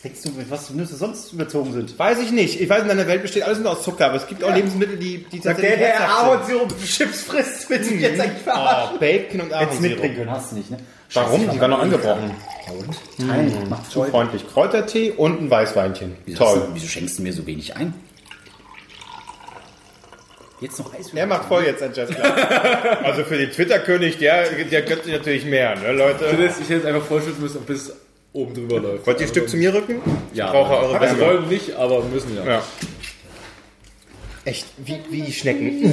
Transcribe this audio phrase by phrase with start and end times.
[0.00, 1.98] Was denkst du, was Nüsse sonst überzogen sind?
[1.98, 2.60] Weiß ich nicht.
[2.60, 4.96] Ich weiß, in deiner Welt besteht alles nur aus Zucker, aber es gibt auch Lebensmittel,
[4.96, 8.42] die, die Sagt der, der herzhaft Ahornsirup-Chips frisst, willst du mich jetzt eigentlich sind.
[8.44, 8.94] verarschen?
[8.94, 10.14] Oh, Bacon und Jetzt mitbringen Ahornsirup.
[10.14, 10.76] können, hast du nicht, ne?
[11.14, 11.50] Warum?
[11.50, 12.30] Die waren noch angebrochen.
[12.68, 13.28] Ja, und?
[13.28, 14.10] Teilen, macht Zu Freude.
[14.12, 14.46] freundlich.
[14.46, 16.16] Kräutertee und ein Weißweinchen.
[16.26, 16.60] Wieso, hast Toll.
[16.68, 17.92] du, wieso schenkst du mir so wenig ein?
[20.60, 21.12] Jetzt noch Eis.
[21.12, 22.32] Er macht voll jetzt ein Jazzglas.
[23.02, 26.26] also für den Twitter-König, der, der gönnt sich natürlich mehr, ne, Leute?
[26.26, 27.92] Ich hätte es einfach vorschützen müssen, bis
[28.32, 29.06] oben drüber läuft.
[29.06, 29.96] Wollt ihr ein Stück zu mir rücken?
[30.34, 31.34] Ja, Ich brauche eure also Wärme.
[31.34, 32.44] wollen nicht, aber müssen ja.
[32.44, 32.62] Ja.
[34.44, 35.92] Echt, wie, wie die Schnecken.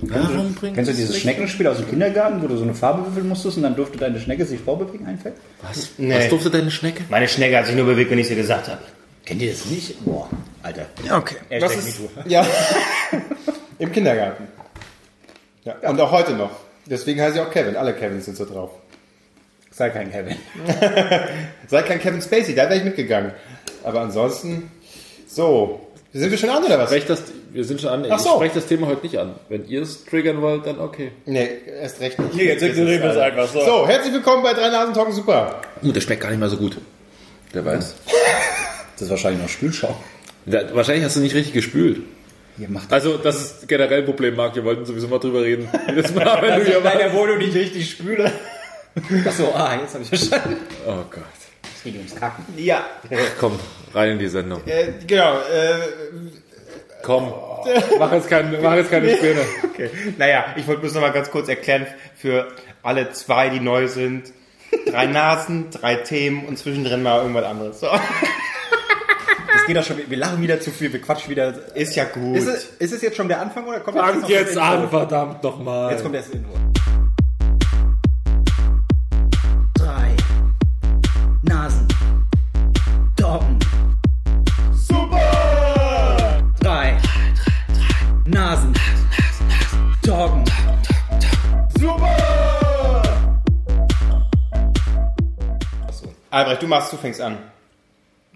[0.00, 3.28] Warum bringt Kennst du dieses Schneckenspiel aus dem Kindergarten, wo du so eine Farbe würfeln
[3.28, 5.34] musstest und dann durfte deine Schnecke sich vorbewegen, einfällt?
[5.62, 5.90] Was?
[5.98, 6.16] Nee.
[6.16, 7.04] Was durfte deine Schnecke?
[7.10, 8.80] Meine Schnecke hat sich nur bewegt, wenn ich sie gesagt habe.
[9.24, 10.04] Kennt ihr das nicht?
[10.04, 10.28] Boah,
[10.62, 10.86] Alter.
[11.10, 11.36] Okay.
[11.48, 12.46] Er Das ist, ja.
[13.78, 14.48] Im Kindergarten.
[15.64, 15.76] Ja.
[15.88, 16.50] Und auch heute noch.
[16.86, 17.76] Deswegen heiße ich auch Kevin.
[17.76, 18.70] Alle Kevins sind so drauf.
[19.72, 20.36] Sei kein Kevin.
[21.68, 23.32] Sei kein Kevin Spacey, da wäre ich mitgegangen.
[23.84, 24.70] Aber ansonsten,
[25.26, 25.88] so.
[26.12, 26.90] Sind wir schon an oder was?
[26.90, 28.04] Sprecht das, wir sind schon an.
[28.10, 28.34] Ach Ich so.
[28.34, 29.34] spreche das Thema heute nicht an.
[29.48, 31.12] Wenn ihr es triggern wollt, dann okay.
[31.24, 31.48] Nee,
[31.80, 32.34] erst recht nicht.
[32.34, 33.60] Nee, jetzt ignorieren wir es einfach so.
[33.64, 35.62] So, herzlich willkommen bei Drei Nasen Talken Super.
[35.82, 36.76] Uh, der schmeckt gar nicht mal so gut.
[37.52, 37.94] Wer weiß.
[38.94, 39.96] Das ist wahrscheinlich noch Spülschau.
[40.46, 42.02] Ja, wahrscheinlich hast du nicht richtig gespült.
[42.58, 44.54] Ihr macht Also, das ist generell ein Problem, Marc.
[44.54, 45.68] Wir wollten sowieso mal drüber reden.
[45.88, 47.00] Jedes Mal, wenn du hier warst.
[47.00, 48.30] der Wohnung nicht richtig spüle.
[49.26, 50.56] Achso, ah, jetzt habe ich verstanden.
[50.86, 51.22] Oh Gott.
[51.76, 52.44] Es geht ums Kacken.
[52.56, 52.84] Ja,
[53.40, 53.58] Komm,
[53.94, 54.60] rein in die Sendung.
[54.66, 55.38] äh, genau.
[55.38, 55.78] Äh,
[57.02, 57.32] Komm.
[57.98, 59.40] Mach jetzt, kein, mach jetzt keine Späne.
[59.64, 59.90] okay.
[60.18, 62.48] Naja, ich wollte bloß noch mal ganz kurz erklären für
[62.82, 64.32] alle zwei, die neu sind.
[64.86, 67.80] Drei Nasen, drei Themen und zwischendrin mal irgendwas anderes.
[67.80, 67.88] So.
[69.54, 71.54] Das geht doch schon, wir lachen wieder zu viel, wir quatschen wieder.
[71.76, 72.36] Ist ja gut.
[72.36, 74.90] Ist es, ist es jetzt schon der Anfang oder kommt Fangt noch jetzt das an,
[74.90, 75.92] verdammt nochmal.
[75.92, 76.52] Jetzt kommt erst das Intro.
[96.32, 97.38] Albrecht, du machst, du fängst an.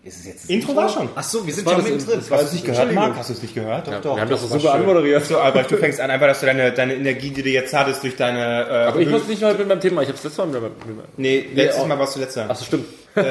[0.05, 1.09] Ist es jetzt das Intro war schon.
[1.17, 2.21] Ach so, wir sind schon das mittendrin.
[2.21, 3.17] das Hast du es nicht gehört, Marc?
[3.17, 3.89] Hast du es nicht gehört?
[3.89, 4.15] Doch, Ja, doch.
[4.15, 5.25] wir haben das so war super anmoderiert.
[5.25, 8.05] So, Albrecht, du fängst an, einfach, dass du deine, deine Energie, die du jetzt hattest,
[8.05, 8.39] durch deine...
[8.69, 10.03] Äh, Aber ich muss nicht mal mit meinem Thema.
[10.03, 10.73] Ich hab's letztes Mal mit meinem
[11.17, 12.49] Nee, letztes auch- Mal warst du letzter.
[12.49, 12.87] Achso, stimmt.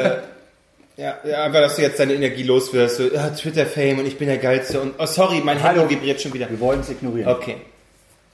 [0.98, 2.96] Ja, ja, einfach, dass du jetzt deine Energie loswirst.
[2.96, 4.80] So, ja, Twitter-Fame und ich bin der Geilste.
[4.80, 5.82] Und, oh, sorry, mein Hallo.
[5.82, 6.50] Handy vibriert schon wieder.
[6.50, 7.28] Wir wollen es ignorieren.
[7.34, 7.58] Okay.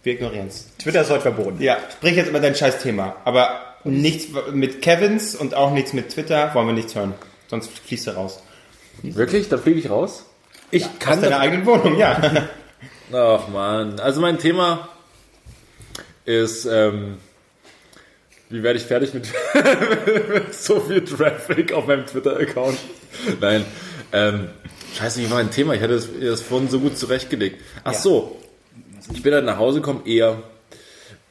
[0.04, 0.68] Wir ignorieren es.
[0.78, 1.60] Twitter ist heute verboten.
[1.60, 3.16] Ja, sprich jetzt über dein scheiß Thema.
[3.26, 7.14] Aber nichts mit Kevins und auch nichts mit Twitter wollen wir nichts hören.
[7.48, 8.42] Sonst fließt du raus.
[9.04, 9.50] Wirklich?
[9.50, 10.26] Da fliege ich raus?
[10.70, 11.40] Ich Aus kann deiner das.
[11.40, 12.48] eigenen Wohnung, ja.
[13.14, 14.00] Ach man.
[14.00, 14.88] Also mein Thema
[16.26, 17.18] ist, ähm,
[18.50, 19.28] wie werde ich fertig mit,
[20.52, 22.78] so viel Traffic auf meinem Twitter-Account?
[23.40, 23.66] Nein.
[24.14, 24.50] Ähm,
[24.96, 25.74] scheiße, wie war mein Thema?
[25.74, 27.62] Ich hatte das, das vorhin so gut zurechtgelegt.
[27.84, 28.38] Ach so.
[29.14, 30.44] Ich bin dann nach Hause gekommen, eher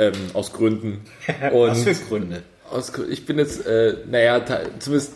[0.00, 1.04] ähm, aus Gründen.
[1.52, 2.42] Und Was für Gründe?
[2.70, 4.40] aus, ich bin jetzt, äh, naja,
[4.78, 5.12] zumindest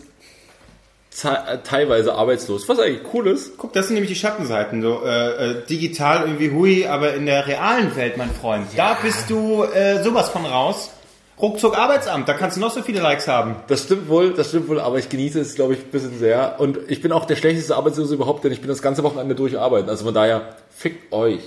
[1.11, 2.69] ze- teilweise arbeitslos.
[2.69, 3.57] Was eigentlich cool ist.
[3.59, 4.83] Guck, das sind nämlich die Schattenseiten.
[4.83, 9.31] So, äh, äh, digital irgendwie hui, aber in der realen Welt, mein Freund, da bist
[9.31, 10.91] du äh, sowas von raus.
[11.41, 13.57] Ruckzuck Arbeitsamt, da kannst du noch so viele Likes haben.
[13.67, 16.57] Das stimmt wohl, das stimmt wohl, aber ich genieße es, glaube ich, ein bisschen sehr.
[16.61, 19.91] Und ich bin auch der schlechteste Arbeitslose überhaupt, denn ich bin das ganze Wochenende durcharbeiten.
[19.91, 21.41] Also von daher, fickt euch.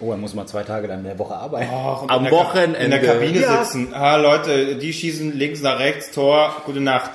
[0.00, 1.70] Oh, er muss mal zwei Tage dann in der Woche arbeiten.
[1.72, 2.78] Och, Am in Wochenende.
[2.78, 3.64] In der Kabine Ja.
[3.64, 3.94] sitzen.
[3.94, 7.10] Ah, Leute, die schießen links nach rechts, Tor, gute Nacht.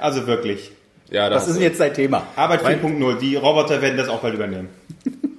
[0.00, 0.70] Also wirklich.
[1.10, 2.26] Ja, Was das ist jetzt dein Thema?
[2.36, 4.68] Arbeit 4.0, die Roboter werden das auch bald übernehmen.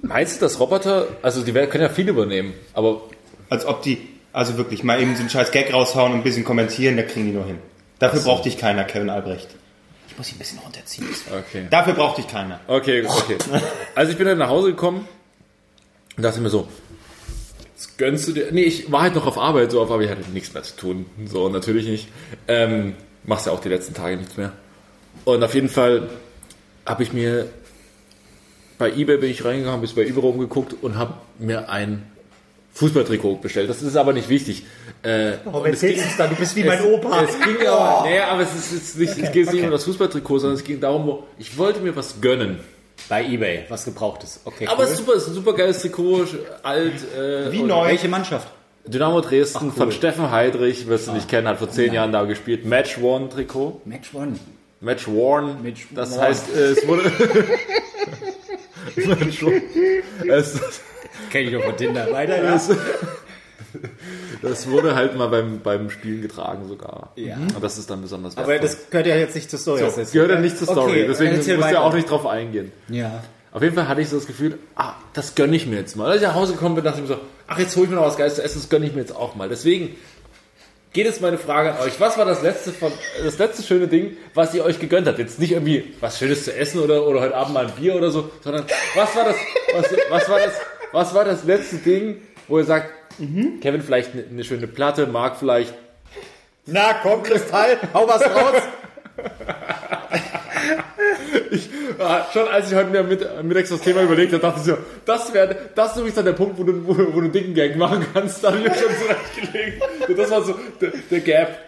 [0.02, 3.02] Meinst du, dass Roboter, also die werden- können ja viel übernehmen, aber
[3.48, 3.98] Als ob die,
[4.32, 7.26] also wirklich, mal eben so einen scheiß Gag raushauen und ein bisschen kommentieren, da kriegen
[7.26, 7.58] die nur hin.
[8.00, 9.48] Dafür braucht dich keiner, Kevin Albrecht.
[10.08, 11.06] Ich muss ihn ein bisschen runterziehen.
[11.38, 11.66] okay.
[11.70, 12.58] Dafür braucht dich keiner.
[12.66, 13.36] Okay, okay.
[13.94, 15.06] Also ich bin dann nach Hause gekommen
[16.20, 16.68] und dachte mir so,
[17.74, 18.48] jetzt gönnst du dir.
[18.52, 20.76] Nee, ich war halt noch auf Arbeit, so auf Arbeit, ich hatte nichts mehr zu
[20.76, 21.06] tun.
[21.26, 22.08] So, natürlich nicht.
[22.46, 22.94] Ähm,
[23.24, 24.52] machst ja auch die letzten Tage nichts mehr.
[25.24, 26.10] Und auf jeden Fall
[26.84, 27.46] habe ich mir
[28.76, 32.02] bei Ebay bin ich reingegangen, bis bei Ebay rumgeguckt und habe mir ein
[32.74, 33.68] Fußballtrikot bestellt.
[33.70, 34.64] Das ist aber nicht wichtig.
[35.02, 37.22] Äh, Oh, erzählst du dann, du bist wie mein es, Opa.
[37.24, 39.84] Es ging aber, nee, aber es ist jetzt nicht, es geht jetzt nicht um das
[39.84, 42.60] Fußballtrikot, sondern es ging darum, wo- ich wollte mir was gönnen.
[43.08, 44.40] Bei Ebay, was gebraucht ist.
[44.44, 44.84] Okay, Aber cool.
[44.84, 46.26] es ist super, es ist ein super geiles Trikot,
[46.62, 47.86] alt, äh, Wie neu.
[47.88, 48.48] Welche Mannschaft?
[48.86, 49.72] Dynamo Dresden Ach, cool.
[49.72, 52.64] von Steffen Heidrich, wirst du nicht kennen, hat vor zehn Jahren da gespielt.
[52.64, 53.82] Match Worn Trikot.
[53.84, 54.34] Match One.
[54.80, 55.62] Match Worn.
[55.62, 56.22] Match das worn.
[56.22, 57.12] heißt, äh, es wurde.
[59.06, 59.42] Match
[60.26, 60.60] es,
[61.30, 62.10] Kenn ich doch von Tinder.
[62.12, 62.60] Weiter, ja.
[64.42, 67.12] Das wurde halt mal beim, beim Spielen getragen sogar.
[67.16, 67.36] Ja.
[67.36, 68.68] Und das ist dann besonders Aber wertvoll.
[68.68, 69.80] das gehört ja jetzt nicht zur Story.
[69.80, 72.26] Das Das gehört ja nicht zur Story, Okay, deswegen musst du ja auch nicht drauf
[72.26, 72.72] eingehen.
[72.88, 73.22] Ja.
[73.52, 76.06] Auf jeden Fall hatte ich so das Gefühl, ah, das gönne ich mir jetzt mal.
[76.10, 77.96] Als ich nach Hause gekommen bin, dachte ich mir so, ach, jetzt hole ich mir
[77.96, 79.48] noch was Geiles zu essen, das gönne ich mir jetzt auch mal.
[79.48, 79.96] Deswegen
[80.92, 81.98] geht jetzt meine Frage an euch.
[81.98, 82.92] Was war das letzte, von,
[83.24, 85.18] das letzte schöne Ding, was ihr euch gegönnt habt?
[85.18, 88.10] Jetzt nicht irgendwie was Schönes zu essen oder, oder heute Abend mal ein Bier oder
[88.12, 88.64] so, sondern
[88.94, 89.36] was war das,
[89.74, 90.52] was, was war das,
[90.92, 92.92] was war das letzte Ding, wo ihr sagt,
[93.60, 95.74] Kevin vielleicht eine, eine schöne Platte, Marc vielleicht
[96.66, 98.62] Na komm, Kristall, hau was raus.
[101.98, 104.76] Ah, schon als ich heute mir mit, mittags das Thema überlegt habe, dachte ich so,
[105.04, 107.54] das wäre das ist übrigens dann der Punkt, wo du, wo, wo du einen dicken
[107.54, 108.42] Gang machen kannst.
[108.42, 109.82] Da habe ich mir schon zurechtgelegt.
[110.08, 111.58] Und das war so der, der Gap.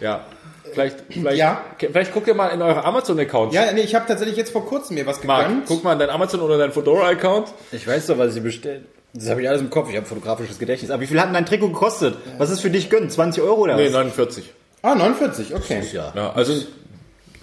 [0.00, 0.26] Ja.
[0.72, 1.64] Vielleicht, vielleicht, Ja.
[1.78, 3.54] vielleicht guckt ihr mal in eure Amazon-Accounts.
[3.54, 5.66] Ja, nee, ich habe tatsächlich jetzt vor kurzem mir was Marc, gegönnt.
[5.66, 7.48] guck mal in dein Amazon oder dein Fedora-Account.
[7.72, 8.84] Ich weiß doch, was ich bestellt.
[9.14, 9.88] Das habe ich alles im Kopf.
[9.90, 10.90] Ich habe fotografisches Gedächtnis.
[10.90, 12.16] Aber wie viel hat denn dein Trikot gekostet?
[12.38, 13.10] Was ist für dich gönnen?
[13.10, 13.92] 20 Euro oder Nee, was?
[13.92, 14.52] 49.
[14.82, 15.82] Ah, 49, okay.
[15.92, 16.12] Ja.
[16.14, 16.52] Ja, also,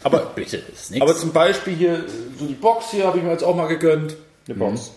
[0.04, 1.02] aber, Bitte, ist nix.
[1.02, 2.04] aber zum Beispiel hier,
[2.40, 4.16] so die Box hier habe ich mir jetzt auch mal gegönnt.
[4.48, 4.92] Eine Box.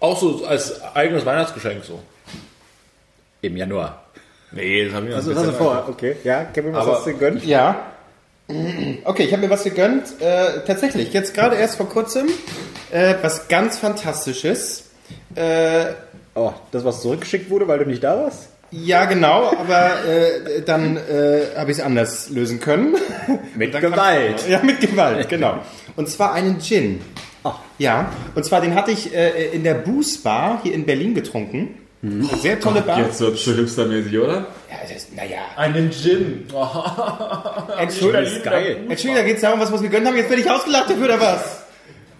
[0.00, 2.00] Auch so als eigenes Weihnachtsgeschenk so.
[3.40, 4.04] Im Januar.
[4.50, 5.84] Nee, das haben wir Also, was hast du vor?
[5.88, 6.16] Okay.
[6.24, 7.44] Ja, Kevin, was Aber- hast du gegönnt?
[7.44, 7.92] Ja.
[9.04, 10.20] Okay, ich habe mir was gegönnt.
[10.20, 12.28] Äh, tatsächlich, jetzt gerade erst vor kurzem.
[12.90, 14.84] Äh, was ganz Fantastisches.
[15.34, 15.86] Äh,
[16.34, 18.50] Oh, das, was zurückgeschickt wurde, weil du nicht da warst?
[18.70, 22.94] ja, genau, aber äh, dann äh, habe ich es anders lösen können.
[23.56, 24.46] Mit Dann kam- Gewalt.
[24.48, 25.58] Ja, mit Gewalt, genau.
[25.96, 27.00] Und zwar einen Gin.
[27.42, 27.58] Ach.
[27.78, 31.74] Ja, und zwar den hatte ich äh, in der Boost Bar hier in Berlin getrunken.
[32.02, 33.00] Eine sehr tolle Bar.
[33.00, 34.34] Jetzt wird es schon hipstermäßig, oder?
[34.70, 35.38] Ja, das, naja.
[35.56, 36.46] Einen Gin.
[37.78, 38.76] Entschuldigung, ist geil.
[38.88, 40.16] Entschuldigung, da geht es darum, was wir uns gegönnt haben.
[40.16, 41.62] Jetzt werde ich ausgelacht dafür, oder was?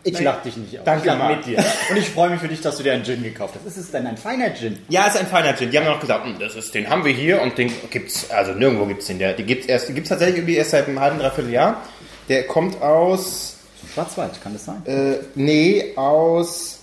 [0.05, 0.85] Ich lach dich nicht auf.
[0.85, 1.37] Danke, ich lach Marc.
[1.39, 1.65] mit dir.
[1.91, 3.67] Und ich freue mich für dich, dass du dir einen Gin gekauft hast.
[3.67, 4.79] Ist es denn ein feiner Gin?
[4.89, 5.71] Ja, ist ein feiner Gin.
[5.71, 8.53] Die haben noch gesagt, hm, das ist, den haben wir hier und den gibt's, also
[8.53, 9.19] nirgendwo gibt's den.
[9.19, 11.83] Der, die gibt's erst, die gibt's tatsächlich irgendwie erst seit einem halben, dreiviertel Jahr.
[12.29, 13.57] Der kommt aus,
[13.95, 14.83] Schwarz-Weiß, kann das sein?
[14.87, 16.79] äh, nee, aus,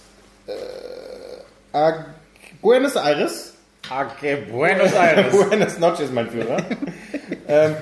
[0.48, 0.52] äh,
[1.78, 2.06] Ag-
[2.62, 3.54] Buenos Aires.
[3.90, 5.32] Okay, Buenos Aires.
[5.50, 6.58] Buenos Noches, mein Führer.
[7.48, 7.76] ähm,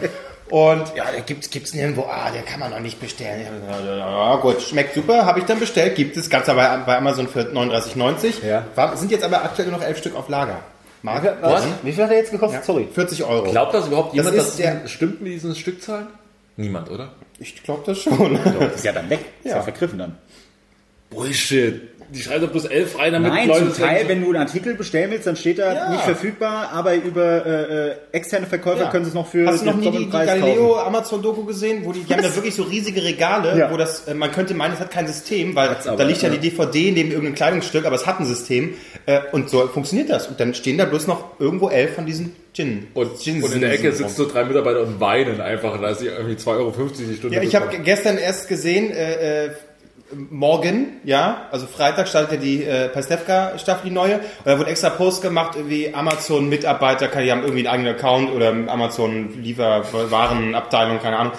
[0.54, 2.04] und ja, der gibt's, gibt's nirgendwo.
[2.04, 3.48] Ah, der kann man noch nicht bestellen.
[3.98, 5.26] Ja, gut, schmeckt super.
[5.26, 5.96] Habe ich dann bestellt.
[5.96, 6.54] Gibt es ganz bei,
[6.86, 8.46] bei Amazon für 39,90.
[8.46, 8.64] Ja.
[8.76, 10.60] War, sind jetzt aber aktuell nur noch elf Stück auf Lager.
[11.02, 11.64] Marc, Was?
[11.82, 12.64] Wie viel hat er jetzt gekostet?
[12.64, 12.88] Sorry.
[12.94, 13.50] 40 Euro.
[13.50, 16.06] Glaubt das überhaupt jemand, ist dass der- das stimmt mit diesen Stückzahlen?
[16.56, 17.10] Niemand, oder?
[17.40, 18.40] Ich glaube das schon.
[18.60, 19.22] Das ist ja dann weg.
[19.44, 19.64] Ist ja, Ja.
[19.64, 20.18] vergriffen dann.
[21.10, 21.82] Bullshit.
[22.14, 24.76] Die schreiben doch bloß elf rein, damit Nein, Leute zum Teil, wenn du einen Artikel
[24.76, 25.90] bestellen willst, dann steht da Ja.
[25.90, 28.90] nicht verfügbar, aber über äh, äh, externe Verkäufer Ja.
[28.92, 31.82] können sie es noch für Hast du noch nie die, die Galileo Amazon Doku gesehen,
[31.84, 33.72] wo die, die haben da wirklich so riesige Regale, Ja.
[33.72, 36.30] wo das, äh, man könnte meinen, es hat kein System, weil aber, da liegt ja
[36.30, 36.36] ja.
[36.36, 38.76] die DVD neben irgendeinem Kleidungsstück, aber es hat ein System
[39.06, 40.28] äh, und so funktioniert das.
[40.28, 42.88] Und dann stehen da bloß noch irgendwo elf von diesen Gin.
[42.94, 46.08] Und, Gin und in der Ecke sitzen so drei Mitarbeiter und weinen einfach, da sie
[46.08, 49.52] irgendwie 2,50 Euro die Stunde Ja, ich habe gestern erst gesehen, äh, äh,
[50.30, 54.18] morgen, ja, also Freitag startet ja die äh, Pastewka-Staffel, die neue.
[54.18, 58.54] Und da wurde extra Post gemacht, irgendwie Amazon-Mitarbeiter, die haben irgendwie einen eigenen Account oder
[58.68, 61.34] Amazon-Lieferwarenabteilung, keine Ahnung.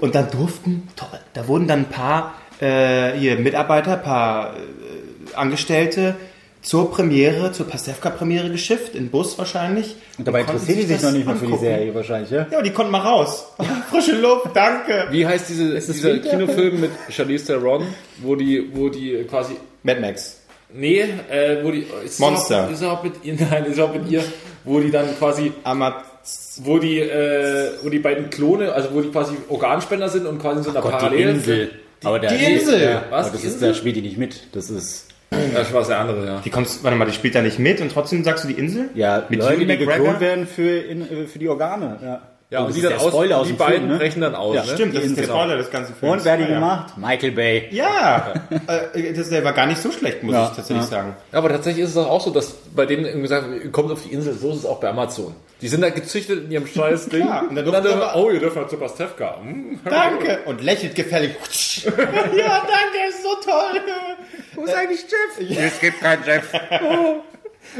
[0.00, 5.34] Und dann durften, toll, da wurden dann ein paar äh, hier Mitarbeiter, ein paar äh,
[5.34, 6.16] Angestellte
[6.62, 9.96] zur Premiere, zur Pastewka-Premiere geschifft, in Bus wahrscheinlich.
[10.18, 11.56] Und dabei konnten interessiert die sich das noch nicht mal für die.
[11.56, 12.46] Serie wahrscheinlich, ja?
[12.50, 13.46] Ja, die konnten mal raus.
[13.90, 15.06] Frische Luft, danke.
[15.10, 16.30] Wie heißt diese, dieser Winter?
[16.30, 17.86] Kinofilm mit Charlize Theron,
[18.22, 20.38] wo die, wo die quasi Mad Max.
[20.72, 21.00] Nee,
[21.30, 22.66] äh, wo die ist Monster.
[22.66, 24.22] Auch, ist er auch mit ihr, nein, ist er auch mit ihr,
[24.64, 25.94] wo die dann quasi, Amaz
[26.62, 30.58] wo die, äh, wo die beiden Klone, also wo die quasi Organspender sind und quasi
[30.58, 31.28] in so einer Gott, die Parallel.
[31.30, 31.70] Insel.
[32.04, 32.82] Aber der, die Insel!
[32.82, 33.26] Ja, Was?
[33.26, 33.68] aber das Die ist, Insel?
[33.68, 34.48] da spielt die nicht mit.
[34.52, 36.40] Das ist, Das war der andere, ja.
[36.44, 38.90] Die kommt, warte mal, die spielt da nicht mit und trotzdem sagst du die Insel?
[38.94, 39.96] ja, Mit Leute, Ewan die McGregor?
[39.96, 42.20] geklont werden für, in, äh, für die Organe, ja.
[42.50, 43.98] Ja, und das die dann aus, Spoiler aus die beiden Film, ne?
[43.98, 44.74] brechen dann aus, Ja, ne?
[44.74, 45.24] Stimmt, das Die ist der.
[45.24, 46.12] Spoiler des ganzen Films.
[46.16, 46.48] Und wer hat die ja.
[46.54, 46.98] gemacht?
[46.98, 47.68] Michael Bay.
[47.70, 48.34] Ja,
[48.92, 50.90] äh, das, der war gar nicht so schlecht, muss Ja, ich tatsächlich ja.
[50.90, 51.16] sagen.
[51.30, 53.92] Ja, aber tatsächlich ist es auch so, dass bei denen irgendwie gesagt wird, ihr kommt
[53.92, 55.32] auf die Insel, so ist es auch bei Amazon.
[55.60, 57.20] Die sind da gezüchtet in ihrem scheiß Ding.
[57.20, 59.36] Ja, und dann und dann dürfen, oh, ihr dürft mal zu Pastewka.
[59.40, 59.78] Hm.
[59.84, 60.40] Danke!
[60.46, 61.36] Und lächelt gefällig.
[61.84, 63.80] ja, danke, ist so toll.
[64.56, 65.56] Wo ist eigentlich Jeff?
[65.56, 66.48] Es gibt keinen Chef.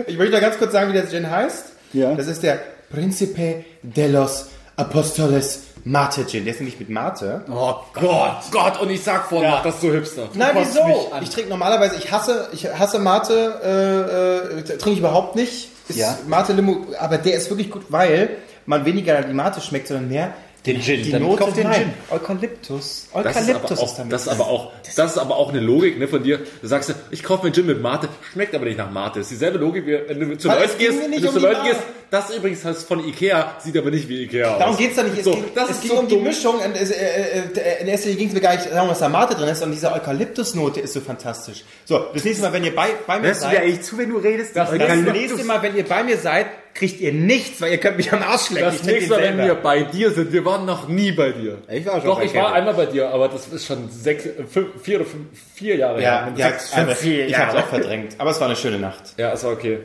[0.06, 1.72] Ich möchte noch ganz kurz sagen, wie der Gin heißt.
[1.92, 2.14] Ja.
[2.14, 2.60] Das ist der
[2.90, 4.49] Principe de los
[4.80, 6.44] Apostoles Mate Gin.
[6.44, 7.42] Der ist nämlich mit Mate.
[7.50, 8.36] Oh Gott.
[8.50, 9.56] Gott, und ich sag vorhin Ja.
[9.56, 10.28] noch, das ist so hipster.
[10.34, 11.12] Nein, kotzt wieso?
[11.22, 13.32] Ich trinke normalerweise, ich hasse, ich hasse Mate,
[13.64, 15.68] äh, äh, trinke ich überhaupt nicht.
[15.88, 16.16] Ist Ja.
[16.26, 18.30] Mate Limo, aber der ist wirklich gut, weil
[18.66, 20.32] man weniger die Mate schmeckt, sondern mehr
[20.66, 21.02] Den Gin.
[21.02, 21.72] Die Dann Note, kauf den.
[21.72, 21.92] Gin.
[22.10, 23.06] Eukalyptus.
[23.12, 24.12] Das ist, aber Eukalyptus auch, ist damit.
[24.12, 26.40] das, ist aber auch, das ist aber auch eine Logik ne, von dir.
[26.60, 29.20] Du sagst, ich kaufe mir Gin mit Mate, schmeckt aber nicht nach Mate.
[29.20, 31.44] Das ist dieselbe Logik, wie wenn du zu Leuten gehst, wenn du um zu die
[31.46, 31.80] Leuten gehst.
[32.10, 34.58] Das übrigens heißt von Ikea, sieht aber nicht wie Ikea aus.
[34.58, 35.16] Darum geht's da nicht.
[35.18, 36.24] Es So, ging, das es ist ging so um die dumm.
[36.24, 36.54] Mischung.
[36.56, 39.36] Und äh, äh, in erster Linie ging es mir gar nicht darum, was da Mate
[39.36, 39.62] drin ist.
[39.62, 41.64] Und diese Eukalyptusnote ist so fantastisch.
[41.84, 43.96] So, das nächste Mal, wenn ihr bei, bei mir Hörst du dir seid, eigentlich zu,
[43.96, 44.56] wenn du redest?
[44.56, 47.96] das, das nächste Mal, wenn ihr bei mir seid, kriegt ihr nichts, weil ihr könnt
[47.96, 48.66] mich am Arsch schlecken.
[48.66, 51.58] Das Ich nächste Mal, wenn wir bei dir sind, wir waren noch nie bei dir.
[51.68, 52.54] Ich war schon Doch, bei ich war Kevin.
[52.56, 56.00] einmal bei dir, aber das ist schon sechs, äh, fünf, vier oder fünf, vier Jahre
[56.02, 56.32] Ja, her.
[56.36, 57.66] ja, Sechs, fünf, vier ich habe es Jahre.
[57.66, 58.14] auch verdrängt.
[58.18, 59.02] Aber es war eine schöne Nacht.
[59.16, 59.78] Ja, ist okay.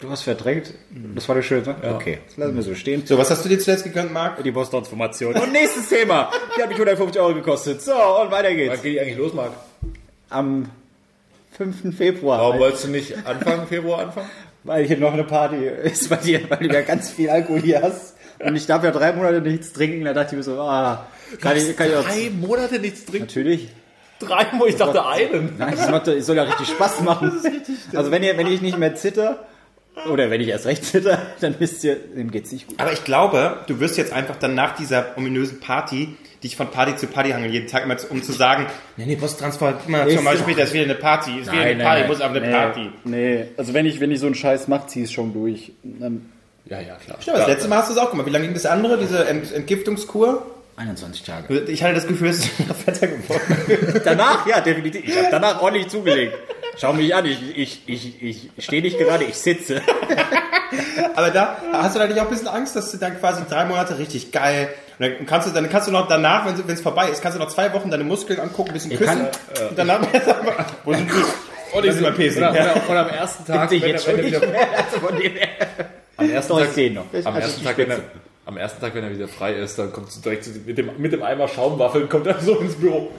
[0.00, 0.74] Du hast verdrängt.
[1.14, 1.74] Das war der schöne.
[1.94, 3.06] Okay, das lassen wir so stehen.
[3.06, 4.42] So, was hast du dir zuletzt gegönnt, Marc?
[4.42, 5.34] Die Boss-Transformation.
[5.34, 6.30] Und nächstes Thema.
[6.56, 7.80] Die hat mich 150 Euro gekostet.
[7.80, 8.82] So, und weiter Wann geht's.
[8.82, 9.52] geht die eigentlich los, Marc?
[10.28, 10.68] Am
[11.56, 11.96] 5.
[11.96, 12.38] Februar.
[12.40, 14.28] Warum weil, wolltest du nicht Anfang Februar anfangen?
[14.64, 17.82] Weil hier noch eine Party ist bei dir, weil du ja ganz viel Alkohol hier
[17.82, 18.16] hast.
[18.40, 20.04] Und ich darf ja drei Monate nichts trinken.
[20.04, 21.06] Da dachte ich mir so, ah,
[21.40, 22.04] kann ich, kann ich auch.
[22.04, 23.26] Drei Monate nichts trinken?
[23.26, 23.68] Natürlich.
[24.18, 24.70] Drei Monate?
[24.70, 25.54] Ich dachte einen.
[25.58, 27.40] Nein, das, macht, das soll ja richtig Spaß machen.
[27.94, 29.46] Also wenn ihr, wenn ich nicht mehr zitter,
[30.10, 32.80] oder wenn ich erst recht zitter, dann wisst ihr, dem geht's nicht gut.
[32.80, 36.96] Aber ich glaube, du wirst jetzt einfach dann nach dieser ominösen Party dich von Party
[36.96, 38.66] zu Party hangeln, jeden Tag immer, um zu sagen,
[38.98, 42.20] nee, nee, Posttransformation mal später, ist wieder eine Party, ist wieder eine Party, ich muss
[42.20, 42.90] auf eine nee, Party.
[43.04, 45.72] Nee, also wenn ich, wenn ich so einen Scheiß mache, zieh es schon durch.
[45.82, 46.26] Ähm,
[46.66, 47.18] Ja, ja, klar.
[47.26, 48.26] Aber das letzte Mal hast du es auch gemacht.
[48.26, 50.44] Wie lange ging das andere, diese Ent Entgiftungskur?
[50.76, 51.60] 21 Tage.
[51.68, 54.02] Ich hatte das Gefühl, es ist noch fetter geworden.
[54.04, 55.04] Danach, ja, definitiv.
[55.06, 56.34] Ich habe danach ordentlich zugelegt.
[56.80, 58.22] Schau mich an, ich, ich, ich,
[58.56, 59.80] ich stehe nicht gerade, ich sitze.
[61.14, 63.64] Aber da hast du da nicht auch ein bisschen Angst, dass du dann quasi drei
[63.64, 67.08] Monate richtig geil und dann kannst du, dann kannst du noch danach, wenn es vorbei
[67.08, 69.78] ist, kannst du noch zwei Wochen deine Muskeln angucken, ein bisschen Ich küssen kann, und
[69.78, 70.00] danach
[70.84, 71.24] wo sind die?
[71.76, 72.42] Oh, die sind beim Piercing.
[72.42, 72.72] Und, am- Ja.
[72.88, 74.40] und am ersten Tag, ich wenn, jetzt wenn nicht wieder.
[74.42, 75.32] Also von dem.
[76.16, 77.04] Am ersten Tag sehen noch.
[77.24, 77.98] am, ersten Tag, wenn er,
[78.46, 80.90] am ersten Tag, wenn er wieder frei ist, dann kommt du direkt zu- mit dem,
[80.98, 83.10] mit dem Eimer Schaumwaffeln, kommt er so ins Büro.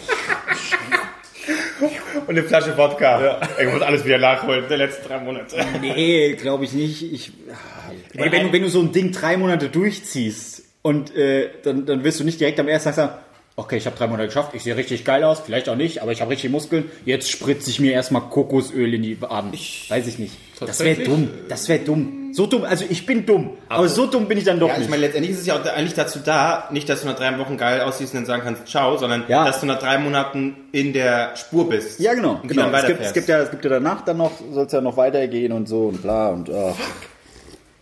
[2.27, 3.23] Und eine Flasche Wodka.
[3.23, 3.41] Ja.
[3.61, 5.55] Ich muss alles wieder nachholen, der letzten drei Monate.
[5.81, 7.01] Nee, glaube ich nicht.
[7.11, 7.31] Ich,
[8.13, 12.03] ey, wenn, du, wenn du so ein Ding drei Monate durchziehst und äh, dann, dann
[12.03, 13.13] wirst du nicht direkt am ersten Tag sagen,
[13.55, 16.11] okay, ich habe drei Monate geschafft, ich sehe richtig geil aus, vielleicht auch nicht, aber
[16.11, 19.51] ich habe richtig Muskeln, jetzt spritze ich mir erstmal Kokosöl in die Arme.
[19.53, 20.33] Weiß ich nicht.
[20.59, 21.29] Das wäre dumm.
[21.47, 22.24] Das wäre dumm.
[22.35, 24.79] So dumm, also ich bin dumm, aber so dumm bin ich dann doch Ja, ich
[24.81, 24.89] nicht.
[24.89, 27.55] meine, letztendlich ist es ja auch eigentlich dazu da, nicht, dass du nach drei Wochen
[27.55, 29.45] geil aussiehst und dann sagen kannst, ciao, sondern Ja.
[29.45, 31.99] dass du nach drei Monaten in der Spur bist.
[32.01, 32.41] ja, genau.
[32.45, 32.69] Genau.
[32.71, 34.97] Es, gibt, es, gibt ja, es gibt ja danach dann noch, soll es ja noch
[34.97, 36.75] weitergehen und so und bla und ach.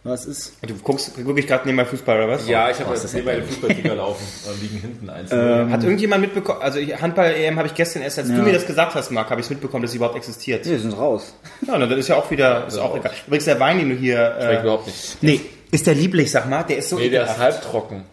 [0.05, 0.51] Was ist?
[0.67, 2.45] Du guckst wirklich gerade neben Fußball oder was?
[2.45, 5.71] Ja, ich habe Oh, jetzt das neben meine Fußballtiger laufen, äh, liegen hinten einzeln.
[5.71, 9.11] Hat irgendjemand mitbekommen, also Handball-EM habe ich gestern erst, als du mir das gesagt hast,
[9.11, 10.65] Marc, habe ich mitbekommen, dass sie überhaupt existiert.
[10.65, 11.33] Wir sind raus.
[11.67, 13.11] Ja, na, das ist ja auch wieder, ist auch egal.
[13.27, 14.35] Übrigens, der Wein, den du hier...
[14.41, 15.17] Schmeckt Äh, überhaupt nicht.
[15.21, 15.41] nee,
[15.71, 17.53] ist der lieblich, sag mal, der ist so Nee, der ist ekelhaft.
[17.63, 18.03] halbtrocken.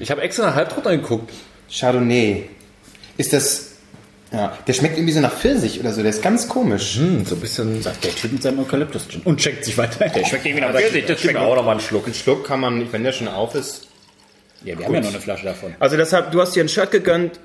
[0.00, 1.30] Ich habe extra halbtrocken geguckt.
[1.70, 2.48] Chardonnay.
[3.16, 3.65] Ist das...
[4.32, 6.96] Ja, der schmeckt irgendwie so nach Pfirsich oder so, der ist ganz komisch.
[6.96, 7.80] Hm, so ein bisschen.
[7.82, 9.22] Sagt der Typ mit seinem eukalyptus -Gin.
[9.24, 10.08] Und checkt sich weiter.
[10.08, 11.04] Der schmeckt irgendwie nach Pfirsich.
[11.06, 12.06] Das schmeckt auch noch mal einen Schluck.
[12.06, 13.86] Einen Schluck kann man, wenn der schon auf ist...
[14.64, 15.74] Ja, wir haben ja noch eine Flasche davon.
[15.78, 17.38] Also deshalb, du hast dir ein Shirt gegönnt,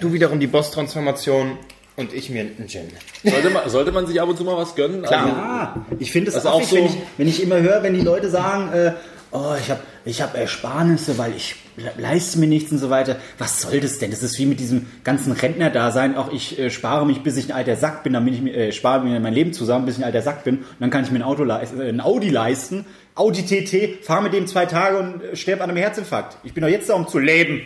[0.00, 1.58] du wiederum die Boss-Transformation
[1.96, 2.88] und ich mir einen Gin.
[3.22, 5.02] Sollte man, sollte man sich ab und zu mal was gönnen?
[5.02, 5.24] Klar.
[5.26, 7.94] Also, Ah, ich finde es Also auch, so- wenn, ich, wenn ich immer höre, wenn
[7.94, 8.92] die Leute sagen, äh,
[9.32, 13.16] oh, ich habe ich hab Ersparnisse, weil ich le- leiste mir nichts und so weiter.
[13.38, 14.10] Was soll das denn?
[14.10, 16.16] Das ist wie mit diesem ganzen Rentner-Dasein.
[16.16, 18.72] Auch ich äh, spare mich, bis ich ein alter Sack bin, damit ich mir, äh,
[18.72, 20.58] spare mir mein Leben zusammen, bis ich ein alter Sack bin.
[20.58, 22.86] Und dann kann ich mir ein Auto leisten, äh, ein Audi leisten.
[23.14, 26.38] Audi TT, fahre mit dem zwei Tage und äh, sterbe an einem Herzinfarkt.
[26.44, 27.62] Ich bin doch jetzt da, um zu leben.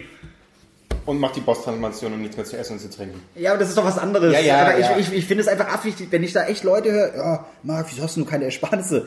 [1.06, 3.20] Und mach die Boss-Transformation, um nichts mehr zu essen und zu trinken.
[3.34, 4.32] Ja, aber das ist doch was anderes.
[4.32, 4.96] Ja, ja, aber ja.
[4.98, 7.88] ich, ich, ich finde es einfach affig, wenn ich da echt Leute höre, ja, Marc,
[7.90, 9.06] wieso hast du keine Ersparnisse?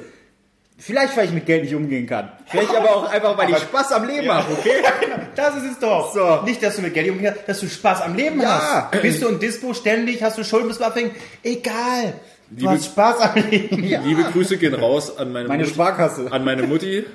[0.79, 2.31] Vielleicht, weil ich mit Geld nicht umgehen kann.
[2.45, 4.73] Vielleicht aber auch einfach, weil ich Spaß am Leben habe, okay?
[5.35, 6.13] Das ist es doch.
[6.13, 6.41] So.
[6.45, 8.89] Nicht, dass du mit Geld umgehst, dass du Spaß am Leben Ja.
[8.91, 9.01] hast.
[9.01, 11.11] Bist du in Dispo ständig, hast du Schulden bis abhängen?
[11.43, 12.13] Egal.
[12.49, 13.77] Du Liebe- hast Spaß am Leben.
[14.05, 16.27] Liebe Grüße gehen raus an meine, Meine Mutti, Sparkasse.
[16.31, 17.05] an meine Mutti.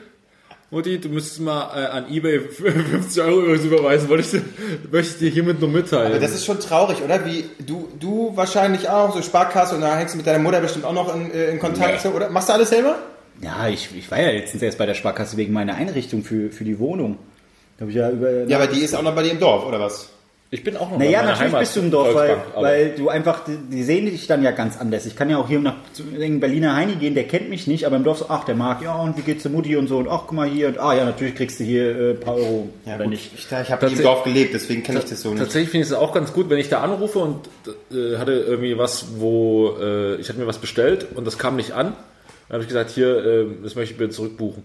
[0.71, 4.43] Mutti, du müsstest mal äh, an Ebay 50 Euro überweisen, wollte ich,
[4.91, 6.07] möchte ich dir hiermit nur mitteilen.
[6.13, 7.25] Aber das ist schon traurig, oder?
[7.27, 10.85] Wie du, du wahrscheinlich auch, so Sparkasse und da hängst du mit deiner Mutter bestimmt
[10.87, 12.31] auch noch in, äh, in Kontakt, so, oder?
[12.31, 12.97] Machst du alles selber?
[13.43, 16.65] Ja, ich, ich war ja letztens erst bei der Sparkasse wegen meiner Einrichtung für, für
[16.65, 17.19] die Wohnung.
[17.79, 18.45] Da hab ich ja über.
[18.45, 20.09] Ja, aber die ist auch noch bei dir im Dorf, oder was?
[20.55, 22.43] ich bin auch noch Naja, bei meiner natürlich Heimat- bist du im Dorf, weil, Volksbank,
[22.57, 25.07] aber- weil du einfach, die, die sehen dich dann ja ganz anders.
[25.07, 27.87] Ich kann ja auch hier nach zu irgendeinem Berliner Heini gehen, der kennt mich nicht,
[27.87, 29.97] aber im Dorf so, ach, der mag, ja, und wie geht's der Mutti und so,
[29.97, 32.35] und ach, guck mal hier, und ah, ja, natürlich kriegst du hier äh, ein paar
[32.37, 33.31] Euro, oder nicht.
[33.35, 35.39] Ich, ich habe im Tatsächlich- Dorf gelebt, deswegen kenne ich das so nicht.
[35.39, 37.49] Tatsächlich finde ich es auch ganz gut, wenn ich da anrufe und
[37.91, 41.73] äh, hatte irgendwie was, wo äh, ich hatte mir was bestellt und das kam nicht
[41.73, 41.95] an.
[42.49, 44.63] Dann habe ich gesagt, hier, äh, das möchte ich bitte zurückbuchen.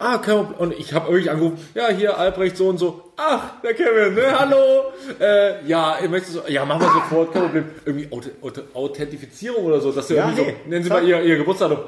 [0.00, 0.58] Ah, kein Problem.
[0.58, 3.02] Und ich habe wirklich angerufen, ja, hier Albrecht so und so.
[3.16, 4.92] Ach, der Kevin, ne, hallo.
[5.20, 7.64] Äh, ja, ihr möchtet so, ja, machen wir sofort, kein Problem.
[7.84, 10.56] Irgendwie Auth Auth Authentifizierung oder so, dass du Ja, irgendwie nee.
[10.64, 11.78] so, nennen Sie mal ihr, ihr Geburtsdatum.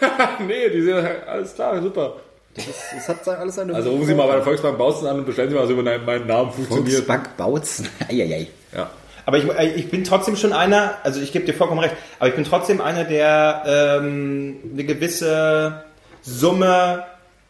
[0.46, 2.14] nee, die sehen, alles klar, super.
[2.54, 2.64] Das,
[2.94, 5.50] das hat alles seine Also rufen Sie mal bei der Volksbank Bautzen an und bestellen
[5.50, 6.90] Sie mal, so über meinen Namen funktioniert.
[6.90, 7.88] Volksbank Bautzen.
[8.08, 8.48] Eieiei.
[8.74, 8.90] Ja.
[9.28, 12.30] Aber ich, äh, ich bin trotzdem schon einer, also ich gebe dir vollkommen recht, aber
[12.30, 13.62] ich bin trotzdem einer, der
[14.00, 15.84] ähm, eine gewisse
[16.22, 17.04] Summe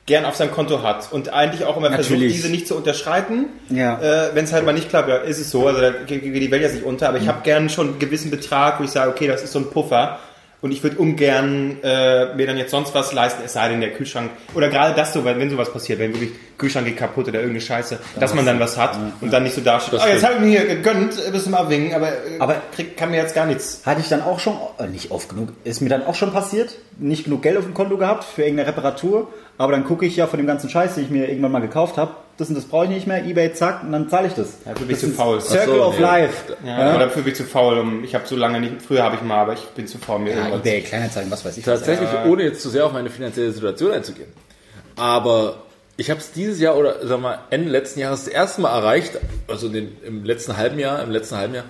[0.04, 2.32] gern auf seinem Konto hat und eigentlich auch immer versucht, Natürlich.
[2.32, 3.44] diese nicht zu unterschreiten.
[3.70, 4.00] Ja.
[4.00, 6.50] Äh, Wenn es halt mal nicht klappt, ja, ist es so, also da geht die
[6.50, 9.12] Welt jetzt nicht unter, aber ich habe gern schon einen gewissen Betrag, wo ich sage,
[9.12, 10.18] okay, das ist so ein Puffer.
[10.60, 13.92] Und ich würde ungern äh, mir dann jetzt sonst was leisten, es sei denn der
[13.92, 14.30] Kühlschrank.
[14.54, 17.60] Oder gerade das so, wenn, wenn sowas passiert, wenn wirklich Kühlschrank geht kaputt oder irgendeine
[17.60, 19.94] Scheiße, dass man dann was hat und dann nicht so dasteht.
[19.94, 22.56] Das Ah, jetzt habe ich mir hier gegönnt äh, bis zum Abwinken, aber, äh, Aber-
[22.74, 23.82] krieg, kann mir jetzt gar nichts.
[23.86, 26.74] Hatte ich dann auch schon, äh, nicht oft genug, ist mir dann auch schon passiert,
[26.98, 30.26] nicht genug Geld auf dem Konto gehabt für irgendeine Reparatur, aber dann gucke ich ja
[30.26, 32.84] von dem ganzen Scheiß, den ich mir irgendwann mal gekauft habe, das und das brauche
[32.84, 34.62] ich nicht mehr, Ebay, zack, und dann zahle ich das.
[34.64, 35.40] Dafür bin ich zu faul.
[35.40, 36.02] Circle so, of nee.
[36.02, 36.56] Life.
[36.64, 36.90] Ja, Ja.
[36.94, 37.78] Oder dafür bin ich zu faul.
[37.78, 40.20] Um, ich habe so lange nicht, früher habe ich mal, aber ich bin zu faul
[40.20, 40.54] mir Ja.
[40.56, 41.66] Ebay, Kleinanzeigen, was weiß ich.
[41.66, 41.80] was.
[41.80, 44.28] Tatsächlich, ohne jetzt zu sehr auf meine finanzielle Situation einzugehen.
[44.96, 45.62] Aber
[45.96, 49.18] ich habe es dieses Jahr oder sag mal Ende letzten Jahres das erste Mal erreicht,
[49.48, 51.64] also in den, im letzten halben Jahr, im letzten halben Jahr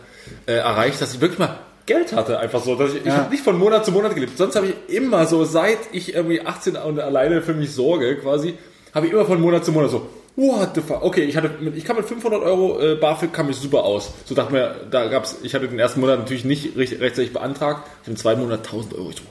[0.46, 1.56] äh, erreicht, dass ich wirklich mal
[1.86, 2.74] Geld hatte, einfach so.
[2.74, 3.16] Dass ich ich Ja.
[3.16, 4.36] habe nicht von Monat zu Monat gelebt.
[4.36, 8.58] Sonst habe ich immer so, seit ich irgendwie 18 und alleine für mich sorge, quasi,
[8.94, 10.06] habe ich immer von Monat zu Monat so,
[10.38, 11.02] what the fuck?
[11.02, 14.12] Okay, ich hatte, mit, ich kam mit 500 Euro äh, BAföG kam ich super aus.
[14.24, 17.82] So dachte mir, da gab's, ich hatte den ersten Monat natürlich nicht recht, rechtzeitig beantragt.
[17.86, 19.10] Ich habe im zweiten Monat 1000 Euro.
[19.10, 19.22] Ich so,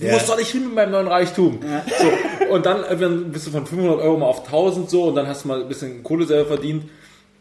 [0.00, 0.18] wo Ja.
[0.18, 1.60] soll ich hin mit meinem neuen Reichtum?
[1.98, 5.14] So, und dann äh, dann bist du von 500 Euro mal auf 1000 so und
[5.14, 6.88] dann hast du mal ein bisschen Kohle selber verdient.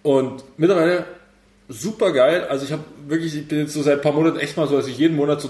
[0.03, 1.05] Und mittlerweile
[1.69, 2.45] super geil.
[2.49, 4.75] Also ich habe wirklich, ich bin jetzt so seit ein paar Monaten echt mal so,
[4.77, 5.49] dass ich jeden Monat so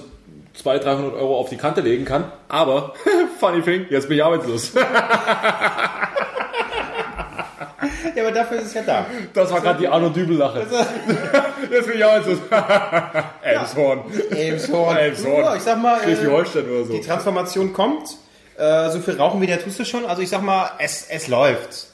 [0.53, 2.31] 200, 300 Euro auf die Kante legen kann.
[2.47, 2.93] Aber,
[3.41, 4.71] funny thing, jetzt bin ich arbeitslos.
[8.15, 9.05] Ja, aber dafür ist es ja da.
[9.33, 10.65] Das war gerade die Arno Dübel-Lache.
[11.69, 12.39] Jetzt bin ich arbeitslos.
[13.41, 13.99] Elmshorn.
[14.31, 14.97] Elmshorn.
[14.97, 15.43] Elmshorn.
[15.43, 16.93] Ja, ich sag mal, äh, Schleswig-Holstein oder so.
[16.93, 18.09] die Transformation kommt.
[18.57, 20.05] Äh, so viel rauchen wie der tust du schon.
[20.05, 21.87] Also ich sag mal, es, es läuft.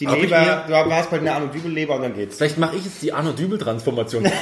[0.00, 2.38] Die Hab Leber, du hast bald eine Arno Dübel Leber und dann geht's.
[2.38, 4.24] Vielleicht mache ich jetzt die Arno Dübel-Transformation.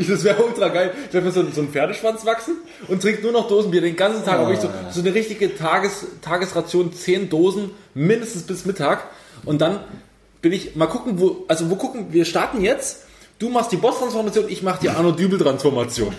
[0.00, 0.92] Das das wäre ultra geil.
[1.06, 2.56] Ich werde mir so, so einen Pferdeschwanz wachsen
[2.88, 4.40] und trinke nur noch Dosenbier den ganzen Tag.
[4.40, 9.04] Aber ich so, so eine richtige Tages, Tagesration, 10 Dosen, mindestens bis Mittag.
[9.44, 9.80] Und dann
[10.40, 13.04] bin ich, mal gucken, wo, also wo gucken, wir starten jetzt.
[13.38, 16.14] Du machst die Boss-Transformation, ich mache die Arno Dübel-Transformation.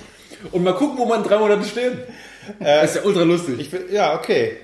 [0.51, 1.99] Und mal gucken, wo wir in drei Monaten stehen.
[2.59, 3.59] das ist ja ultra lustig.
[3.59, 4.57] Ich will, ja, okay.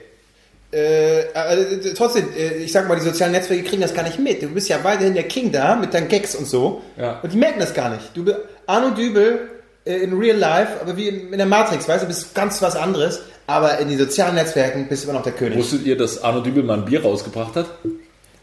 [0.71, 4.41] Äh, äh, trotzdem, äh, ich sag mal, die sozialen Netzwerke kriegen das gar nicht mit.
[4.41, 6.81] Du bist ja weiterhin der King da mit deinen Gags und so.
[6.97, 7.19] Ja.
[7.21, 8.15] Und die merken das gar nicht.
[8.15, 9.49] Du bist Arno Dübel
[9.85, 12.75] äh, in real life, aber wie in, in der Matrix, weißt du, bist ganz was
[12.75, 13.21] anderes.
[13.45, 15.57] Aber in den sozialen Netzwerken bist du immer noch der König.
[15.57, 17.67] Wusstet ihr, dass Arno Dübel mal ein Bier rausgebracht hat?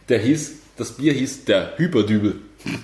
[0.09, 2.37] Der hieß, das Bier hieß der Hyperdübel.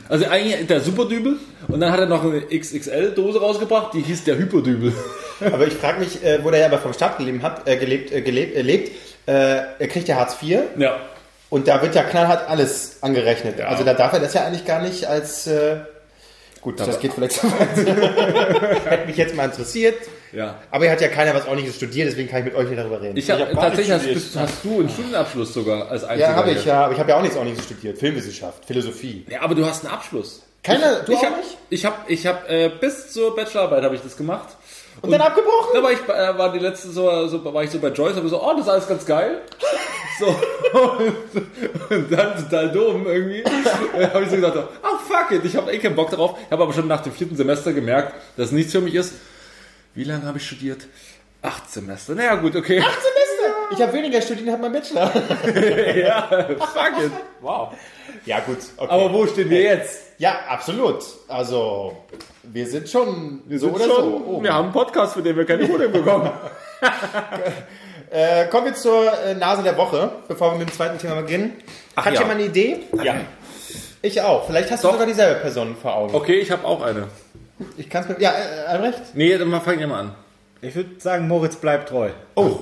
[0.09, 1.37] Also eigentlich der Superdübel
[1.69, 4.93] und dann hat er noch eine XXL-Dose rausgebracht, die hieß der Hyperdübel.
[5.41, 8.13] Aber ich frage mich, äh, wo der ja aber vom Staat gelebt hat, äh, gelebt,
[8.13, 8.91] äh, gelebt, äh, lebt,
[9.27, 9.33] äh,
[9.79, 11.01] er kriegt ja Hartz IV Ja.
[11.49, 13.59] und da wird ja knallhart alles angerechnet.
[13.59, 13.69] Ja.
[13.69, 15.77] Also da darf er das ja eigentlich gar nicht als äh,
[16.61, 17.75] gut, das Aber- geht vielleicht zu weit.
[18.85, 19.95] Hätte mich jetzt mal interessiert.
[20.33, 20.59] Ja.
[20.71, 23.01] Aber er hat ja keiner was ordentliches studiert, deswegen kann ich mit euch nicht darüber
[23.01, 23.17] reden.
[23.17, 26.31] Ich habe hab tatsächlich hast, bist, hast du einen Studienabschluss sogar als einziger.
[26.31, 27.99] ja, habe ich ja, aber ich habe ja auch nichts ordentliches studiert.
[27.99, 29.27] Filmwissenschaft, Philosophie.
[29.29, 30.43] Ja, aber du hast einen Abschluss.
[30.63, 31.57] Keiner, du ich auch hab, nicht?
[31.71, 34.49] Ich habe, ich habe äh, bis zur Bachelorarbeit habe ich das gemacht.
[35.03, 35.71] Und dann abgebrochen?
[35.73, 38.17] Da war ich, bei- äh, war die letzte so, so war ich so bei Joyce,
[38.17, 39.41] habe so, oh, das ist alles ganz geil.
[40.21, 40.27] So
[41.89, 45.73] und dann total dumm irgendwie, äh, habe ich so gedacht, oh fuck it, ich habe
[45.73, 46.37] eh keinen Bock darauf.
[46.45, 49.15] Ich habe aber schon nach dem vierten Semester gemerkt, dass es nichts für mich ist.
[49.95, 50.87] Wie lange habe ich studiert?
[51.43, 52.15] Acht Semester.
[52.15, 52.79] Naja, gut, okay.
[52.79, 53.21] Semester.
[53.73, 55.13] Ich habe weniger studiert und habe meinen Bachelor.
[55.97, 56.23] ja,
[56.59, 57.13] fuck it.
[57.41, 57.73] Wow.
[58.27, 58.59] Ja, gut.
[58.77, 58.91] Okay.
[58.91, 60.03] Aber wo stehen wir jetzt?
[60.19, 61.03] ja, absolut.
[61.29, 61.97] Also,
[62.43, 64.25] wir sind schon Wir so sind oder schon, so.
[64.27, 64.45] oben.
[64.45, 66.31] wir haben einen Podcast, für den wir keine Kohle bekommen.
[68.13, 71.53] Äh, kommen wir zur äh, Nase der Woche, bevor wir mit dem zweiten Thema beginnen.
[71.95, 72.23] Ach Hat ja.
[72.23, 72.81] jemand eine Idee?
[73.05, 73.21] Ja.
[74.03, 74.47] Ich auch.
[74.47, 74.89] Vielleicht hast Doch.
[74.89, 76.13] du sogar dieselbe Person vor Augen.
[76.13, 77.07] Okay, ich habe auch eine.
[77.77, 78.21] Ich kann es mir.
[78.21, 79.15] Ja, äh, Albrecht?
[79.15, 80.15] Nee, dann fangen wir mal an.
[80.63, 82.11] Ich würde sagen, Moritz bleibt treu.
[82.35, 82.59] Oh.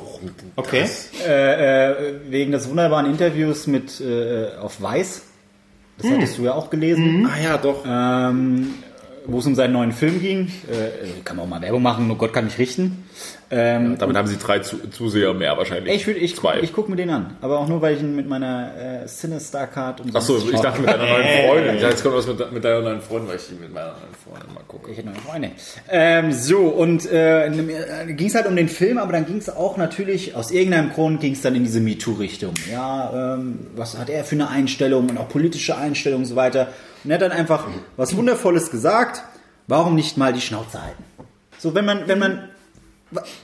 [0.54, 0.86] Okay.
[1.26, 5.22] Äh, äh, wegen des wunderbaren Interviews mit äh, auf Weiß.
[5.98, 7.28] Das hattest du ja auch gelesen.
[7.28, 7.84] Ah ja, doch.
[7.84, 8.74] Ähm,
[9.26, 10.50] wo es um seinen neuen Film ging.
[10.70, 13.04] Äh, kann man auch mal Werbung machen, nur Gott kann mich richten.
[13.50, 15.94] Ähm, Damit haben sie drei Zu Zuseher mehr wahrscheinlich.
[15.94, 16.60] ich würd, ich, Zwei.
[16.60, 17.36] ich gucke mir den an.
[17.40, 20.82] Aber auch nur, weil ich ihn mit meiner äh, Cinestar-Card und Achso, sonst ich dachte
[20.82, 21.74] mit deiner neuen Freundin.
[21.76, 23.92] Ich dachte, jetzt kommt was mit, mit deiner neuen Freundin, weil ich die mit meiner
[23.92, 24.90] neuen Freundin mal gucke.
[24.90, 25.50] Ich hätte neue Freunde.
[25.88, 27.50] Ähm, so, und äh,
[28.08, 31.20] ging es halt um den Film, aber dann ging es auch natürlich, aus irgendeinem Grund
[31.20, 32.52] ging es dann in diese MeToo-Richtung.
[32.70, 36.68] Ja, ähm, was hat er für eine Einstellung und auch politische Einstellung und so weiter.
[37.02, 39.22] Und er hat dann einfach was Wundervolles gesagt.
[39.68, 41.04] Warum nicht mal die Schnauze halten?
[41.58, 42.48] So, wenn man, wenn man,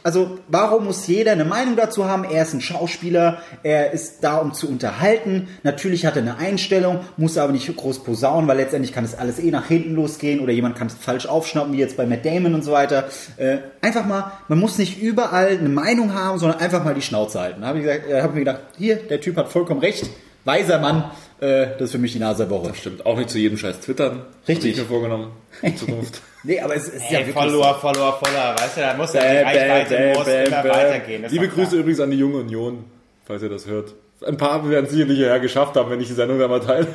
[0.03, 2.25] also warum muss jeder eine Meinung dazu haben?
[2.25, 5.49] Er ist ein Schauspieler, er ist da, um zu unterhalten.
[5.63, 9.39] Natürlich hat er eine Einstellung, muss aber nicht groß posaunen, weil letztendlich kann es alles
[9.39, 12.55] eh nach hinten losgehen oder jemand kann es falsch aufschnappen, wie jetzt bei Matt Damon
[12.55, 13.09] und so weiter.
[13.37, 17.41] Äh, einfach mal, man muss nicht überall eine Meinung haben, sondern einfach mal die Schnauze
[17.41, 17.63] halten.
[17.63, 20.11] Da habe ich, gesagt, äh, hab mir gedacht, hier, der Typ hat vollkommen recht,
[20.45, 22.75] weiser Mann, äh, das ist für mich die Nase der Woche.
[22.75, 24.23] Stimmt, auch nicht zu jedem Scheiß twittern.
[24.49, 24.73] Richtig.
[24.73, 25.33] Hab Ich mir vorgenommen.
[25.63, 26.21] In Zukunft.
[26.43, 29.21] Nee, aber es ist ja Ey, wirklich Follower, Follower, Follower, weißt du, da muss ja
[29.23, 30.69] die Reichweite bäh, muss bäh, immer bäh.
[30.69, 31.23] weitergehen.
[31.23, 31.65] das Liebe klar.
[31.65, 32.85] Grüße übrigens an die junge Union,
[33.25, 33.95] falls ihr das hört.
[34.27, 36.87] Ein paar werden es sicherlich ja geschafft haben, wenn ich die Sendung da mal teile.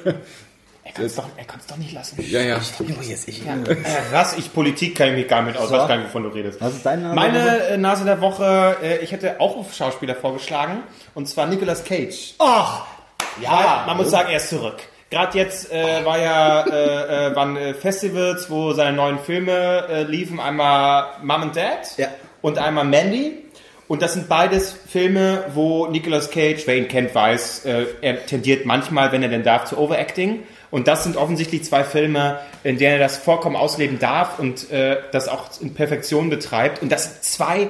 [0.84, 2.24] Er kann es doch, kann's doch nicht lassen.
[2.30, 2.60] Ja, ja.
[2.60, 2.84] so.
[2.84, 3.46] Jetzt ich.
[3.46, 3.76] Äh,
[4.12, 4.38] was?
[4.38, 5.70] Ich Politik kann ich mich gar nicht aus.
[5.70, 5.76] So.
[5.76, 6.60] Weiß gar nicht, wovon du redest.
[6.62, 9.74] Was ist deine Nase der Meine äh, Nase der Woche, äh, ich hätte auch auf
[9.76, 10.82] Schauspieler vorgeschlagen.
[11.14, 12.34] Und zwar Nicolas Cage.
[12.40, 12.88] Ach!
[13.42, 14.78] Ja, man muss sagen, er ist zurück.
[15.10, 20.04] Gerade jetzt äh, war ja, äh, äh, waren äh, Festivals, wo seine neuen Filme äh,
[20.04, 20.40] liefen.
[20.40, 22.08] Einmal Mom and Dad Ja.
[22.42, 23.46] und einmal Mandy.
[23.88, 28.66] Und das sind beides Filme, wo Nicolas Cage, wer ihn kennt, weiß, äh, er tendiert
[28.68, 30.44] manchmal, wenn er denn darf, zu Overacting.
[30.70, 34.98] Und das sind offensichtlich zwei Filme, in denen er das vollkommen ausleben darf und äh,
[35.12, 36.84] das auch in Perfektion betreibt.
[36.84, 37.70] Und das sind zwei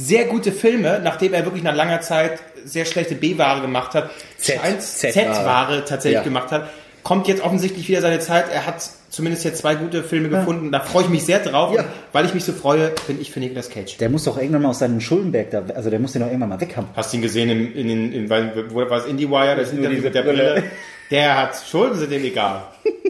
[0.00, 5.84] sehr gute Filme, nachdem er wirklich nach langer Zeit sehr schlechte B-Ware gemacht hat, Z-Ware.
[5.84, 6.22] Tatsächlich Ja.
[6.22, 6.70] gemacht hat,
[7.02, 8.44] kommt jetzt offensichtlich wieder seine Zeit.
[8.52, 8.76] Er hat
[9.10, 10.70] zumindest jetzt zwei gute Filme gefunden.
[10.70, 11.74] Da freue ich mich sehr drauf.
[11.74, 11.84] Ja.
[12.12, 13.96] Weil ich mich so freue, bin ich für Nicolas Cage.
[13.96, 16.50] Der muss doch irgendwann mal aus seinem Schuldenberg da, also der muss den doch irgendwann
[16.50, 16.88] mal weg haben.
[16.94, 18.30] Hast du ihn gesehen in, in, in, in
[18.70, 20.62] wo war es IndieWire, das Interview diese der Brille.
[21.10, 22.64] Der hat Schulden, sind ihm egal.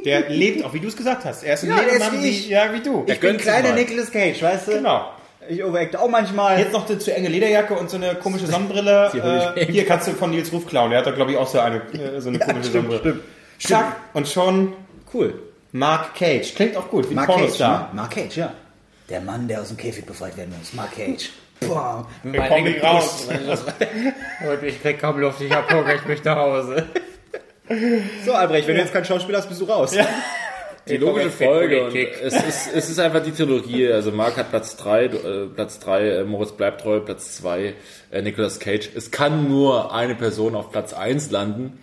[0.04, 1.42] Der lebt, auch wie du es gesagt hast.
[1.42, 2.48] Er ist ein Ja, ist Lebemann wie ich.
[2.48, 3.04] ja, wie du.
[3.08, 3.72] Ich bin kleiner.
[3.74, 4.72] Nicolas Cage, weißt du?
[4.74, 5.10] Genau.
[5.48, 6.58] Ich overacte auch manchmal.
[6.58, 9.10] Jetzt noch eine zu enge Lederjacke und so eine komische Sonnenbrille.
[9.56, 10.90] Ich äh, hier kannst du von Nils Ruf klauen.
[10.90, 13.20] Der hat da, glaube ich, auch so eine, äh, so eine komische stimmt, Sonnenbrille.
[13.58, 13.80] stimmt.
[13.80, 13.96] Zack.
[14.12, 14.74] Und schon
[15.14, 15.34] cool.
[15.72, 16.54] Mark Cage.
[16.54, 17.80] Klingt auch gut, wie Mark Cage, Pornostar.
[17.80, 17.88] ne?
[17.94, 18.52] Mark Cage, ja.
[19.08, 20.72] Der Mann, der aus dem Käfig befreit werden muss.
[20.74, 21.30] Mark Cage.
[21.60, 22.06] Boah.
[22.22, 23.26] Wir kommen nicht raus.
[24.44, 26.86] Leute, ich krieg kaum Luft, ich hab Hunger, ich möchte nach Hause.
[28.24, 29.94] So, Albrecht, wenn du jetzt kein Schauspieler hast, bist du raus.
[30.88, 31.84] Die logische Folge.
[31.86, 33.90] Und es, ist, es ist einfach die Trilogie.
[33.92, 35.10] Also Marc hat Platz 3, äh,
[35.54, 37.74] Platz 3, äh, Moritz bleibt treu, Platz 2,
[38.10, 38.90] äh, Nicolas Cage.
[38.94, 41.78] Es kann nur eine Person auf Platz 1 landen.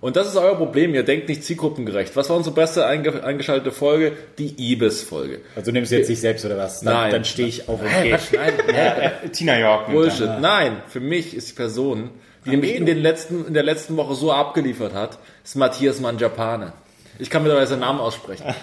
[0.00, 0.94] Und das ist euer Problem.
[0.94, 2.14] Ihr denkt nicht zielgruppengerecht.
[2.16, 4.12] Was war unsere beste einge eingeschaltete Folge?
[4.38, 5.40] Die Ibis-Folge.
[5.56, 6.80] Also du nimmst jetzt dich selbst oder was?
[6.80, 7.10] Dann, Nein.
[7.10, 8.12] Dann stehe ich auf und gehe.
[8.12, 8.30] was?
[8.32, 9.90] Nein, Äh, Tina York.
[9.90, 10.40] Bullshit.
[10.40, 12.10] Nein, für mich ist die Person,
[12.46, 16.72] die nämlich in, den letzten, in der letzten Woche so abgeliefert hat, ist Matthias Manjapane.
[17.18, 18.44] Ich kann mittlerweile seinen Namen aussprechen.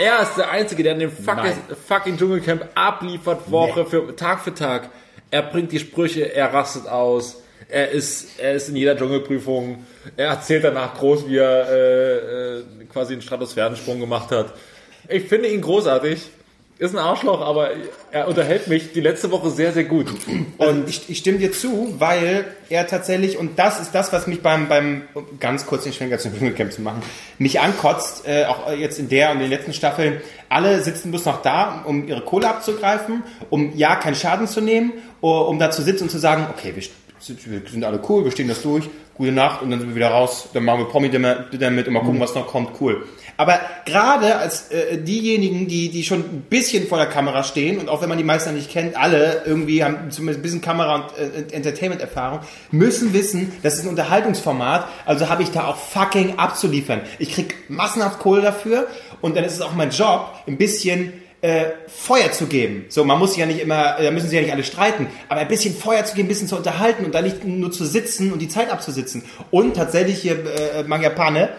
[0.00, 1.52] er ist der Einzige, der in dem fucking,
[1.86, 4.90] fucking Dschungelcamp abliefert, Woche für Tag für Tag.
[5.30, 7.42] Er bringt die Sprüche, er rastet aus.
[7.68, 9.84] Er ist, er ist in jeder Dschungelprüfung.
[10.16, 14.52] Er erzählt danach groß, wie er äh, äh, quasi einen Stratosphärensprung gemacht hat.
[15.08, 16.30] Ich finde ihn großartig.
[16.76, 17.70] Ist ein Arschloch, aber
[18.10, 20.08] er unterhält mich die letzte Woche sehr, sehr gut.
[20.58, 24.42] Und ich, ich stimme dir zu, weil er tatsächlich, und das ist das, was mich
[24.42, 25.02] beim, beim
[25.38, 27.00] ganz kurz den Schwenker zum Dschungelcamp zu machen,
[27.38, 31.42] mich ankotzt, äh, auch jetzt in der und den letzten Staffeln, alle sitzen bloß noch
[31.42, 36.04] da, um ihre Kohle abzugreifen, um ja keinen Schaden zu nehmen, um da zu sitzen
[36.04, 36.82] und zu sagen, okay, wir,
[37.20, 39.94] sind- wir sind alle cool, wir stehen das durch, gute Nacht und dann sind wir
[39.96, 43.06] wieder raus, dann machen wir Promi-Dinner mit und mal gucken, was noch kommt, cool.
[43.36, 47.88] Aber gerade als äh, diejenigen, die, die schon ein bisschen vor der Kamera stehen und
[47.88, 51.04] auch wenn man die meisten nicht kennt, alle irgendwie haben zumindest ein bisschen Kamera- und
[51.18, 57.00] äh, Entertainment-Erfahrung, müssen wissen, das ist ein Unterhaltungsformat, also habe ich da auch fucking abzuliefern.
[57.18, 58.86] Ich krieg massenhaft Kohle dafür
[59.20, 61.12] und dann ist es auch mein Job, ein bisschen
[61.44, 62.86] äh, Feuer zu geben.
[62.88, 65.48] So, man muss ja nicht immer, da müssen sich ja nicht alle streiten, aber ein
[65.48, 68.38] bisschen Feuer zu geben, ein bisschen zu unterhalten und da nicht nur zu sitzen und
[68.40, 69.24] die Zeit abzusitzen.
[69.50, 71.50] Und tatsächlich hier äh, Mangiapane,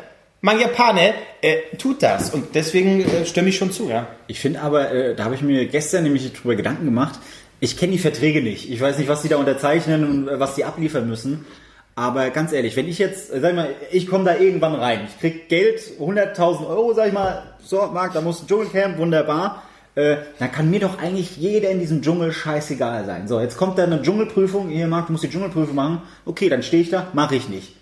[0.45, 4.05] Mangiapane äh, tut das und deswegen äh, stimme ich schon zu, ja.
[4.27, 7.19] Ich finde aber, äh, da habe ich mir gestern nämlich drüber Gedanken gemacht.
[7.59, 8.69] Ich kenne die Verträge nicht.
[8.69, 11.47] Ich weiß nicht, was die da unterzeichnen und äh, was die abliefern müssen.
[11.95, 15.07] Aber ganz ehrlich, wenn ich jetzt, äh, sag ich mal, ich komme da irgendwann rein,
[15.07, 19.63] ich krieg Geld, 100.000 Euro, sag ich mal, so, Marc, da muss ein Dschungelcamp, wunderbar.
[19.95, 23.27] Äh, dann kann mir doch eigentlich jeder in diesem Dschungel scheißegal sein.
[23.27, 26.03] So, jetzt kommt da eine Dschungelprüfung, hier Marc, du musst die Dschungelprüfung machen.
[26.23, 27.73] Okay, dann stehe ich da, mache ich nicht.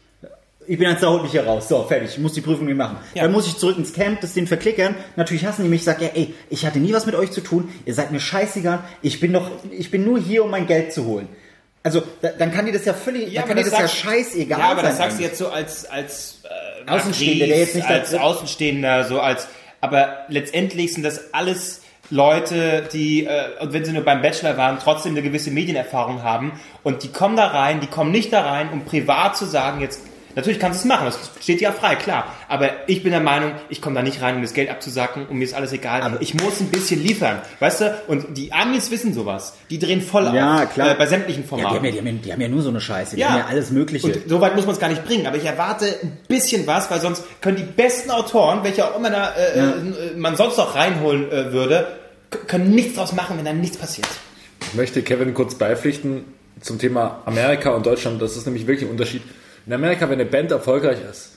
[0.67, 1.67] Ich bin jetzt da, holt mich hier raus.
[1.67, 2.11] So, fertig.
[2.11, 2.97] Ich muss die Prüfung nicht machen.
[3.13, 3.23] Ja.
[3.23, 4.95] Dann muss ich zurück ins Camp, das den verklickern.
[5.15, 5.81] Natürlich hassen die mich.
[5.81, 7.69] Ich sag, ja, ey, ich hatte nie was mit euch zu tun.
[7.85, 8.79] Ihr seid mir scheißegal.
[9.01, 11.27] Ich bin doch, ich bin nur hier, um mein Geld zu holen.
[11.85, 14.57] Also, da, dann kann dir das ja völlig, dann kann dir das ja sagst- scheißegal
[14.57, 16.41] Ja, aber das sein sagst du jetzt so als, als
[16.85, 19.47] äh, Außenstehender, der jetzt nicht als Außenstehender, so als,
[19.81, 25.11] aber letztendlich sind das alles Leute, die, äh, wenn sie nur beim Bachelor waren, trotzdem
[25.11, 28.85] eine gewisse Medienerfahrung haben und die kommen da rein, die kommen nicht da rein, um
[28.85, 30.01] privat zu sagen, jetzt,
[30.35, 33.21] natürlich kannst du es machen, das steht dir ja frei, klar, aber ich bin der
[33.21, 36.17] Meinung, ich komme da nicht rein, um das Geld abzusacken und mir ist alles egal,
[36.19, 40.23] ich muss ein bisschen liefern, weißt du, und die Amis wissen sowas, die drehen voll
[40.33, 40.91] Ja, auf, klar.
[40.91, 41.71] Äh, bei sämtlichen Ja, Formaten.
[41.71, 43.15] die haben ja, die, haben ja, die haben ja nur so eine Scheiße.
[43.15, 44.07] Die haben ja alles Mögliche.
[44.07, 45.27] Und so weit muss man es gar nicht bringen.
[45.27, 49.09] Aber ich erwarte ein bisschen was, weil sonst können die besten Autoren, welche auch immer
[49.09, 49.71] da, äh, äh,
[50.15, 51.87] man sonst noch reinholen äh, würde,
[52.47, 54.07] können nichts draus machen, wenn da nichts passiert.
[54.61, 56.25] Ich möchte Kevin kurz beipflichten
[56.61, 58.21] zum Thema Amerika und Deutschland.
[58.21, 59.21] Das ist nämlich wirklich ein Unterschied.
[59.65, 61.32] In Amerika, wenn eine Band erfolgreich ist,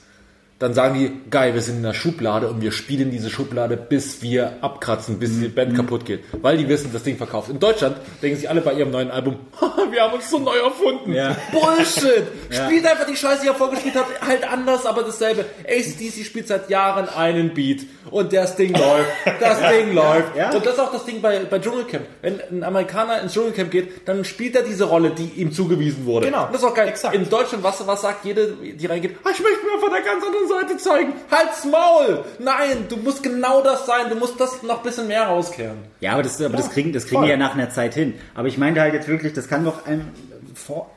[0.59, 4.23] dann sagen die, geil, wir sind in der Schublade und wir spielen diese Schublade, bis
[4.23, 6.23] wir abkratzen, bis die Band kaputt geht.
[6.41, 7.49] Weil die wissen, das Ding verkauft.
[7.49, 10.57] In Deutschland denken sich alle bei ihrem neuen Album, "Haha, wir haben uns so neu
[10.57, 11.13] erfunden.
[11.13, 11.35] Ja.
[11.51, 12.23] Bullshit!
[12.49, 15.45] Spielt einfach die Scheiße, die ihr vorgespielt habt, halt anders, aber dasselbe.
[15.67, 19.09] ACDC spielt seit Jahren einen Beat und das Ding läuft.
[19.39, 20.35] Das Ding läuft.
[20.35, 20.51] ja.
[20.51, 22.03] Und das ist auch das Ding bei, bei Dschungelcamp.
[22.23, 26.25] Wenn ein Amerikaner ins Dschungelcamp geht, dann spielt er diese Rolle, die ihm zugewiesen wurde.
[26.27, 26.45] Genau.
[26.47, 26.87] Und das ist auch geil.
[26.87, 27.13] Exakt.
[27.13, 29.17] In Deutschland, was, was sagt jede, die reingeht?
[29.23, 31.13] Ah, ich möchte mir von der ganz anderen Seite zeigen.
[31.29, 32.23] Halt's Maul!
[32.39, 34.09] Nein, du musst genau das sein.
[34.09, 35.77] Du musst das noch ein bisschen mehr rauskehren.
[35.99, 37.25] Ja, aber das, aber das kriegen, das kriegen voll.
[37.25, 38.15] die ja nach einer Zeit hin.
[38.35, 40.07] Aber ich meinte halt jetzt wirklich, das kann doch einem
[40.55, 40.89] vor.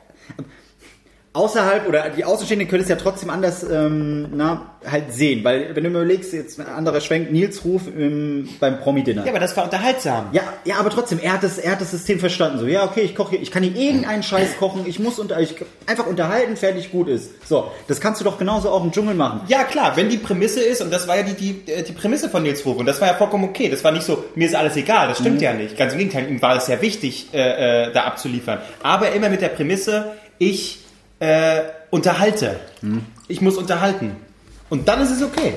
[1.33, 5.83] Außerhalb oder die Außenstehenden können es ja trotzdem anders ähm, na, halt sehen, weil wenn
[5.85, 9.23] du mir überlegst, jetzt ein anderer Schwenk, Nils Ruf ähm, beim Promi-Dinner.
[9.23, 10.25] Ja, aber das war unterhaltsam.
[10.33, 12.59] Ja, ja, aber trotzdem, er hat das, er hat das System verstanden.
[12.59, 15.39] So, ja, okay, ich koche, hier- ich kann hier irgendeinen Scheiß kochen, ich muss unter,
[15.39, 17.47] ich einfach unterhalten, fertig, gut ist.
[17.47, 19.39] So, das kannst du doch genauso auch im Dschungel machen.
[19.47, 22.27] Ja, klar, wenn die Prämisse ist, und das war ja die, die, äh, die Prämisse
[22.29, 23.69] von Nils Ruf, und das war ja vollkommen okay.
[23.69, 25.77] Das war nicht so, mir ist alles egal, das stimmt ja nicht.
[25.77, 28.59] Ganz im Gegenteil, ihm war es ja wichtig, äh, äh, da abzuliefern.
[28.83, 30.79] Aber immer mit der Prämisse, ich
[31.21, 32.59] äh, unterhalte.
[33.27, 34.15] Ich muss unterhalten.
[34.69, 35.55] Und dann ist es okay.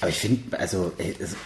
[0.00, 1.36] Aber ich finde, also, ey, das,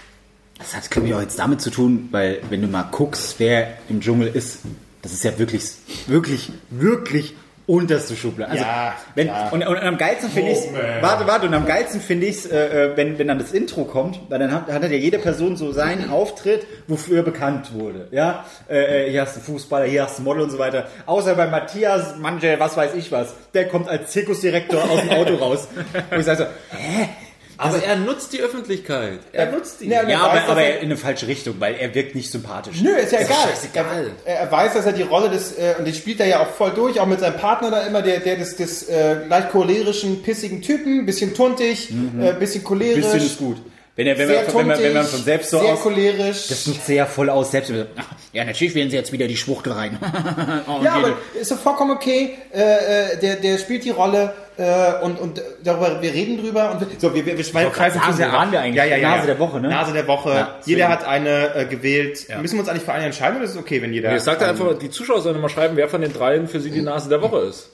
[0.58, 3.76] das hat, glaube ich, auch jetzt damit zu tun, weil wenn du mal guckst, wer
[3.88, 4.60] im Dschungel ist,
[5.02, 5.72] das ist ja wirklich,
[6.06, 7.34] wirklich, wirklich
[7.66, 8.53] unterste Schublade.
[8.53, 9.48] Also, Ja, wenn, ja.
[9.48, 10.59] Und, und am geilsten finde ich
[11.00, 14.20] warte, warte, und am geilsten finde ich äh, äh, wenn, wenn dann das Intro kommt,
[14.29, 18.09] weil dann hat, hat ja jede Person so seinen Auftritt, wofür er bekannt wurde.
[18.11, 20.88] Ja, äh, äh, hier hast du Fußballer, hier hast du Model und so weiter.
[21.07, 25.35] Außer bei Matthias Mangel, was weiß ich was, der kommt als Zirkusdirektor aus dem Auto
[25.37, 25.68] raus.
[26.11, 27.09] Und ich sage so, hä?
[27.56, 29.20] Aber er nutzt die Öffentlichkeit.
[29.32, 29.88] Er nutzt die.
[29.88, 32.30] Ja, Ja, er aber, weiß, aber er- in eine falsche Richtung, weil er wirkt nicht
[32.30, 32.80] sympathisch.
[32.82, 33.38] Nö, ist ja Das egal.
[33.48, 34.10] scheißegal.
[34.24, 36.48] Er, er weiß, dass er die Rolle des, äh, und den spielt er ja auch
[36.50, 40.22] voll durch, auch mit seinem Partner da immer, der, der des, des äh, leicht cholerischen,
[40.22, 41.90] pissigen Typen, bisschen tuntig,
[42.20, 42.96] äh, bisschen cholerisch.
[43.04, 43.56] Bisschen ist gut.
[43.96, 45.83] Wenn, er, wenn, Sehr man, wenn, man, wenn man von selbst so sehr aus...
[45.83, 46.48] cholerisch.
[46.48, 47.72] Das nutzt er ja voll aus, selbst.
[47.96, 49.98] Ach, Ja, natürlich werden sie jetzt wieder die Schwuchtel rein.
[50.66, 52.37] Oh, ja, jede- aber ist doch vollkommen okay.
[52.52, 56.72] Äh, äh, der, der spielt die Rolle äh, und, und darüber, wir reden drüber.
[56.72, 58.76] Und wir, so, wir, wir, wir schweifen grad sagen, wo waren wir eigentlich?
[58.76, 59.26] Ja, ja, ja, Nase ja.
[59.35, 59.68] der Woche, ne?
[59.68, 60.30] Nase der Woche.
[60.30, 62.26] Ja, jeder hat eine äh, gewählt.
[62.40, 64.16] Müssen wir uns eigentlich für eine entscheiden oder ist es okay, wenn jeder...
[64.16, 66.70] Ich sagte einen- einfach, die Zuschauer sollen mal schreiben, wer von den dreien für sie
[66.72, 67.68] die Nase der Woche ist.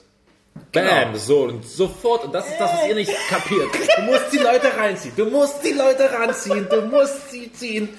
[0.71, 2.25] Bam, so und sofort.
[2.25, 3.69] Und das ist das, was ihr nicht kapiert.
[3.97, 5.13] Du musst die Leute reinziehen.
[5.17, 6.67] Du musst die Leute ranziehen.
[6.69, 7.89] Du musst sie ziehen.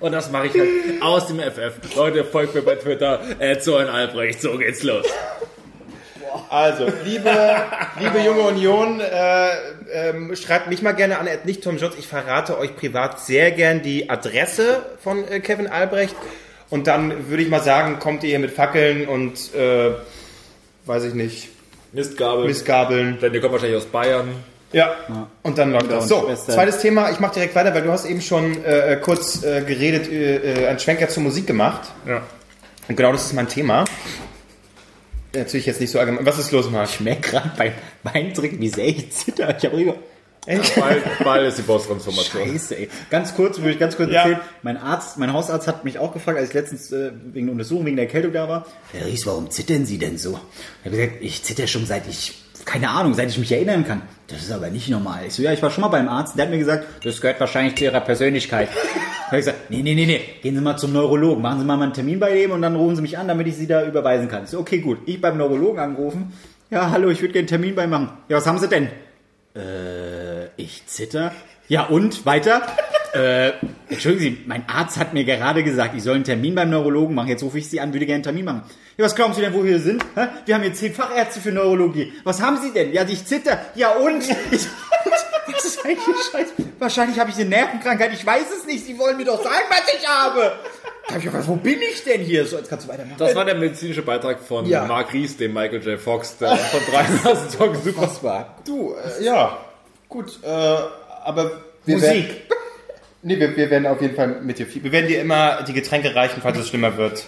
[0.00, 1.94] Und das mache ich halt aus dem FF.
[1.94, 3.20] Leute, folgt mir bei Twitter.
[3.38, 4.40] Äh, Zoen Albrecht.
[4.40, 5.06] So geht's los.
[6.48, 7.30] Also, liebe,
[8.00, 9.50] liebe junge Union, äh,
[9.92, 11.94] ähm, schreibt mich mal gerne an, nicht Tom Jones.
[11.98, 16.16] Ich verrate euch privat sehr gern die Adresse von äh, Kevin Albrecht.
[16.70, 19.90] Und dann würde ich mal sagen, kommt ihr hier mit Fackeln und, äh,
[20.86, 21.48] weiß ich nicht,
[21.92, 22.46] Mistgabel.
[22.46, 23.18] Missgabeln.
[23.20, 24.28] Denn ihr kommt wahrscheinlich aus Bayern.
[24.72, 24.96] Ja,
[25.42, 26.08] und dann läuft das.
[26.08, 26.54] So, Schwestern.
[26.54, 27.10] zweites Thema.
[27.10, 30.66] Ich mache direkt weiter, weil du hast eben schon äh, kurz äh, geredet, äh, äh,
[30.66, 31.90] einen Schwenker zur Musik gemacht.
[32.06, 32.22] Ja.
[32.88, 33.84] Und genau das ist mein Thema.
[35.34, 36.24] Natürlich jetzt nicht so allgemein.
[36.24, 36.88] Was ist los, Marc?
[36.88, 39.54] Ich merke gerade beim Beintrinken, wie sehr ich zitter.
[39.56, 39.94] Ich habe
[40.46, 40.62] rüber.
[40.76, 42.42] Bald, bald ist die Boss-Transformation.
[42.42, 42.88] Scheiße, ey.
[43.10, 44.20] Ganz kurz, würde ich ganz kurz Ja.
[44.22, 44.40] erzählen.
[44.62, 47.86] Mein Arzt, mein Hausarzt hat mich auch gefragt, als ich letztens äh, wegen der Untersuchung,
[47.86, 48.66] wegen der Erkältung da war.
[48.92, 50.38] Herr Ries, warum zittern Sie denn so?
[50.80, 54.02] Ich habe gesagt, ich zitter schon seit ich, keine Ahnung, seit ich mich erinnern kann.
[54.28, 55.24] Das ist aber nicht normal.
[55.26, 56.36] Ich so, ja, ich war schon mal beim Arzt.
[56.36, 58.68] Der hat mir gesagt, das gehört wahrscheinlich zu Ihrer Persönlichkeit.
[58.70, 58.80] Da
[59.28, 61.42] habe ich gesagt, nee, nee, nee, nee, gehen Sie mal zum Neurologen.
[61.42, 63.46] Machen Sie mal mal einen Termin bei dem und dann rufen Sie mich an, damit
[63.46, 64.44] ich Sie da überweisen kann.
[64.44, 64.98] Ich so, okay, gut.
[65.06, 66.32] Ich beim Neurologen angerufen.
[66.70, 68.10] Ja, hallo, ich würde gerne einen Termin bei machen.
[68.28, 68.88] Ja, was haben Sie denn?
[69.54, 69.60] Äh,
[70.56, 71.32] ich zitter.
[71.68, 72.26] Ja, und?
[72.26, 72.62] Weiter?
[73.14, 73.52] Äh,
[73.90, 77.28] entschuldigen Sie, mein Arzt hat mir gerade gesagt, ich soll einen Termin beim Neurologen machen.
[77.28, 78.62] Jetzt rufe ich Sie an, würde gerne einen Termin machen.
[78.96, 80.02] Ja, was glauben Sie denn, wo wir sind?
[80.14, 80.28] Hä?
[80.46, 82.10] Wir haben hier zehn Fachärzte für Neurologie.
[82.24, 82.90] Was haben Sie denn?
[82.90, 83.58] Ja, ich zitter.
[83.74, 84.22] Ja, und?
[84.50, 84.66] Ich,
[85.46, 86.48] das ist eigentlich Scheiß.
[86.78, 88.14] Wahrscheinlich habe ich eine Nervenkrankheit.
[88.14, 88.86] Ich weiß es nicht.
[88.86, 90.52] Sie wollen mir doch sagen, was ich habe.
[91.06, 92.46] Da hab ich gefragt, wo bin ich denn hier?
[92.46, 93.16] So, jetzt kannst du weitermachen.
[93.18, 94.86] Das war der medizinische Beitrag von Ja.
[94.86, 96.00] Mark Ries, dem Michael J.
[96.00, 98.10] Fox, der von 3000 Tagen super.
[98.22, 98.56] War.
[98.64, 99.58] Du, äh, ja,
[100.12, 101.50] gut, äh, aber
[101.84, 102.10] wir Musik.
[102.10, 102.36] Werden,
[103.22, 104.84] nee, wir, wir werden auf jeden Fall mit dir viel.
[104.84, 107.24] Wir werden dir immer die Getränke reichen, falls es schlimmer wird.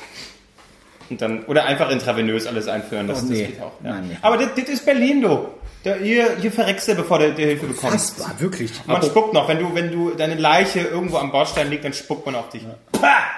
[1.10, 3.08] Und dann, oder einfach intravenös alles einführen.
[3.08, 3.40] Das, Oh, nee.
[3.42, 3.72] das geht auch.
[3.82, 3.90] Ja.
[3.92, 4.16] Nein, nee.
[4.22, 5.48] Aber das, das ist Berlin, du.
[5.82, 8.18] Da, hier, hier verreckst du, bevor du die Hilfe bekommst.
[8.18, 8.72] Das war wirklich.
[8.86, 12.24] Man spuckt noch, wenn du, wenn du deine Leiche irgendwo am Bordstein liegt, dann spuckt
[12.24, 12.62] man auf dich.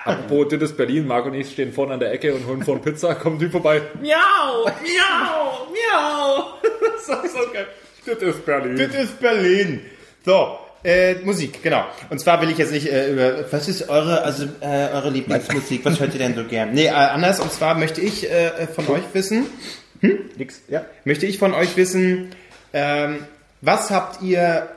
[0.05, 1.09] Apropos, das ist Berlin.
[1.09, 3.15] Marc und ich stehen vorne an der Ecke und holen vorne Pizza.
[3.17, 3.83] Kommt Typ vorbei.
[4.01, 4.65] Miau!
[4.65, 5.67] Miau!
[5.73, 6.45] Miau!
[7.09, 7.67] Das ist so geil.
[8.07, 8.77] Das ist Berlin.
[8.77, 9.81] Das ist Berlin.
[10.25, 11.85] So, äh, Musik, genau.
[12.11, 15.85] Und zwar will ich jetzt nicht äh, über, was ist eure, also äh, eure Lieblingsmusik?
[15.85, 16.73] Was hört ihr denn so gern?
[16.73, 17.41] Nee, äh, anders.
[17.41, 19.47] Und zwar möchte ich äh, von euch wissen,
[20.37, 20.63] Nix.
[20.69, 20.85] Ja.
[21.05, 22.31] möchte ich von euch wissen,
[22.73, 23.25] ähm,
[23.63, 24.69] was habt ihr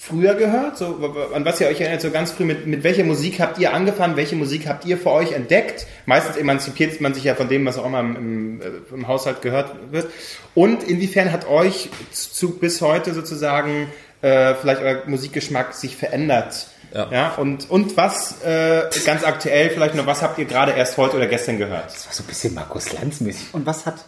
[0.00, 0.78] früher gehört?
[0.78, 3.74] So, an was ihr euch erinnert, so ganz früh, mit, mit welcher Musik habt ihr
[3.74, 4.16] angefangen?
[4.16, 5.86] Welche Musik habt ihr für euch entdeckt?
[6.06, 9.42] Meistens emanzipiert man sich ja von dem, was auch immer im, im, äh, im Haushalt
[9.42, 10.10] gehört wird.
[10.54, 13.88] Und inwiefern hat euch zu, bis heute sozusagen
[14.22, 16.68] äh, vielleicht euer Musikgeschmack sich verändert?
[16.92, 17.34] Ja.
[17.36, 21.28] und, und was, äh, ganz aktuell vielleicht noch, was habt ihr gerade erst heute oder
[21.28, 21.84] gestern gehört?
[21.86, 23.50] Das war so ein bisschen Markus Lanz-mäßig.
[23.52, 24.04] Und was hat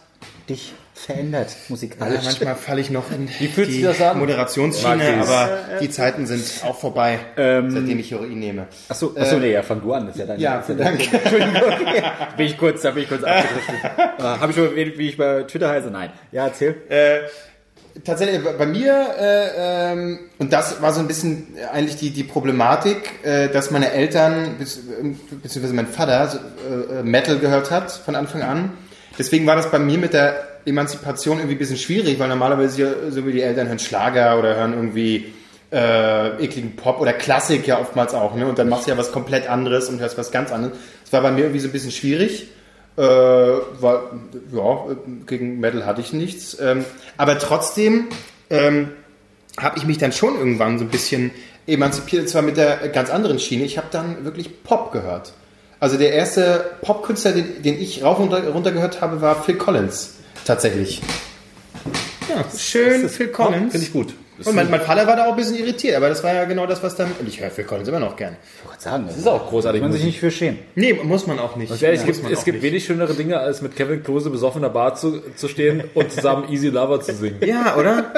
[0.48, 0.74] dich
[1.05, 2.25] verändert Ja, musikalisch?
[2.25, 4.19] manchmal falle ich noch in fühlt die das an?
[4.19, 5.29] Moderationsschiene, Marquis.
[5.29, 5.49] aber
[5.81, 8.67] die Zeiten sind auch vorbei, seitdem ich Heroin nehme.
[8.88, 10.07] Achso, achso, nee, ja, fang du an.
[10.07, 11.17] Das ist ja dein Ja, ist ja dein- danke.
[11.17, 11.55] Entschuldigung.
[12.37, 13.75] bin ich kurz, da bin ich kurz abgedriftet.
[14.19, 15.91] äh, Habe ich schon, wie wie ich bei Twitter heiße?
[15.91, 16.11] Nein.
[16.31, 16.77] Ja, erzähl.
[16.88, 17.21] Äh,
[18.05, 22.97] tatsächlich bei mir, äh, ähm, und das war so ein bisschen eigentlich die, die Problematik,
[23.25, 27.91] äh, dass meine Eltern, bis- äh, beziehungsweise mein Vater, so, äh, äh, Metal gehört hat
[27.93, 28.71] von Anfang an.
[29.19, 33.27] Deswegen war das bei mir mit der Emanzipation irgendwie ein bisschen schwierig, weil normalerweise so
[33.27, 35.33] wie die Eltern hören Schlager oder hören irgendwie
[35.72, 38.46] äh, ekligen Pop oder Klassik ja oftmals auch, ne?
[38.46, 40.77] Und dann machst du ja was komplett anderes und hörst was ganz anderes.
[41.05, 42.48] Das war bei mir irgendwie so ein bisschen schwierig.
[42.96, 44.11] Äh, war,
[44.53, 44.96] ja,
[45.27, 46.59] gegen Metal hatte ich nichts.
[46.61, 46.85] Ähm,
[47.16, 48.09] aber trotzdem
[48.51, 48.90] ähm,
[49.59, 51.31] habe ich mich dann schon irgendwann so ein bisschen
[51.66, 53.64] emanzipiert, zwar mit der ganz anderen Schiene.
[53.64, 55.33] Ich habe dann wirklich Pop gehört.
[55.81, 60.16] Also der erste Popkünstler, den, den ich rauf und runter gehört habe, war Phil Collins.
[60.44, 61.00] Tatsächlich.
[62.28, 63.72] Ja, schön Phil Collins.
[63.72, 64.14] Finde ich gut.
[64.44, 66.66] Und mein, mein Vater war da auch ein bisschen irritiert, aber das war ja genau
[66.66, 67.12] das, was dann.
[67.20, 68.37] Und ich höre Phil Collins immer noch gern.
[68.62, 69.81] Ich wollte sagen, das ist auch großartig.
[69.83, 70.59] Muss man sich nicht für schämen.
[70.74, 71.68] Nee, muss man auch nicht.
[71.68, 72.62] Ganz ehrlich, es Muss gibt, es gibt nicht.
[72.72, 76.11] wenig schönere Dinge, als mit Kevin Klose besoffen in der Bar zu, zu stehen und
[76.11, 77.37] zusammen Easy Lover zu singen.
[77.44, 78.12] Ja, oder?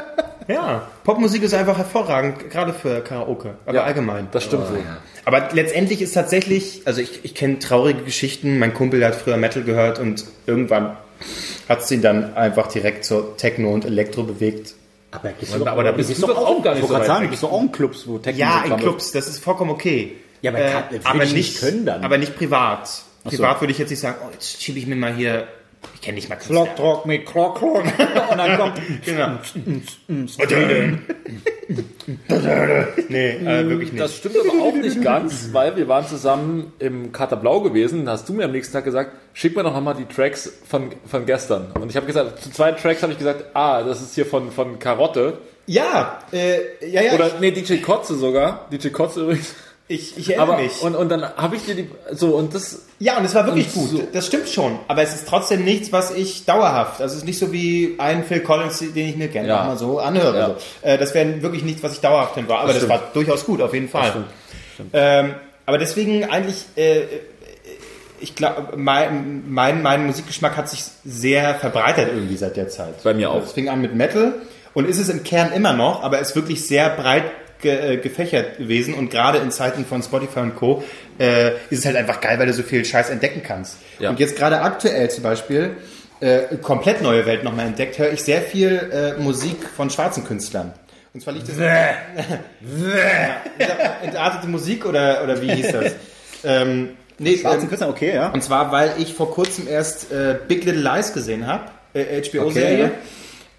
[0.48, 0.88] Ja.
[1.04, 4.28] Popmusik ist einfach hervorragend, gerade für Karaoke, aber Ja, allgemein.
[4.30, 4.78] Das stimmt wohl.
[5.24, 8.58] Aber letztendlich ist tatsächlich, also ich, ich kenne traurige Geschichten.
[8.58, 10.96] Mein Kumpel der hat früher Metal gehört und irgendwann
[11.68, 14.74] hat es ihn dann einfach direkt zur Techno und Elektro bewegt.
[15.10, 17.06] Aber, gehst Aber da bist du doch auch gar Ich nicht wollte so gerade weit
[17.06, 17.26] sagen, weg.
[17.28, 18.76] du bist doch auch in Clubs, wo Techno Ja, in.
[18.76, 20.16] Clubs, das ist vollkommen okay.
[20.42, 20.58] Ja, aber
[20.90, 22.04] will aber ich nicht können dann.
[22.04, 22.88] Aber nicht privat.
[22.88, 23.30] so.
[23.30, 25.46] Privat würde ich jetzt nicht sagen, oh, jetzt schiebe ich mir mal hier,
[25.94, 26.76] ich kenne nicht mal Klock, Künstler.
[26.76, 27.62] Trock mit Klock.
[27.62, 29.38] Und dann kommt Genau.
[33.08, 34.02] nee, äh, wirklich nicht.
[34.02, 38.04] Das stimmt aber auch nicht ganz, weil wir waren zusammen im Kater Blau gewesen.
[38.04, 40.90] Da hast du mir am nächsten Tag gesagt, schick mir doch nochmal die Tracks von,
[41.06, 41.72] von gestern.
[41.72, 44.50] Und ich habe gesagt, zu zwei Tracks habe ich gesagt, ah, das ist hier von,
[44.50, 45.38] von Karotte.
[45.66, 48.68] ja, äh, ja, ja, Oder, nee, DJ Kotze sogar.
[48.70, 49.54] DJ Kotze übrigens.
[49.86, 50.80] Ich, ich erinnere Aber, mich.
[50.80, 53.72] und, und dann habe ich dir die, so, und das, Ja, und es war wirklich
[53.74, 53.90] gut.
[53.90, 54.78] so- Das stimmt schon.
[54.88, 58.24] Aber es ist trotzdem nichts, was ich dauerhaft, also es ist nicht so wie ein
[58.24, 59.64] Phil Collins, den ich mir gerne Ja.
[59.64, 60.38] mal so anhöre.
[60.38, 60.46] Ja.
[60.48, 60.56] So.
[60.88, 62.60] Äh, das wäre wirklich nichts, was ich dauerhaft hören war.
[62.60, 62.90] Aber das, stimmt.
[62.92, 64.10] war durchaus gut, auf jeden Fall.
[64.74, 64.90] stimmt.
[64.94, 65.34] Ähm,
[65.66, 67.02] aber deswegen eigentlich, äh,
[68.20, 73.02] ich glaube, mein, mein, mein Musikgeschmack hat sich sehr verbreitert irgendwie seit der Zeit.
[73.02, 73.42] Bei mir auch.
[73.42, 74.34] Es fing an mit Metal
[74.72, 77.24] und ist es im Kern immer noch, aber ist wirklich sehr breit
[77.60, 80.84] ge, äh, gefächert gewesen und gerade in Zeiten von Spotify und Co.
[81.18, 83.78] Äh, ist es halt einfach geil, weil du so viel Scheiß entdecken kannst.
[83.98, 84.10] Ja.
[84.10, 85.76] Und jetzt gerade aktuell zum Beispiel,
[86.20, 90.72] äh, komplett neue Welt nochmal entdeckt, höre ich sehr viel äh, Musik von schwarzen Künstlern.
[91.12, 91.56] Und zwar liegt das...
[94.02, 95.92] Entartete Musik oder, oder wie hieß das?
[96.44, 98.30] ähm, nee, Schwarzen ähm, Künstler, okay, ja.
[98.30, 102.86] und zwar, weil ich vor kurzem erst äh, Big Little Lies gesehen habe, äh, HBO-Serie.
[102.86, 102.92] Okay,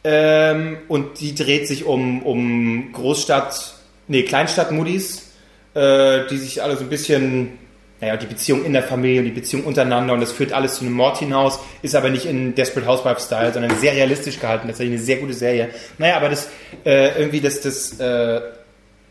[0.07, 3.73] ähm, und die dreht sich um, um Großstadt,
[4.07, 5.31] nee, Kleinstadt-Muddis,
[5.73, 7.57] äh, die sich alle so ein bisschen,
[8.01, 10.85] naja, die Beziehung in der Familie und die Beziehung untereinander und das führt alles zu
[10.85, 14.67] einem Mord hinaus, ist aber nicht in Desperate Housewives-Style, sondern sehr realistisch gehalten.
[14.67, 15.69] Tatsächlich eine sehr gute Serie.
[15.97, 16.49] Naja, aber das,
[16.85, 18.41] äh, irgendwie das, das, äh,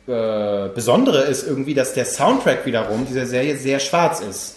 [0.07, 4.57] äh, Besondere ist irgendwie, dass der Soundtrack wiederum dieser Serie sehr schwarz ist.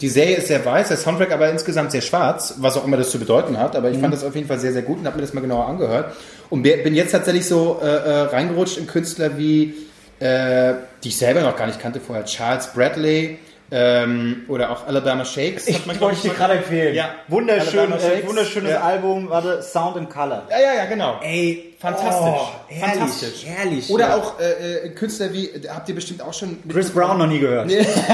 [0.00, 3.10] Die Serie ist sehr weiß, der Soundtrack aber insgesamt sehr schwarz, was auch immer das
[3.10, 3.76] zu bedeuten hat.
[3.76, 5.40] Aber ich fand das auf jeden Fall sehr, sehr gut und habe mir das mal
[5.42, 6.14] genauer angehört.
[6.48, 9.74] Und bin jetzt tatsächlich so äh, äh, reingerutscht in Künstler wie,
[10.18, 10.74] äh,
[11.04, 13.38] die ich selber noch gar nicht kannte vorher, Charles Bradley
[13.70, 15.68] ähm, oder auch Alabama Shakes.
[15.86, 16.94] man, glaub ich, mal- empfehlen.
[16.94, 17.10] Ja.
[17.28, 18.80] Wunderschön, äh, wunderschönes Ja.
[18.80, 20.44] Album, warte, Sound and Color.
[20.50, 21.20] Ja, ja, ja, genau.
[21.22, 22.14] Ey, Fantastisch.
[22.14, 23.46] Oh, herrlich, Fantastisch.
[23.46, 23.90] herrlich.
[23.90, 24.16] Oder ja.
[24.16, 27.72] auch äh, äh, Künstler wie, habt ihr bestimmt auch schon Chris Brown noch nie gehört.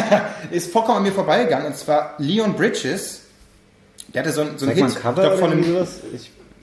[0.53, 3.23] ist vollkommen an mir vorbeigegangen, und zwar Leon Bridges.
[4.15, 5.87] Der hatte so ein, so ein Sag mal Hit ein Cover glaub, von, einem,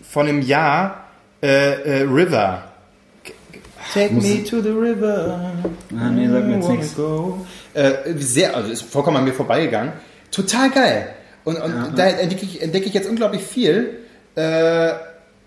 [0.01, 1.09] von einem Jahr,
[1.41, 2.63] äh, äh, River.
[3.93, 5.51] Take me to the river.
[5.99, 6.95] Ah, nee, sag mir jetzt nichts.
[6.95, 7.45] go.
[7.73, 9.91] Äh, sehr, also ist vollkommen an mir vorbeigegangen.
[10.31, 11.13] Total geil.
[11.43, 13.99] Und, und da entdecke ich, entdecke ich jetzt unglaublich viel.
[14.35, 14.93] Äh,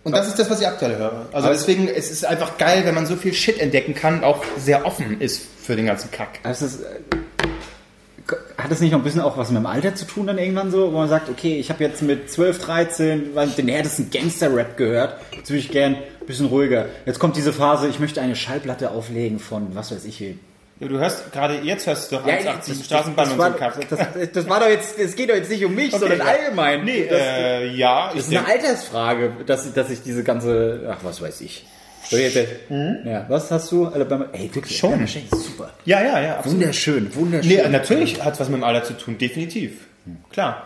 [0.07, 1.27] und das ist das, was ich aktuell höre.
[1.33, 4.45] Also deswegen, es ist einfach geil, wenn man so viel Shit entdecken kann und auch
[4.57, 6.39] sehr offen ist für den ganzen Kack.
[6.45, 10.05] Das ist, äh, hat es nicht noch ein bisschen auch was mit dem Alter zu
[10.05, 13.49] tun dann irgendwann so, wo man sagt, okay, ich habe jetzt mit 12, 13 weil
[13.49, 16.87] den härtesten Gangster-Rap gehört, jetzt würde ich gern ein bisschen ruhiger.
[17.05, 20.39] Jetzt kommt diese Phase, ich möchte eine Schallplatte auflegen von was weiß ich wie.
[20.79, 23.59] Ja, du hörst gerade, jetzt hörst du doch Ja, 1,80 Straßenbahn das, und war, so
[23.59, 23.89] Kack.
[23.89, 26.25] das, das, das war doch jetzt, es geht doch jetzt nicht um mich, sondern ja.
[26.25, 26.85] allgemein.
[26.85, 30.99] Nee, das, äh, ja, das ist eine denk- Altersfrage, dass, dass ich diese ganze, ach
[31.03, 31.65] was weiß ich.
[32.11, 32.37] So, jetzt,
[32.69, 33.87] Ja, was hast du?
[33.87, 34.27] Alabama?
[34.33, 34.93] Ey, wirklich, Schon.
[34.93, 35.71] Alabama super.
[35.87, 36.61] ja, ja, ja, absolut.
[36.61, 37.57] Wunderschön, wunderschön.
[37.57, 39.87] Nee, natürlich hat es was mit dem Alter zu tun, definitiv.
[40.31, 40.65] Klar.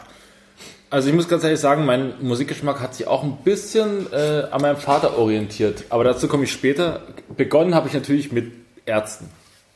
[0.91, 4.61] Also ich muss ganz ehrlich sagen, mein Musikgeschmack hat sich auch ein bisschen äh, an
[4.61, 5.85] meinem Vater orientiert.
[5.89, 7.03] Aber dazu komme ich später.
[7.37, 8.51] Begonnen habe ich natürlich mit
[8.87, 9.31] Ärzten.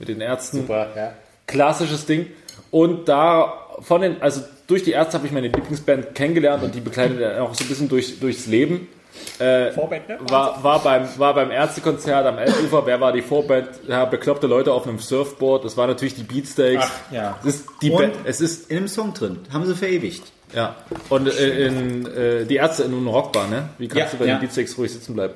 [0.09, 0.65] Mit den Ärzten.
[0.69, 1.13] ja.
[1.47, 2.27] Klassisches Ding.
[2.71, 6.81] Und da von den, also durch die Ärzte habe ich meine Lieblingsband kennengelernt und die
[6.81, 8.89] begleitet auch so ein bisschen durch, durchs Leben.
[9.39, 10.19] Äh, Vorband, ne?
[10.29, 12.85] war, war, beim, war beim Ärztekonzert am Elbufer.
[12.87, 13.69] Wer war die Vorband?
[13.87, 15.65] Ja, bekloppte Leute auf einem Surfboard.
[15.65, 16.85] Das war natürlich die Beatsteaks.
[16.87, 17.39] Ach, ja.
[17.43, 20.23] Es ist, die Und es ist in einem Song drin, haben sie verewigt.
[20.55, 20.75] ja,
[21.11, 23.69] und äh, in, äh, die Ärzte in einer Rockbar, ne?
[23.79, 24.35] Wie kannst Ja, du bei ja.
[24.37, 25.35] den Beatsteaks ruhig sitzen bleiben?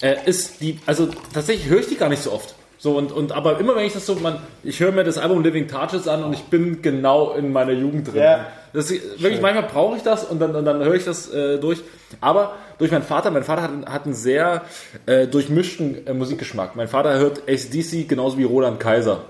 [0.00, 2.54] Äh, ist die, also tatsächlich höre ich die gar nicht so oft.
[2.82, 5.44] So und, und aber immer wenn ich das so, man, ich höre mir das Album
[5.44, 8.22] Living Touches an und ich bin genau in meiner Jugend drin.
[8.22, 8.46] Ja.
[8.72, 11.58] Das ist, wirklich manchmal brauche ich das und dann, und dann höre ich das äh,
[11.58, 11.82] durch.
[12.22, 14.62] Aber durch meinen Vater, mein Vater hat, hat einen sehr
[15.04, 16.74] äh, durchmischten äh, Musikgeschmack.
[16.74, 19.26] Mein Vater hört ACDC genauso wie Roland Kaiser.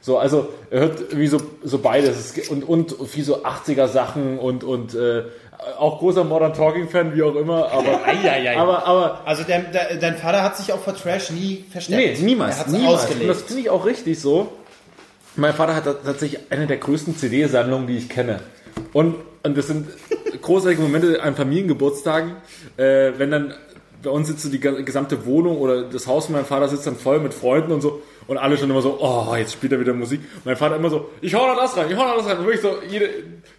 [0.00, 4.38] So, also er hört irgendwie so, so beides Es- und, und viel so 80er Sachen
[4.38, 5.24] und, und äh,
[5.78, 8.56] auch großer Modern Talking Fan, wie auch immer, aber, Eieiei.
[8.56, 12.20] aber, aber Also dein, dein, dein Vater hat sich auch vor Trash nie versteckt.
[12.20, 12.92] nee, niemals, Er hat es niemals.
[12.92, 13.30] Und ausgelegt.
[13.30, 14.52] das finde ich auch richtig so.
[15.36, 18.40] Mein Vater hat tatsächlich eine der größten CD-Sammlungen, die ich kenne.
[18.92, 19.88] Und, und das sind
[20.42, 22.32] großartige Momente an Familiengeburtstagen,
[22.76, 23.54] äh, wenn dann
[24.02, 26.96] bei uns sitzt so die gesamte Wohnung oder das Haus von meinem Vater sitzt dann
[26.96, 29.94] voll mit Freunden und so und alle schon immer so, oh, jetzt spielt er wieder
[29.94, 30.20] Musik.
[30.36, 32.38] Und mein Vater immer so, ich hau noch das rein, ich hau noch das rein.
[32.38, 33.08] Und wirklich so, jede,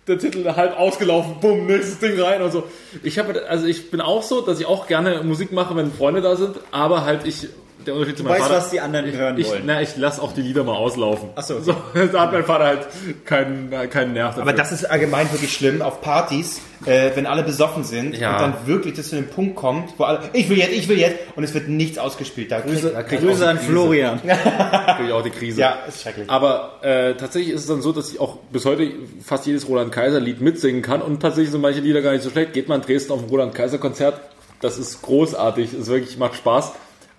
[0.08, 2.64] der Titel halb ausgelaufen, bumm, nächstes Ding rein und so.
[3.04, 6.22] Ich habe, also ich bin auch so, dass ich auch gerne Musik mache, wenn Freunde
[6.22, 7.48] da sind, aber halt ich,
[7.86, 8.62] der Unterschied zu Du meinem weißt, Vater.
[8.64, 9.64] was die anderen hören Ich, wollen.
[9.66, 11.30] na, ich lasse auch die Lieder mal auslaufen.
[11.36, 11.56] Ach so.
[12.12, 12.88] Da hat mein Vater halt
[13.26, 14.44] keinen, keinen Nerv dafür.
[14.44, 18.34] Aber das ist allgemein wirklich schlimm auf Partys, äh, wenn alle besoffen sind Ja.
[18.34, 21.00] und dann wirklich das zu dem Punkt kommt, wo alle, ich will jetzt, ich will
[21.00, 22.52] jetzt und es wird nichts ausgespielt.
[22.52, 23.72] Da Grüße, kriegt- da krieg ich Grüße an Krise.
[23.72, 24.22] Florian.
[24.98, 25.62] Krieg ich auch die Krise.
[25.62, 26.30] Ja, ist schrecklich.
[26.30, 28.92] Aber äh, tatsächlich ist es dann so, dass ich auch bis heute
[29.24, 32.30] fast jedes Roland Kaiser Lied mitsingen kann und tatsächlich sind manche Lieder gar nicht so
[32.30, 32.54] schlecht.
[32.54, 34.20] Geht mal in Dresden auf ein Roland Kaiser Konzert,
[34.62, 36.72] das ist großartig, es wirklich macht Spaß.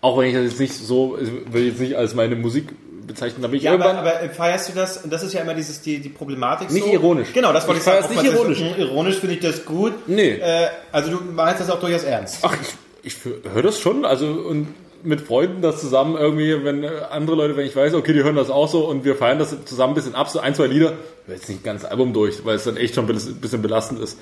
[0.05, 2.67] Auch wenn ich das jetzt nicht so, ich will jetzt nicht als meine Musik
[3.07, 4.99] bezeichnen, bin ich Ja, aber, aber feierst du das?
[4.99, 6.93] Und das ist ja immer dieses, die, die Problematik Nicht so.
[6.93, 7.29] ironisch.
[7.33, 8.15] Genau, das wollte Ich ich, sagen.
[8.15, 8.61] nicht ironisch.
[8.61, 9.95] ist hm, ironisch finde ich das gut.
[10.07, 10.33] Nee.
[10.33, 12.41] Äh, also du meinst das auch durchaus ernst.
[12.43, 12.55] Ach,
[13.03, 14.75] ich, ich höre das schon, also und
[15.05, 18.37] mit Freunden das zusammen irgendwie, wenn äh, andere Leute, wenn ich weiß, okay, die hören
[18.37, 20.93] das auch so und wir feiern das zusammen ein bisschen ab, so ein, zwei Lieder,
[21.29, 24.19] ich jetzt nicht ganz Album durch, weil es dann echt schon ein bisschen belastend ist.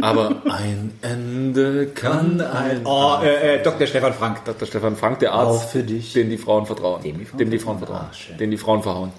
[0.00, 3.86] Aber ein Ende kann ein Oh, äh, äh, Dr.
[3.86, 4.44] Stefan Frank.
[4.44, 4.66] Dr.
[4.66, 6.12] Stefan Frank, der Arzt, Auch für dich.
[6.14, 7.02] dem die Frauen vertrauen.
[7.02, 8.06] Dem die Frauen dem die Frauen vertrauen.
[8.10, 8.38] Ah, schön.
[8.38, 9.12] dem die Frauen verhauen.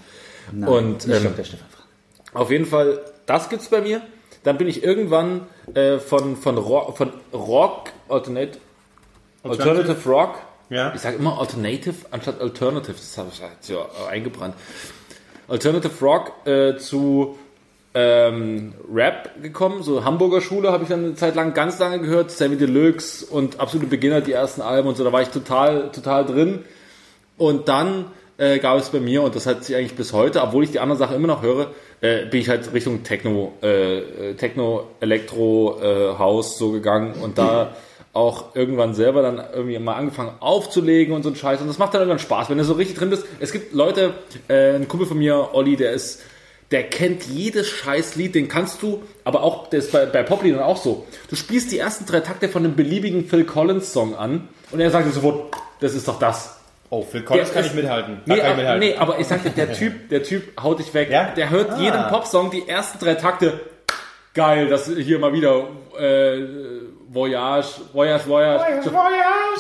[0.52, 1.46] Nein, Und, nicht ähm, Dr.
[1.46, 1.88] Stefan Frank.
[2.34, 4.02] Auf jeden Fall, das gibt's bei mir.
[4.44, 5.42] Dann bin ich irgendwann
[5.74, 8.58] äh, von, von, Rock, von Rock, Alternate,
[9.44, 10.36] Alternative Rock,
[10.70, 10.92] Ja.
[10.96, 14.56] ich sage immer Alternative anstatt Alternative, das habe ich halt ja eingebrannt.
[15.48, 17.38] Alternative Rock äh, zu
[17.96, 22.30] ähm, Rap gekommen, so Hamburger Schule habe ich dann eine Zeit lang ganz lange gehört,
[22.30, 26.26] Sammy Deluxe und absolute Beginner, die ersten Alben und so, da war ich total, total
[26.26, 26.66] drin.
[27.38, 30.66] Und dann äh, gab es bei mir, und das hat sich eigentlich bis heute, obwohl
[30.66, 31.72] ich die anderen Sachen immer noch höre,
[32.02, 37.38] äh, bin ich halt Richtung Techno, äh, äh, Techno, Elektro, äh, House so gegangen und
[37.38, 37.76] da
[38.12, 41.62] auch irgendwann selber dann irgendwie mal angefangen aufzulegen und so ein Scheiß.
[41.62, 43.26] Und das macht dann irgendwann Spaß, wenn du so richtig drin bist.
[43.40, 44.14] Es gibt Leute,
[44.50, 46.22] äh, ein Kumpel von mir, Olli, der ist,
[46.72, 50.78] der kennt jedes Scheißlied, den kannst du, aber auch, das ist bei, bei Popliedern auch
[50.78, 51.06] so.
[51.30, 54.90] Du spielst die ersten drei Takte von einem beliebigen Phil Collins Song an und er
[54.90, 56.58] sagt dir sofort, das ist doch das.
[56.90, 58.22] Oh, Phil Collins Der kann ist- ich mithalten.
[58.26, 58.88] Da Nee, kann ich aber, mithalten.
[58.90, 61.10] nee, aber ich sagte, der Typ, der Typ haut dich weg.
[61.12, 61.34] Ja?
[61.36, 61.80] Der hört Ah.
[61.82, 63.60] jeden Popsong, die ersten drei Takte.
[64.34, 66.42] Geil, das hier mal wieder äh,
[67.08, 68.82] Voyage, Voyage, Voyage.
[68.84, 68.92] so,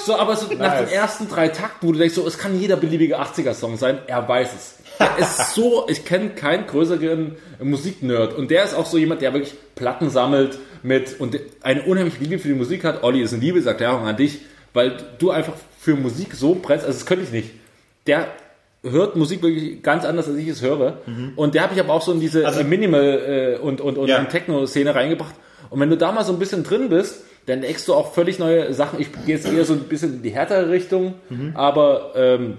[0.05, 2.75] so, aber so nach den ersten drei Takten, wo du denkst, so, es kann jeder
[2.75, 4.75] beliebige 80er-Song sein, er weiß es.
[4.99, 8.33] Der ist so, ich kenne keinen größeren Musiknerd.
[8.33, 12.39] Und der ist auch so jemand, der wirklich Platten sammelt mit und eine unheimliche Liebe
[12.39, 13.03] für die Musik hat.
[13.03, 14.39] Olli ist eine Liebeserklärung an dich,
[14.73, 17.51] weil du einfach für Musik so brennst, also das könnte ich nicht.
[18.07, 18.27] Der
[18.83, 20.99] hört Musik wirklich ganz anders, als ich es höre.
[21.35, 24.07] Und der habe ich aber auch so in diese Also- Minimal- äh, und, und, und
[24.07, 24.23] Ja.
[24.25, 25.33] Techno-Szene reingebracht.
[25.71, 28.37] Und wenn du da mal so ein bisschen drin bist, dann entdeckst du auch völlig
[28.39, 28.99] neue Sachen.
[29.01, 31.15] Ich gehe jetzt eher so ein bisschen in die härtere Richtung,
[31.55, 32.57] aber ähm,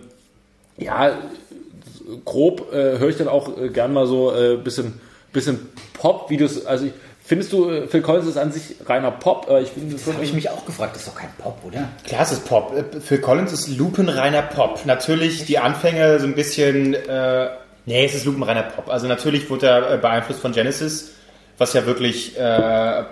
[0.76, 1.16] ja,
[2.24, 5.00] grob äh, höre ich dann auch äh, gern mal so ein äh, bisschen,
[5.32, 6.92] bisschen Pop, wie du es, also ich,
[7.24, 9.48] findest du, äh, Phil Collins ist an sich reiner Pop?
[9.50, 11.58] Äh, ich finde das Das habe ich mich auch gefragt, das ist doch kein Pop,
[11.64, 11.88] oder?
[12.04, 12.72] Klar, es ist Pop.
[12.74, 14.84] Äh, Phil Collins ist lupenreiner Pop.
[14.86, 16.94] Natürlich die Anfänge so ein bisschen.
[16.94, 17.48] Äh,
[17.86, 18.88] nee, es ist lupenreiner Pop.
[18.88, 21.12] Also natürlich wurde er äh, beeinflusst von Genesis,
[21.58, 23.04] was ja wirklich äh, äh,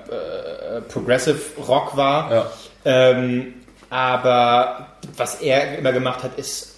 [0.89, 2.33] Progressive Rock war.
[2.33, 2.51] Ja.
[2.85, 3.55] Ähm,
[3.91, 6.74] aber was er immer gemacht hat, ist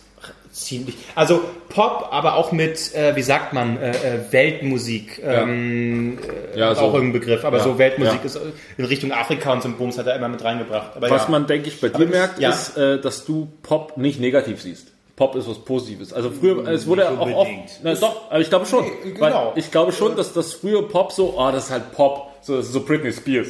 [0.64, 0.94] ziemlich.
[1.14, 3.94] Also Pop, aber auch mit, äh, wie sagt man, äh, äh,
[4.32, 5.20] Weltmusik.
[5.24, 6.18] Ähm,
[6.54, 6.84] Ja, ist so.
[6.86, 7.64] auch irgendein Begriff, aber Ja.
[7.64, 8.24] so Weltmusik Ja.
[8.24, 8.38] ist
[8.78, 10.92] in Richtung Afrika und so ein Bums hat er immer mit reingebracht.
[10.96, 11.30] Aber Was ja.
[11.30, 12.50] man, denke ich, bei dir das- merkt, ja.
[12.50, 14.88] ist, äh, dass du Pop nicht negativ siehst.
[15.16, 16.12] Pop ist was Positives.
[16.12, 17.70] Also früher, es wurde auch oft, unbedingt.
[17.82, 18.84] na, doch, aber ich glaube schon.
[18.84, 19.52] Nee, Weil genau.
[19.56, 22.66] ich glaube schon, dass das früher Pop so, oh, das ist halt Pop, so, das
[22.66, 23.48] ist so Britney Spears.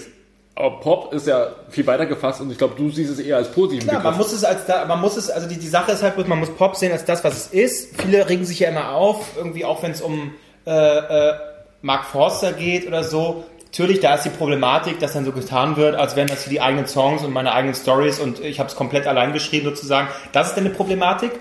[0.59, 3.49] Aber Pop ist ja viel weiter gefasst und ich glaube, du siehst es eher als
[3.49, 6.03] positiven Ja, man muss es als da, man muss es, also die, die Sache ist
[6.03, 8.01] halt bloß, man muss Pop sehen als das, was es ist.
[8.01, 10.33] Viele regen sich ja immer auf, irgendwie auch wenn es um
[10.67, 11.35] äh, äh,
[11.83, 13.45] Mark Forster geht oder so.
[13.67, 16.63] Natürlich, da ist die Problematik, dass dann so getan wird, als wären das hier die
[16.63, 20.09] eigenen Songs und meine eigenen Stories und ich habe es komplett allein geschrieben sozusagen.
[20.33, 21.33] Das ist dann eine Problematik.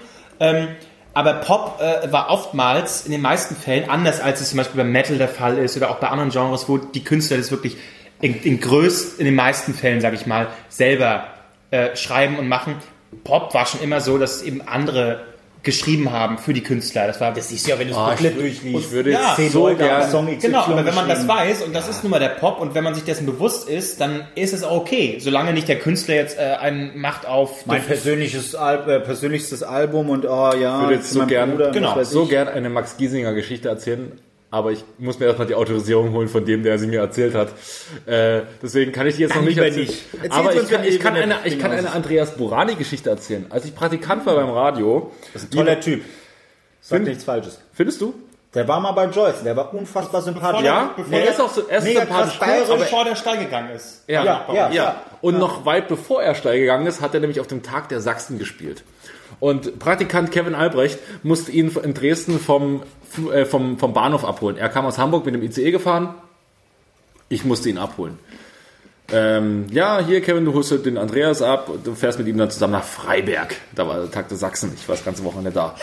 [0.41, 0.67] Ähm,
[1.13, 4.91] aber Pop äh, war oftmals in den meisten Fällen anders, als es zum Beispiel beim
[4.91, 7.77] Metal der Fall ist oder auch bei anderen Genres, wo die Künstler das wirklich
[8.21, 11.25] in, in größt, in den meisten Fällen, sage ich mal, selber
[11.71, 12.75] äh, schreiben und machen.
[13.23, 15.21] Pop war schon immer so, dass eben andere
[15.63, 17.07] geschrieben haben für die Künstler.
[17.07, 18.85] Das war Das ist ja, wenn du Booklet ich wür- durchliest.
[18.85, 21.27] ich würde Ja, zehn so Leute haben gern, Song XY Genau, aber wenn man das
[21.27, 23.99] weiß und das ist nun mal der Pop und wenn man sich dessen bewusst ist,
[23.99, 27.81] dann ist es auch okay, solange nicht der Künstler jetzt äh, einen macht auf Mein
[27.81, 32.23] persönliches Al äh, persönlichstes Album und oh ja, würde jetzt so gern, Bruder, genau, so
[32.25, 32.29] ich.
[32.29, 34.11] gern eine Max Giesinger Geschichte erzählen,
[34.55, 37.49] aber ich muss mir erstmal die Autorisierung holen von dem, der sie mir erzählt hat.
[38.05, 39.85] Äh, deswegen kann ich die jetzt noch nicht erzählen.
[39.85, 40.03] nicht.
[40.29, 41.93] Aber ich kann, ich kann eine, das ich kann eine ist.
[41.93, 43.45] Andreas Burani Geschichte erzählen.
[43.49, 45.11] Als ich Praktikant war beim Radio,
[45.53, 46.03] Toller Typ.
[46.79, 47.59] Sagt Find- nichts Falsches.
[47.73, 48.13] findest du?
[48.53, 50.63] Der war mal bei Joyce, der war unfassbar sympathisch.
[50.63, 52.77] Ja, bevor nee, der- er ist auch so, er ist sympathisch krass cool, bayerisch, aber
[52.79, 54.03] bevor der steil gegangen ist.
[54.07, 55.01] Ja, Ja, ja, ja.
[55.19, 57.99] Und noch weit bevor er steil gegangen ist, hat er nämlich auf dem Tag der
[57.99, 58.83] Sachsen gespielt.
[59.39, 62.83] Und Praktikant Kevin Albrecht musste ihn in Dresden vom,
[63.33, 64.57] äh, vom, vom Bahnhof abholen.
[64.57, 66.15] Er kam aus Hamburg mit dem ICE gefahren.
[67.29, 68.17] Ich musste ihn abholen.
[69.11, 72.49] Ähm, ja, hier Kevin, du holst den Andreas ab und du fährst mit ihm dann
[72.49, 73.55] zusammen nach Freiberg.
[73.75, 74.71] Da war der Tag der Sachsen.
[74.75, 75.75] Ich war das ganze Wochenende da.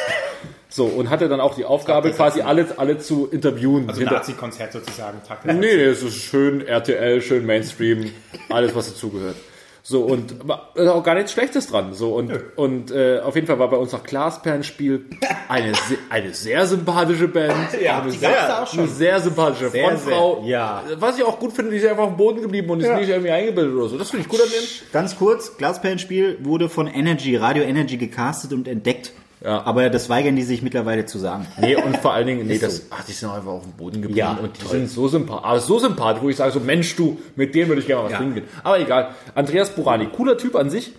[0.68, 3.88] So, und hatte dann auch die Aufgabe, quasi alle, alle zu interviewen.
[3.88, 5.20] Also Hinter- Nazi-Konzert sozusagen.
[5.28, 8.10] Tag Nee, nee, es ist schön RTL, schön Mainstream,
[8.48, 9.36] alles was dazugehört.
[9.84, 11.92] So und aber ist auch gar nichts Schlechtes dran.
[11.92, 15.06] So und und äh, auf jeden Fall war bei uns noch Glasperlenspiel
[15.48, 17.52] eine se- eine sehr sympathische Band,
[17.82, 18.80] Ja, eine die sehr, auch schon.
[18.80, 20.40] eine sehr sympathische Sehr, Frontfrau.
[20.42, 20.82] sehr, ja.
[21.00, 22.96] Was ich auch gut finde, die ist einfach auf dem Boden geblieben und ist Ja.
[22.96, 23.98] nicht irgendwie eingebildet oder so.
[23.98, 24.62] Das finde ich gut an dem.
[24.92, 29.12] Ganz kurz, Glasperlenspiel wurde von Energy, Radio Energy gecastet und entdeckt.
[29.44, 29.62] Ja.
[29.66, 31.46] Aber das weigern die sich mittlerweile zu sagen.
[31.58, 32.82] Nee, und vor allen Dingen, nee, das, so.
[32.90, 34.70] ach, die sind einfach auf dem Boden geblieben Ja, und die toll.
[34.70, 37.80] sind so sympathisch, aber so sympathisch, wo ich sage, so Mensch, du, mit dem würde
[37.80, 38.18] ich gerne mal was Ja.
[38.18, 38.44] trinken gehen.
[38.62, 39.14] Aber egal.
[39.34, 40.92] Andreas Burani, cooler Typ an sich.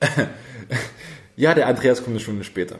[1.36, 2.76] ja, der Andreas kommt eine Stunde später.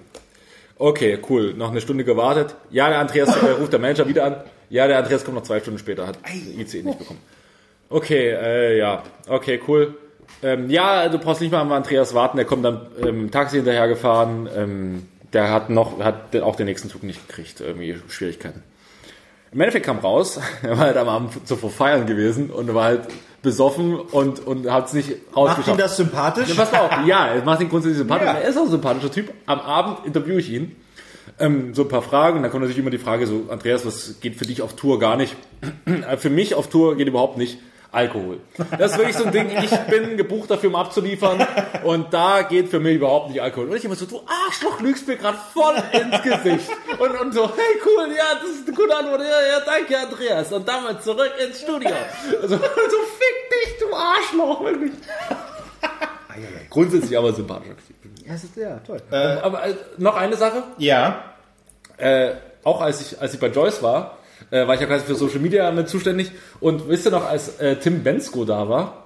[0.79, 1.55] Okay, cool.
[1.55, 2.57] Noch eine Stunde gewartet.
[2.71, 4.37] Ja, der Andreas äh, ruft der Manager wieder an.
[4.69, 6.07] Ja, der Andreas kommt noch zwei Stunden später.
[6.07, 7.21] Hat ICE nicht bekommen.
[7.89, 9.03] Okay, äh, ja.
[9.29, 9.97] Okay, cool.
[10.43, 12.37] Ähm, ja, du brauchst nicht mal am Andreas warten.
[12.37, 14.49] Der kommt dann ähm, Taxi hinterher gefahren.
[14.57, 17.61] Ähm, der hat noch, hat auch den nächsten Zug nicht gekriegt.
[17.61, 18.63] Irgendwie Schwierigkeiten.
[19.53, 23.03] Im Endeffekt kam raus, er war halt am Abend zuvor feiern gewesen und war halt
[23.43, 25.81] besoffen und, und hat es nicht Macht ihn rausgeschafft.
[25.81, 26.49] das sympathisch?
[26.49, 27.07] Ja, pass auf.
[27.07, 28.27] Ja, es macht ihn grundsätzlich sympathisch.
[28.27, 28.35] Ja.
[28.35, 29.33] Er ist auch ein sympathischer Typ.
[29.47, 30.77] Am Abend interviewe ich ihn.
[31.39, 32.37] Ähm, so ein paar Fragen.
[32.37, 34.99] Und dann kommt natürlich immer die Frage so, Andreas, was geht für dich auf Tour
[34.99, 35.37] gar nicht?
[36.19, 37.59] Für mich auf Tour geht überhaupt nicht.
[37.93, 38.41] Alkohol.
[38.79, 41.47] Das ist wirklich so ein Ding, ich bin gebucht dafür, um abzuliefern
[41.85, 43.69] und da geht für mich überhaupt nicht Alkohol.
[43.69, 46.71] Und ich immer so, du Arschloch, lügst mir gerade voll ins Gesicht.
[46.99, 49.27] Und, und so, hey cool, ja, das ist eine gute Antwort, ja,
[49.59, 50.51] ja, danke Andreas.
[50.53, 51.91] Und damit zurück ins Studio.
[52.41, 54.93] Also, so fick dich, du Arschloch, wirklich.
[56.71, 57.75] Grundsätzlich aber sympathischer.
[58.25, 59.03] Ja, das ist, ja, toll.
[59.43, 61.25] Aber äh, noch eine Sache, Ja.
[61.99, 62.33] äh,
[62.65, 64.17] auch als ich, als ich bei Joyce war,
[64.51, 66.33] äh, war ich ja quasi für Social Media mit zuständig.
[66.61, 68.99] Und wisst ihr noch, als äh, Tim Bensko da war?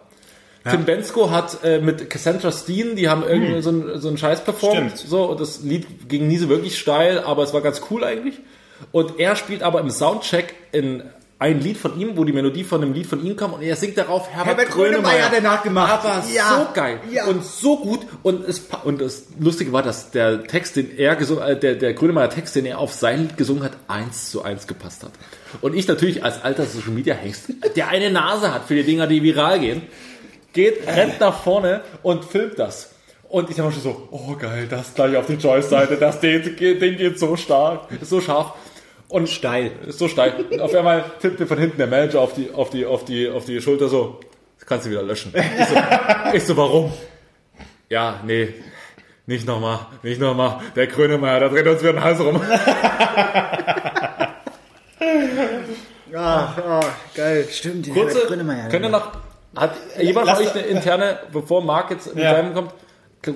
[0.70, 4.42] Tim Bensko hat äh, mit Cassandra Steen, die haben irgendwie so, ein, so einen Scheiß
[4.42, 4.76] performt.
[4.76, 4.98] Stimmt.
[4.98, 8.40] So, und das Lied ging nie so wirklich steil, aber es war ganz cool eigentlich.
[8.90, 11.04] Und er spielt aber im Soundcheck in
[11.38, 13.76] ein Lied von ihm, wo die Melodie von einem Lied von ihm kam und er
[13.76, 15.92] singt darauf Herbert, Herbert Grönemeyer hat er nachgemacht.
[16.04, 16.66] Aber Ja.
[16.66, 17.26] so geil Ja.
[17.26, 21.42] und so gut und es und das Lustige war, dass der Text, den er gesungen,
[21.42, 24.66] äh, der der Grönemeyer Text, den er auf sein Lied gesungen hat, eins zu eins
[24.66, 25.10] gepasst hat.
[25.60, 29.06] Und ich natürlich als alter Social Media Hengst, der eine Nase hat für die Dinger,
[29.06, 29.82] die viral gehen,
[30.54, 32.92] geht rennt nach vorne und filmt das.
[33.28, 36.80] Und ich habe schon so, oh geil, das gleich auf die Joyce-Seite, das Ding, geht-
[36.80, 38.52] Ding geht so stark, so scharf.
[39.08, 39.70] Und Steil.
[39.86, 40.32] ist so steil.
[40.50, 43.28] Und auf einmal tippt mir von hinten der Manager auf die, auf die, auf die,
[43.30, 44.18] auf die Schulter so,
[44.58, 45.32] das kannst du wieder löschen.
[45.34, 45.74] Ich so,
[46.34, 46.92] ich so warum?
[47.88, 48.52] Ja, nee,
[49.26, 50.58] nicht nochmal, nicht nochmal.
[50.74, 52.40] Der Grönemeyer, der dreht uns wieder den Hals rum.
[56.14, 56.80] Ah, ah,
[57.14, 57.46] geil.
[57.50, 58.68] Stimmt, den Kurze, Grönemeyer.
[58.68, 59.12] könnt ihr noch,
[59.54, 62.36] hat jemand von euch eine interne, bevor Marc jetzt mit Ja.
[62.36, 62.72] seinem kommt,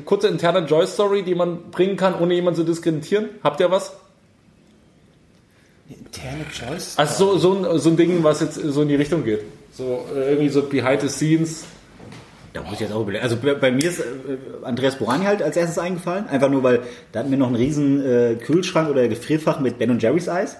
[0.06, 3.28] kurze interne Joy-Story, die man bringen kann, ohne jemanden zu diskreditieren?
[3.42, 3.96] Habt ihr was?
[5.90, 6.96] Interne Choice.
[6.96, 9.42] Also so, so, ein, so ein Ding, was jetzt so in die Richtung geht.
[9.72, 11.64] So äh, irgendwie so behind the scenes.
[12.52, 13.22] Da muss ich jetzt auch überlegen.
[13.22, 14.04] Also bei, bei mir ist äh,
[14.62, 16.28] Andreas Borani halt als erstes eingefallen.
[16.28, 16.80] Einfach nur, weil
[17.12, 20.56] da hatten wir noch einen riesen äh, Kühlschrank oder Gefrierfach mit Ben und Jerry's Eis.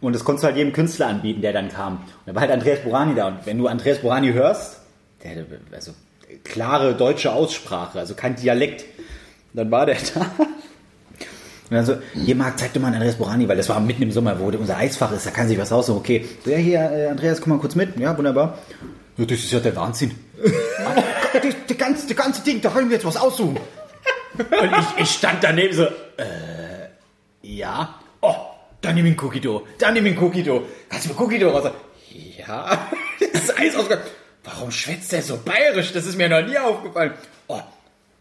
[0.00, 1.94] Und das konntest du halt jedem Künstler anbieten, der dann kam.
[1.94, 3.28] Und da war halt Andreas Borani da.
[3.28, 4.80] Und wenn du Andreas Borani hörst,
[5.22, 5.92] der hatte also
[6.44, 8.84] klare deutsche Aussprache, also kein Dialekt.
[9.54, 10.26] Dann war der da.
[11.72, 14.12] Und dann so, hier Marc, zeig doch mal Andreas Borani, weil das war mitten im
[14.12, 16.00] Sommer, wo unser Eisfach ist, da kann sich was raussuchen.
[16.00, 17.98] Okay, so, ja hier, äh, Andreas, komm mal kurz mit.
[17.98, 18.58] Ja, wunderbar.
[19.16, 20.14] Ja, das ist ja der Wahnsinn.
[21.32, 23.56] das, das, ganze, das ganze Ding, da können wir jetzt was aussuchen.
[24.36, 26.90] Und ich, ich stand daneben so, äh,
[27.40, 27.94] ja.
[28.20, 28.34] Oh,
[28.82, 30.64] dann nimm ihn Cookie Dough, dann nimm ihn Cookie Dough.
[30.90, 31.72] Kannst du mir Cookie Dough raus?
[32.36, 32.86] Ja,
[33.32, 34.04] das ist Eis ausgegangen.
[34.44, 35.94] Warum schwätzt der so bayerisch?
[35.94, 37.14] Das ist mir noch nie aufgefallen.
[37.46, 37.60] Oh,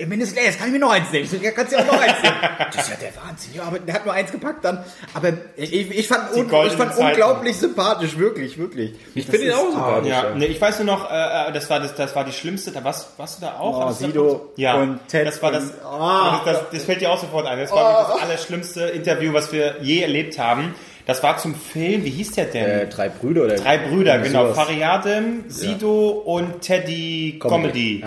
[0.05, 1.25] mindestens jetzt kann ich mir noch eins nehmen.
[1.25, 2.35] Ich so, Ja, kannst du ja auch noch eins nehmen.
[2.73, 3.53] Das ist ja der Wahnsinn.
[3.55, 4.83] Ja, aber der hat nur eins gepackt dann.
[5.13, 8.93] Aber ich, ich fand, un, ich fand unglaublich sympathisch, wirklich, wirklich.
[9.15, 10.09] Ich finde ihn auch sympathisch.
[10.09, 12.71] Ja, nee, ich weiß nur noch, äh, äh, das war das, das war die schlimmste.
[12.71, 13.87] Da warst, warst du da auch?
[13.87, 16.31] Oh, Sido ja, und Ted Das war das, und- Oh.
[16.45, 17.59] das, das, das fällt dir auch sofort ein.
[17.59, 20.73] Das war wirklich das allerschlimmste Interview, was wir je erlebt haben.
[21.05, 22.03] Das war zum Film.
[22.03, 22.65] Wie hieß der denn?
[22.65, 24.43] Äh, drei Brüder oder Drei Brüder, genau.
[24.43, 24.57] sowas.
[24.57, 28.01] Fariadem, Sido und Teddy Comedy.
[28.01, 28.03] Comedy.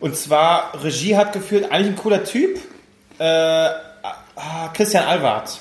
[0.00, 2.58] Und zwar, Regie hat geführt, eigentlich ein cooler Typ,
[3.18, 5.58] äh, ah, Christian Alward,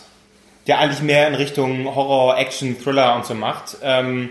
[0.67, 3.77] der eigentlich mehr in Richtung Horror, Action, Thriller und so macht.
[3.81, 4.29] Ähm,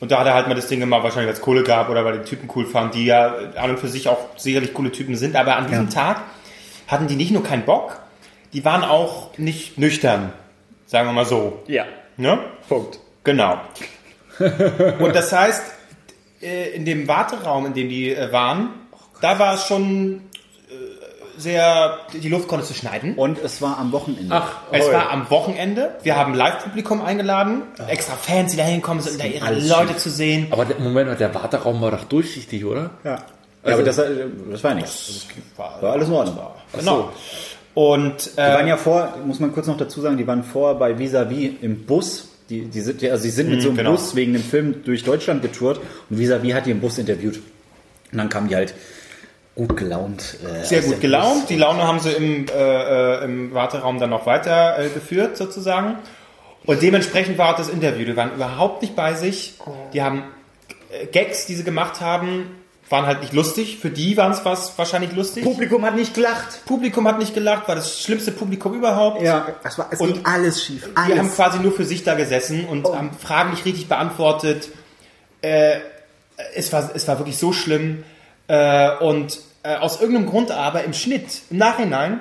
[0.00, 2.04] und da hat er halt mal das Ding gemacht, wahrscheinlich weil es Kohle gab oder
[2.04, 5.14] weil die Typen cool fanden, die ja an und für sich auch sicherlich coole Typen
[5.16, 5.36] sind.
[5.36, 6.22] Aber an diesem Tag
[6.86, 8.00] hatten die nicht nur keinen Bock,
[8.52, 10.32] die waren auch nicht nüchtern,
[10.90, 11.62] sagen wir mal so.
[11.68, 11.84] Ja.
[12.16, 12.38] Ne?
[12.68, 12.98] Punkt.
[13.22, 13.60] Genau.
[14.98, 15.62] Und das heißt,
[16.42, 18.70] äh, in dem Warteraum, in dem die äh, waren,
[19.20, 20.22] da war es schon
[20.68, 23.14] äh, sehr, die Luft konntest du schneiden.
[23.14, 24.34] Und es war am Wochenende.
[24.34, 25.96] Ach, Es oh, war am Wochenende.
[26.02, 29.98] Wir haben Live-Publikum eingeladen, extra Fans, die da hinkommen, um da ihre Leute schief.
[29.98, 30.48] zu sehen.
[30.50, 32.90] Aber der, Moment mal, der Warteraum war doch durchsichtig, oder?
[33.04, 33.18] ja.
[33.64, 35.28] ja, aber das, äh, das war nichts.
[35.56, 36.38] War alles in Ordnung.
[36.72, 37.10] Genau.
[37.74, 40.78] Und Die äh, waren ja vor, muss man kurz noch dazu sagen, die waren vor
[40.78, 42.28] bei Visavi im Bus.
[42.48, 43.92] Die, die sind, also sie sind mit so einem genau.
[43.92, 47.36] Bus wegen dem Film durch Deutschland getourt und Visavi hat die im Bus interviewt.
[48.10, 48.74] Und dann kamen die halt
[49.54, 50.36] gut gelaunt.
[50.44, 51.40] Äh, sehr gut gelaunt.
[51.40, 51.46] Bus.
[51.46, 55.96] Die Laune haben sie im, äh, äh, im Warteraum dann noch weiter äh, geführt, sozusagen.
[56.66, 58.04] Und dementsprechend war auch das Interview.
[58.04, 59.54] Die waren überhaupt nicht bei sich.
[59.92, 60.24] Die haben
[60.90, 62.46] äh, Gags, die sie gemacht haben,
[62.90, 63.78] waren halt nicht lustig.
[63.78, 65.44] Für die waren es was wahrscheinlich lustig.
[65.44, 66.64] Publikum hat nicht gelacht.
[66.66, 69.22] Publikum hat nicht gelacht, war das schlimmste Publikum überhaupt.
[69.22, 70.88] Ja, es, war, es Und ging alles schief.
[70.94, 71.36] Wir haben Alles.
[71.36, 72.94] quasi nur für sich da gesessen und Oh.
[72.96, 74.68] haben Fragen nicht richtig beantwortet.
[75.40, 75.78] Äh,
[76.54, 78.02] es, war, es war wirklich so schlimm.
[78.48, 82.20] Äh, und äh, aus irgendeinem Grund aber im Schnitt, im Nachhinein,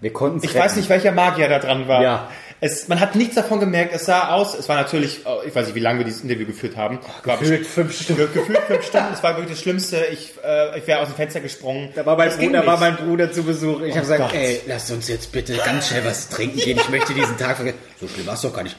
[0.00, 2.02] Wir konnten ich weiß nicht, welcher Magier da dran war.
[2.02, 2.28] Ja.
[2.60, 3.92] Es, man hat nichts davon gemerkt.
[3.94, 6.46] Es sah aus, es war natürlich, oh, ich weiß nicht, wie lange wir dieses Interview
[6.46, 6.98] geführt haben.
[7.24, 8.32] War Gefühlt fünf Stunden.
[8.32, 9.08] Gefühlt fünf Stunden.
[9.12, 10.04] Es war wirklich das Schlimmste.
[10.12, 11.90] Ich, äh, ich wäre aus dem Fenster gesprungen.
[11.94, 13.82] Da war mein, Das Bruder, war mein Bruder zu Besuch.
[13.82, 14.34] Ich habe gesagt, Gott.
[14.34, 16.78] ey, lasst uns jetzt bitte ganz schnell was trinken gehen.
[16.80, 17.78] Ich möchte diesen Tag vergessen.
[18.00, 18.76] So schlimm war es doch gar nicht.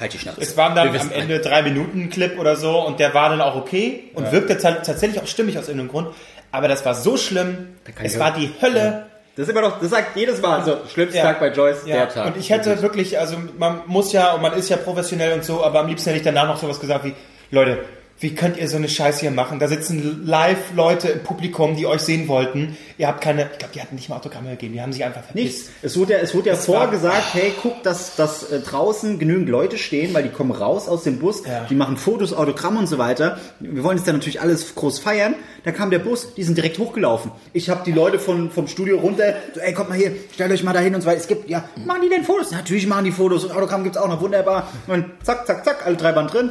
[0.00, 0.40] Halt die Schnauze.
[0.40, 3.56] Es waren dann am Ende drei Minuten Clip oder so und der war dann auch
[3.56, 6.08] okay und wirkte ta- tatsächlich auch stimmig aus irgendeinem Grund.
[6.52, 7.76] Aber das war so schlimm.
[8.02, 9.06] Es war die Hölle.
[9.38, 11.24] Das ist immer noch, das sagt jedes Mal so, schlimmster Ja.
[11.26, 12.26] Tag bei Joyce, Ja, der Tag.
[12.26, 15.62] und ich hätte wirklich, also man muss ja und man ist ja professionell und so,
[15.62, 17.14] aber am liebsten hätte ich danach noch sowas gesagt wie,
[17.52, 17.78] Leute,
[18.20, 19.58] wie könnt ihr so eine Scheiße hier machen?
[19.60, 22.76] Da sitzen live Leute im Publikum, die euch sehen wollten.
[22.98, 25.22] Ihr habt keine, ich glaube, die hatten nicht mal Autogramme gegeben, die haben sich einfach
[25.22, 25.36] verpisst.
[25.58, 25.70] Nichts.
[25.82, 29.78] Es wurde ja, es wurde ja vorgesagt, hey, guck, dass, dass äh, draußen genügend Leute
[29.78, 31.66] stehen, weil die kommen raus aus dem Bus, Ja.
[31.70, 33.38] die machen Fotos, Autogramme und so weiter.
[33.60, 35.34] Wir wollen jetzt dann natürlich alles groß feiern.
[35.64, 37.30] Da kam der Bus, die sind direkt hochgelaufen.
[37.52, 40.64] Ich habe die Leute von, vom Studio runter, so, ey, kommt mal hier, stellt euch
[40.64, 41.18] mal da hin und so weiter.
[41.20, 42.50] Es gibt, ja, machen die denn Fotos?
[42.50, 44.66] Natürlich machen die Fotos und Autogramm gibt's auch noch, wunderbar.
[44.88, 46.50] Und zack, zack, zack, alle drei waren drin.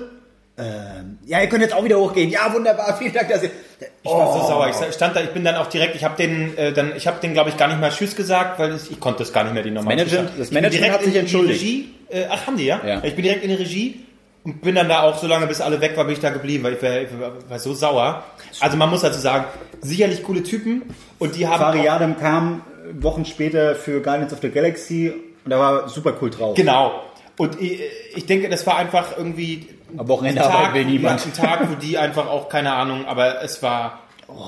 [0.59, 2.31] Ähm, ja, ihr könnt jetzt auch wieder hochgehen.
[2.31, 3.51] Ja, wunderbar, vielen Dank, dass ihr...
[4.01, 4.69] Ich war so sauer.
[4.69, 7.19] Ich stand da, ich bin dann auch direkt, ich habe den, äh, dann, ich habe
[7.19, 9.53] den, glaube ich, gar nicht mal Tschüss gesagt, weil ich, ich konnte das gar nicht
[9.53, 10.29] mehr, die normalen sagen.
[10.35, 11.61] das Ich bin Management direkt hat sich in die entschuldigt.
[11.61, 12.81] Regie, äh, ach, haben die, ja?
[12.83, 13.03] Ja.
[13.03, 14.05] Ich bin direkt in die Regie
[14.43, 16.63] und bin dann da auch so lange, bis alle weg waren, bin ich da geblieben,
[16.63, 18.23] weil ich war, ich war, so sauer.
[18.59, 19.45] Also man muss dazu sagen,
[19.81, 20.83] sicherlich coole Typen
[21.19, 25.13] und die haben Fari auch, Adam kam äh, Wochen später für Guardians of the Galaxy
[25.45, 26.55] und da war super cool drauf.
[26.55, 27.03] genau.
[27.37, 27.79] Und ich,
[28.15, 31.21] ich denke, das war einfach irgendwie Am Wochenende ein Tag, arbeiten will niemand.
[31.21, 33.99] Ja, ein Tag, wo die einfach auch, keine Ahnung, aber es war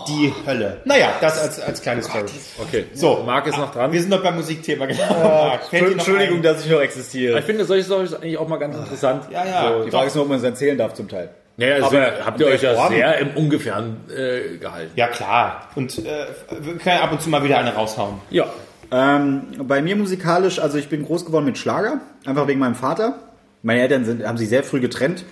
[0.08, 0.82] die Hölle.
[0.84, 2.26] Naja, das als, als kleine Story.
[2.62, 2.86] Okay.
[2.94, 3.92] So, Marc ist noch dran.
[3.92, 5.58] Wir sind noch beim Musikthema, genau.
[5.72, 7.40] Dir noch Entschuldigung, dass ich noch existiere.
[7.40, 9.26] Ich finde solche Storys eigentlich auch mal ganz interessant.
[9.32, 9.78] Ja, ja.
[9.78, 11.30] So, Die Frage ist nur, ob man es erzählen darf zum Teil.
[11.56, 14.92] Naja, aber habt ihr euch ja sehr im Ungefähren äh, gehalten.
[14.96, 15.68] Ja, klar.
[15.76, 16.26] Und äh,
[16.62, 18.16] wir können ab und zu mal wieder eine raushauen.
[18.30, 18.46] Ja.
[18.92, 23.20] Ähm, bei mir musikalisch, also ich bin groß geworden mit Schlager, einfach wegen meinem Vater.
[23.64, 25.26] Meine Eltern sind, haben sich sehr früh getrennt.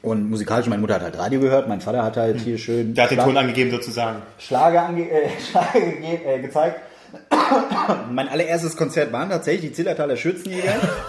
[0.00, 3.04] Und musikalisch, meine Mutter hat halt Radio gehört, mein Vater hat halt hier schön Der
[3.04, 4.22] hat den Schlag- Ton angegeben sozusagen.
[4.38, 6.80] Schlager, ange äh, Schlager ge äh, gezeigt.
[8.10, 10.74] Mein allererstes Konzert waren tatsächlich die Zillertaler Schützenjäger.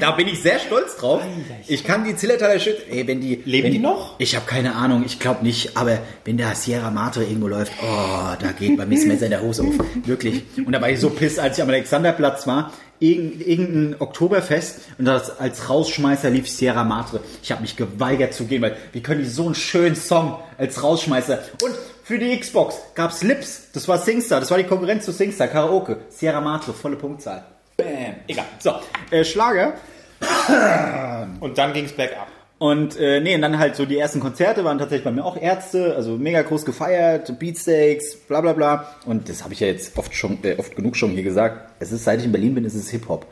[0.00, 1.22] da bin ich sehr stolz drauf.
[1.66, 2.82] Ich kann die Zillertaler Schützen...
[2.90, 3.42] Ey, wenn die...
[3.44, 4.14] Leben wenn die noch?
[4.18, 5.76] Ich habe keine Ahnung, ich glaube nicht.
[5.76, 9.30] Aber wenn da Sierra Madre irgendwo läuft, oh, da geht bei mir das Messer in
[9.30, 9.74] der Hose auf.
[10.06, 10.42] Wirklich.
[10.64, 12.72] Und da war ich so piss, als ich am Alexanderplatz war.
[12.98, 17.18] Irgend- Irgendein Oktoberfest und das als Rausschmeißer lief Sierra Madre.
[17.42, 20.82] Ich habe mich geweigert zu gehen, weil wie können die so einen schönen Song als
[20.84, 21.72] Rausschmeißer und
[22.12, 25.96] für die Xbox gab's Lips, das war Singstar, das war die Konkurrenz zu Singstar, Karaoke,
[26.10, 27.42] Sierra Madre, volle Punktzahl.
[27.78, 28.44] Bam, egal.
[28.58, 28.74] So,
[29.10, 29.72] äh, Schlager.
[31.40, 32.28] Und dann ging's back up.
[32.58, 35.38] Und äh, nee, und dann halt so die ersten Konzerte waren tatsächlich bei mir auch
[35.38, 38.94] Ärzte, also mega groß gefeiert, Beatsteaks, bla bla bla.
[39.06, 41.70] Und das habe ich ja jetzt oft schon, äh, oft genug schon hier gesagt.
[41.80, 43.24] Es ist, seit ich in Berlin bin, ist es Hip-Hop.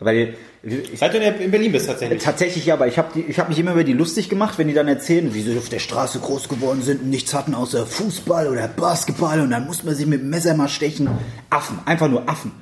[0.00, 0.34] Weil
[0.64, 2.22] ich, Seit du in Berlin bist tatsächlich.
[2.22, 4.88] Tatsächlich ja, aber ich habe hab mich immer über die lustig gemacht, wenn die dann
[4.88, 8.68] erzählen, wie sie auf der Straße groß geworden sind und nichts hatten außer Fußball oder
[8.68, 11.08] Basketball und dann musste man sich mit dem Messer mal stechen.
[11.50, 12.52] Affen, einfach nur Affen.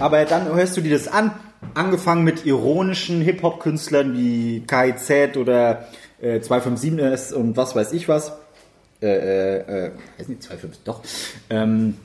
[0.00, 1.32] Aber dann hörst du dir das an,
[1.74, 5.88] angefangen mit ironischen Hip-Hop-Künstlern wie KIZ oder
[6.20, 8.32] äh, 257S und was weiß ich was.
[9.00, 11.02] Äh, äh, äh, weiß nicht, 25, doch.
[11.50, 11.96] Ähm,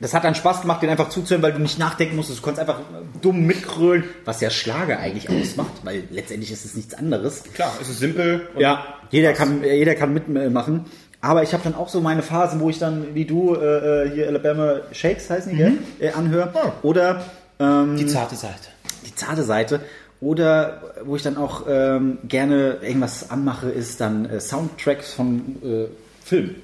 [0.00, 2.40] das hat dann Spaß gemacht, den einfach zuzuhören, weil du nicht nachdenken musstest.
[2.40, 2.80] Du konntest einfach
[3.22, 7.42] dumm mitgrölen, was ja Schlager eigentlich ausmacht, weil letztendlich ist es nichts anderes.
[7.54, 8.48] Klar, es ist simpel.
[8.54, 10.84] und Ja, jeder kann, äh, jeder kann mitmachen.
[11.20, 14.10] Aber ich habe dann auch so meine Phasen, wo ich dann, wie du, äh, äh,
[14.10, 15.78] hier Alabama Shakes heißen die, gell?
[15.98, 16.52] Äh, anhöre.
[16.82, 17.24] Oder
[17.58, 18.68] ähm, Die zarte Seite.
[19.06, 19.80] die zarte Seite.
[20.20, 25.86] Oder wo ich dann auch ähm, gerne irgendwas anmache, ist dann äh, Soundtracks von äh,
[26.24, 26.56] Filmen.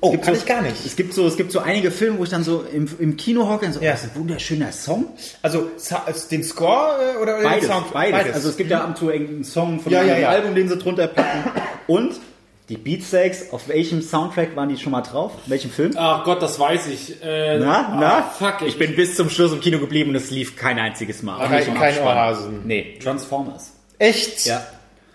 [0.00, 0.84] Oh, gibt kann so, ich gar nicht.
[0.84, 3.48] Es gibt so, es gibt so einige Filme, wo ich dann so im, im Kino
[3.48, 3.90] hocke und so, Ja.
[3.90, 5.06] oh, das ist ein wunderschöner Song.
[5.42, 5.70] Also
[6.06, 7.92] also den Score äh, oder, oder Beides, den Sound?
[7.92, 8.34] beides.
[8.34, 10.28] Also es gibt ja ab und zu irgendeinen Song von Ja, einem ja, ja.
[10.30, 11.50] Album, den sie drunter packen.
[11.86, 12.14] Und
[12.68, 15.32] die Beatsteaks, auf welchem Soundtrack waren die schon mal drauf?
[15.44, 15.92] In welchem Film?
[15.96, 17.22] Ach Gott, das weiß ich.
[17.22, 18.18] Äh, Na, na?
[18.18, 21.22] ah, fuck, ich bin bis zum Schluss im Kino geblieben und es lief kein einziges
[21.22, 21.46] Mal.
[21.48, 21.98] Kein- kein.
[22.00, 22.60] Ohrhasen.
[22.64, 23.72] Nee, Transformers.
[23.98, 24.46] Echt?
[24.46, 24.64] Ja.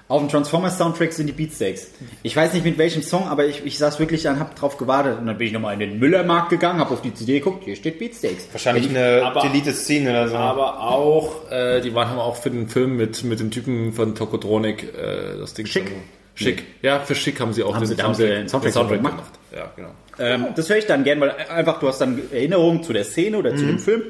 [0.07, 1.87] Auf dem Transformers-Soundtrack sind die Beatsteaks.
[2.21, 5.17] Ich weiß nicht mit welchem Song, aber ich, ich saß wirklich an, hab drauf gewartet.
[5.17, 7.75] Und dann bin ich nochmal in den Müllermarkt gegangen, hab auf die CD geguckt, hier
[7.75, 8.47] steht Beatsteaks.
[8.51, 10.35] Wahrscheinlich eine Aber- deleted Szene oder so.
[10.35, 14.13] Aber auch, äh, die waren haben auch für den Film mit, mit dem Typen von
[14.13, 15.87] Tokotronic äh, das Ding Schick?
[15.87, 15.97] schon-
[16.35, 16.65] Schick.
[16.83, 19.23] Ja, für Schick haben sie auch Haben sie- haben sie den Soundtrack gemacht?
[19.55, 19.89] Ja, genau.
[20.19, 23.37] Ähm, das höre ich dann gern, weil einfach du hast dann Erinnerungen zu der Szene
[23.39, 24.03] oder zu dem Film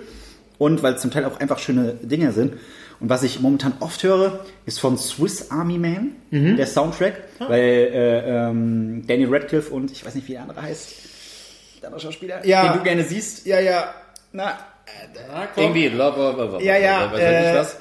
[0.57, 2.55] und weil es zum Teil auch einfach schöne Dinge sind.
[2.99, 8.47] Und was ich momentan oft höre, ist von Swiss Army Man, der Soundtrack, weil äh,
[8.49, 10.89] ähm, Danny Radcliffe und ich weiß nicht, wie der andere heißt,
[11.81, 12.69] der andere Schauspieler, Ja.
[12.71, 13.45] den du gerne siehst.
[13.45, 13.93] ja, ja.
[14.31, 14.57] Na,
[15.55, 17.77] Irgendwie, Ja, ja, Was weiß ich äh, was?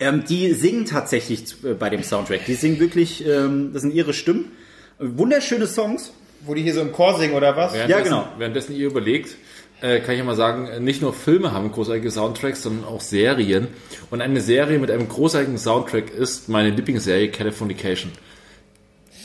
[0.00, 2.44] ähm, die singen tatsächlich äh, bei dem Soundtrack.
[2.46, 4.50] Die singen wirklich, ähm, das sind ihre Stimmen.
[4.98, 6.12] Wunderschöne Songs.
[6.46, 7.72] Wo die hier so im Chor singen oder was?
[7.72, 8.28] Währenddessen, genau.
[8.36, 9.36] Währenddessen ihr überlegt,
[9.84, 13.68] äh, kann ich ja mal sagen, nicht nur Filme haben großartige Soundtracks, sondern auch Serien.
[14.10, 18.10] Und eine Serie mit einem großartigen Soundtrack ist meine Lieblingsserie Californication.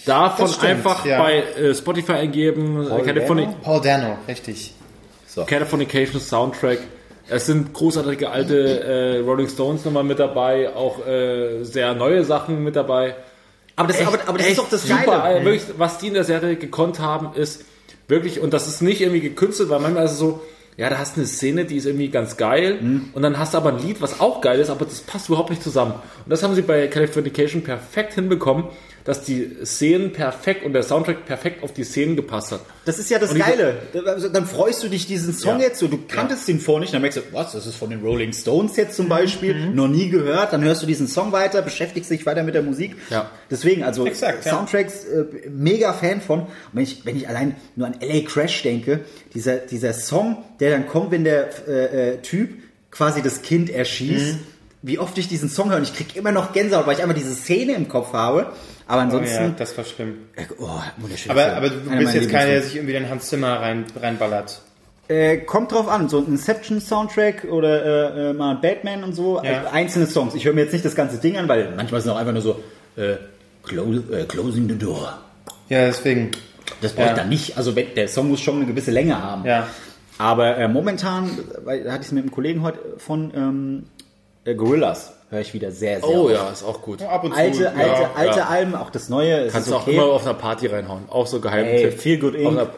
[0.05, 1.22] Davon stimmt, einfach ja.
[1.22, 4.74] bei äh, Spotify eingeben, äh, Californi Paul Dano, richtig.
[5.47, 6.80] Californication Soundtrack.
[7.30, 12.64] Es sind großartige alte äh, Rolling Stones nochmal mit dabei, auch äh, sehr neue Sachen
[12.64, 13.16] mit dabei.
[13.78, 15.05] Aber das, aber, aber das ist echt doch das super.
[15.05, 15.45] Geile.
[15.45, 17.64] Wirklich, was die in der Serie gekonnt haben, ist
[18.10, 20.41] wirklich, und das ist nicht irgendwie gekünstelt, weil manchmal ist es so,
[20.78, 23.10] ja, da hast du eine Szene, die ist irgendwie ganz geil, Mhm.
[23.14, 25.49] und dann hast du aber ein Lied, was auch geil ist, aber das passt überhaupt
[25.49, 25.93] nicht zusammen.
[25.93, 28.66] Und das haben sie bei Californication perfekt hinbekommen,
[29.06, 32.62] dass die Szenen perfekt und der Soundtrack perfekt auf die Szenen gepasst hat.
[32.86, 33.78] Das ist ja das Und Geile.
[34.06, 35.68] Also, Dann freust du dich diesen Song Ja.
[35.68, 38.02] jetzt so, du kanntest den vorher nicht, dann merkst du, was, das ist von den
[38.02, 38.95] Rolling Stones jetzt Mhm.
[38.95, 42.56] zum Beispiel, noch nie gehört, dann hörst du diesen Song weiter, beschäftigst dich weiter mit
[42.56, 42.95] der Musik.
[43.10, 43.30] Ja.
[43.50, 44.52] Deswegen, also Exakt, ja.
[44.54, 46.41] Soundtracks, äh, mega Fan von.
[46.41, 49.02] Und wenn ich, wenn ich allein nur an LA Crash denke,
[49.34, 52.52] dieser, dieser Song, der dann kommt, wenn der äh, äh, Typ
[52.91, 54.39] quasi das Kind erschießt, Mhm.
[54.82, 57.16] wie oft ich diesen Song höre und ich krieg immer noch Gänsehaut, weil ich einfach
[57.16, 58.54] diese Szene im Kopf habe.
[58.89, 60.15] Aber Oh, ansonsten, ja, das war schlimm.
[60.57, 60.67] oh,
[60.97, 61.31] wunderschön.
[61.31, 64.61] Aber, aber du bist jetzt keiner, der sich irgendwie den Hans Zimmer rein, reinballert.
[65.07, 69.59] Äh, kommt drauf an, so ein Inception-Soundtrack oder äh, äh, mal Batman und so, Ja.
[69.59, 70.33] also einzelne Songs.
[70.33, 72.41] Ich höre mir jetzt nicht das ganze Ding an, weil manchmal sind auch einfach nur
[72.41, 72.63] so
[72.97, 73.17] äh,
[73.63, 75.17] close, äh, Closing the Door.
[75.69, 76.31] Ja, deswegen.
[76.81, 77.15] Das brauche ich Ja.
[77.17, 77.57] dann nicht.
[77.57, 79.45] Also der Song muss schon eine gewisse Länge haben.
[79.45, 79.67] Ja.
[80.17, 81.29] Aber äh, momentan,
[81.63, 83.83] weil da hatte ich es mit einem Kollegen heute von ähm,
[84.45, 86.34] äh, Gorillas, höre ich wieder sehr, sehr Oh oft.
[86.34, 87.01] ja, ist auch gut.
[87.01, 87.69] Ab und Alte, zu.
[87.71, 88.45] alte, ja, alte ja.
[88.47, 89.93] Alben, auch das neue, ist Kannst du auch okay.
[89.95, 91.03] immer auf einer Party reinhauen.
[91.09, 91.65] Auch so geheim.
[91.65, 92.69] Ey, Feel Good Inc., einer-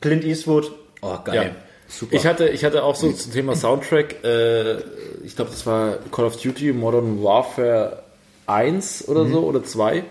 [0.00, 0.70] Clint Eastwood,
[1.02, 1.34] oh geil.
[1.34, 1.62] Ja.
[1.88, 2.16] Super.
[2.16, 4.78] Ich hatte, ich hatte auch so zum Thema Soundtrack, äh,
[5.24, 8.02] ich glaube, das war Call of Duty Modern Warfare
[8.46, 10.04] 1 oder so oder 2.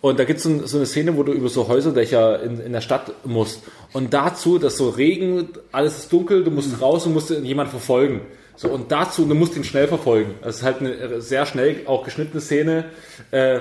[0.00, 2.72] Und da gibt es so, so eine Szene, wo du über so Häuserdächer in, in
[2.72, 3.62] der Stadt musst.
[3.92, 8.20] Und dazu, dass so Regen, alles ist dunkel, du musst raus und musst jemanden verfolgen.
[8.60, 10.34] So, und dazu, du musst ihn schnell verfolgen.
[10.42, 12.86] Das ist halt eine sehr schnell auch geschnittene Szene.
[13.30, 13.60] Äh,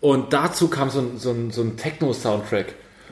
[0.00, 2.66] und dazu kam so ein, so ein, so ein Techno-Soundtrack.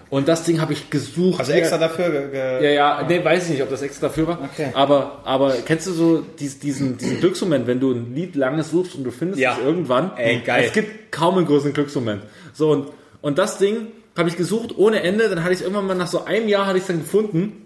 [0.08, 1.40] Und das Ding habe ich gesucht.
[1.40, 2.10] Also extra dafür.
[2.10, 2.70] Ge ge Ja,
[3.00, 4.38] ja, nee, weiß ich nicht, ob das extra dafür war.
[4.52, 4.68] Okay.
[4.72, 8.94] Aber, aber kennst du so dies, diesen, diesen Glücksmoment, wenn du ein Lied lange suchst
[8.94, 9.56] und du findest Ja.
[9.58, 10.12] es irgendwann?
[10.16, 10.62] Ey, geil.
[10.64, 12.22] Es gibt kaum einen größeren Glücksmoment.
[12.52, 12.86] So, und,
[13.20, 16.06] und das Ding habe ich gesucht ohne Ende, dann hatte ich es irgendwann mal nach
[16.06, 17.65] so einem Jahr hatte ich dann gefunden.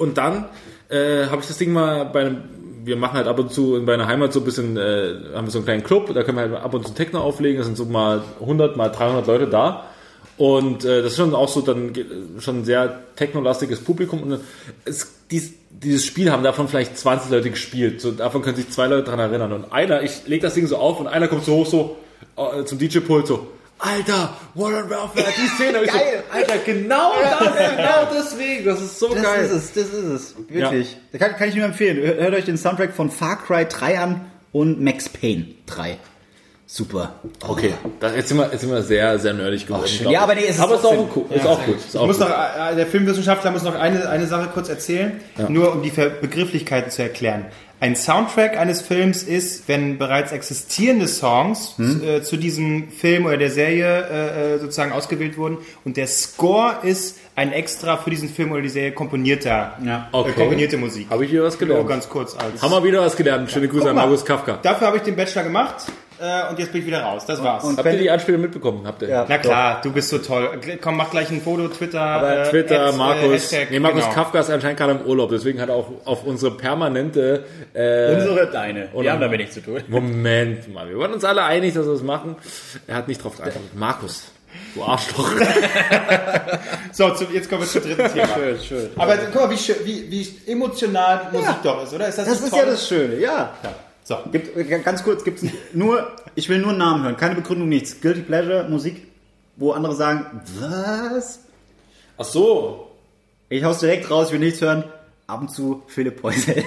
[0.00, 0.46] Und dann
[0.88, 2.38] äh, habe ich das Ding mal bei einem,
[2.84, 5.50] wir machen halt ab und zu in meiner Heimat so ein bisschen, äh, haben wir
[5.50, 7.76] so einen kleinen Club, da können wir halt ab und zu Techno auflegen, da sind
[7.76, 9.84] so mal 100, mal 300 Leute da.
[10.38, 11.92] Und äh, das ist schon auch so dann
[12.38, 14.22] schon ein sehr technolastiges Publikum.
[14.22, 14.40] Und
[14.86, 18.00] es, dies, dieses Spiel haben davon vielleicht 20 Leute gespielt.
[18.00, 19.52] So, davon können sich zwei Leute dran erinnern.
[19.52, 21.96] Und einer, ich leg das Ding so auf und einer kommt so hoch so
[22.36, 23.48] äh, zum DJ-Pult so,
[23.80, 25.78] Alter, Warren Welfare, die Szene.
[25.86, 26.22] Geil.
[26.30, 28.64] So, Alter, genau das, genau deswegen.
[28.66, 29.44] Das ist so Das geil.
[29.44, 30.34] ist es, das ist es.
[30.48, 30.96] Wirklich.
[31.12, 31.96] Da kann, kann ich nur empfehlen.
[32.18, 35.96] Hört euch den Soundtrack von Far Cry 3 an und Max Payne 3.
[36.66, 37.14] Super.
[37.48, 39.88] Okay, das, jetzt, sind wir, jetzt sind wir sehr, sehr nerdig geworden.
[40.08, 41.76] Ja, aber nee, es ist aber ist auch, cool, ist auch gut.
[41.78, 42.28] Ist Ich auch muss gut.
[42.28, 46.92] noch, äh, der Filmwissenschaftler muss noch eine, eine Sache kurz erzählen, nur um die Begrifflichkeiten
[46.92, 47.46] zu erklären.
[47.82, 52.02] Ein Soundtrack eines Films ist, wenn bereits existierende Songs Hm?
[52.04, 55.56] äh, zu diesem Film oder der Serie äh, äh, sozusagen ausgewählt wurden
[55.86, 60.08] und der Score ist ein extra für diesen Film oder die Serie komponierter, Ja.
[60.12, 60.32] äh, Okay.
[60.32, 61.06] komponierte Musik.
[61.08, 61.88] Habe ich wieder was Nur gelernt.
[61.88, 62.60] ganz kurz als.
[62.60, 63.50] Haben wir wieder was gelernt.
[63.50, 64.58] Schöne Grüße Guck an Markus Kafka.
[64.62, 65.76] Dafür habe ich den Bachelor gemacht
[66.20, 67.24] äh, und jetzt bin ich wieder raus.
[67.26, 67.64] Das war's.
[67.64, 68.86] Und- Habt ihr die Anspielung mitbekommen?
[68.86, 69.08] Habt ihr?
[69.08, 69.26] Ja.
[69.28, 70.50] Na klar, du bist so toll.
[70.80, 73.32] Komm, mach gleich ein Foto, Twitter, äh, Twitter, äh, Markus.
[73.52, 74.14] Hashtag, nee, Markus genau.
[74.14, 77.44] Kafka ist anscheinend gerade im Urlaub, deswegen hat er auch auf unsere permanente.
[77.72, 78.88] Äh, Unsere, deine.
[78.92, 79.82] Oder- Wir haben damit nichts zu tun.
[79.88, 82.36] Moment mal, wir waren uns alle einig, dass wir das machen.
[82.86, 83.74] Er hat nicht drauf geantwortet.
[83.74, 84.24] Markus,
[84.74, 85.30] du Arschloch.
[86.92, 88.28] So, zu, jetzt kommen wir zum dritten Thema.
[88.34, 88.90] Schön, schön.
[88.96, 92.08] Aber guck mal, wie, schön, wie, wie emotional Musik doch ist, oder?
[92.08, 92.60] Ist das, Das nicht ist toll?
[92.60, 93.52] ja das Schöne, ja.
[94.04, 94.18] So.
[94.32, 98.00] Gibt, ganz kurz, gibt's nur, ich will nur einen Namen hören, keine Begründung, nichts.
[98.00, 99.06] Guilty Pleasure, Musik,
[99.56, 101.40] wo andere sagen, was?
[102.18, 102.90] Ach so.
[103.48, 104.84] Ich hau's direkt raus, ich will nichts hören.
[105.26, 106.64] Ab und zu Philipp Poisel.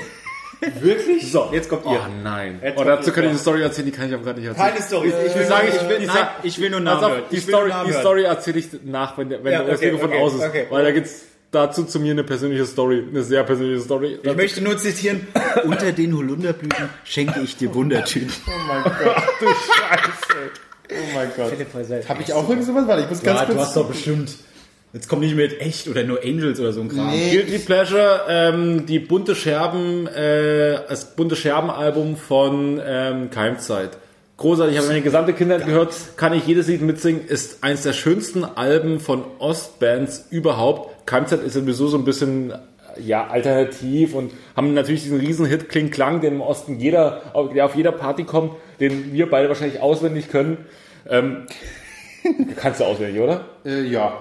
[0.79, 1.29] Wirklich?
[1.29, 2.07] So, jetzt kommt Oh ihr.
[2.23, 2.59] nein.
[2.61, 4.39] Jetzt Und kommt dazu ihr kann ich eine Story erzählen, die kann ich aber gerade
[4.39, 4.67] nicht erzählen.
[4.69, 5.07] Keine Story.
[5.09, 7.23] Ich will, Die sage ich, ich will, nein, ich will nur Namen auf, hören.
[7.31, 7.93] die Ich will Story, die.
[7.93, 10.43] Story erzähle ich nach, wenn, der- wenn Ja, das okay, Mikrofon okay, aus ist.
[10.43, 10.67] okay.
[10.69, 11.23] Weil da gibt's
[11.53, 14.19] dazu zu mir eine persönliche Story, eine sehr persönliche Story.
[14.21, 15.27] Ich möchte nur zitieren,
[15.63, 18.31] unter den Holunderblüten schenke ich dir Wundertüten.
[18.47, 20.51] Oh mein Gott, du Scheiße.
[20.89, 22.09] Oh mein Gott.
[22.09, 22.87] Habe ich auch irgend sowas?
[22.87, 23.67] Warte, ich muss ganz Ja, du kurz...
[23.67, 24.35] hast doch bestimmt.
[24.93, 27.09] Jetzt komm nicht mit echt oder nur Angels oder so ein Kram.
[27.09, 33.97] Guilty Pleasure, ähm, die bunte Scherben, äh, das bunte Scherben-Album von ähm, Keimzeit.
[34.37, 37.93] Großartig, ich habe meine gesamte Kindheit gehört, kann ich jedes Lied mitsingen, ist eines der
[37.93, 40.92] schönsten Alben von Ostbands überhaupt.
[41.05, 42.53] Keimzeit ist sowieso so ein bisschen
[42.99, 47.21] ja, alternativ und haben natürlich diesen riesen Hit Kling Klang, den im Osten jeder,
[47.53, 50.57] der auf jeder Party kommt, den wir beide wahrscheinlich auswendig können.
[51.09, 51.47] Ähm,
[52.55, 53.45] kannst du auswendig, oder?
[53.65, 54.13] Äh, ja,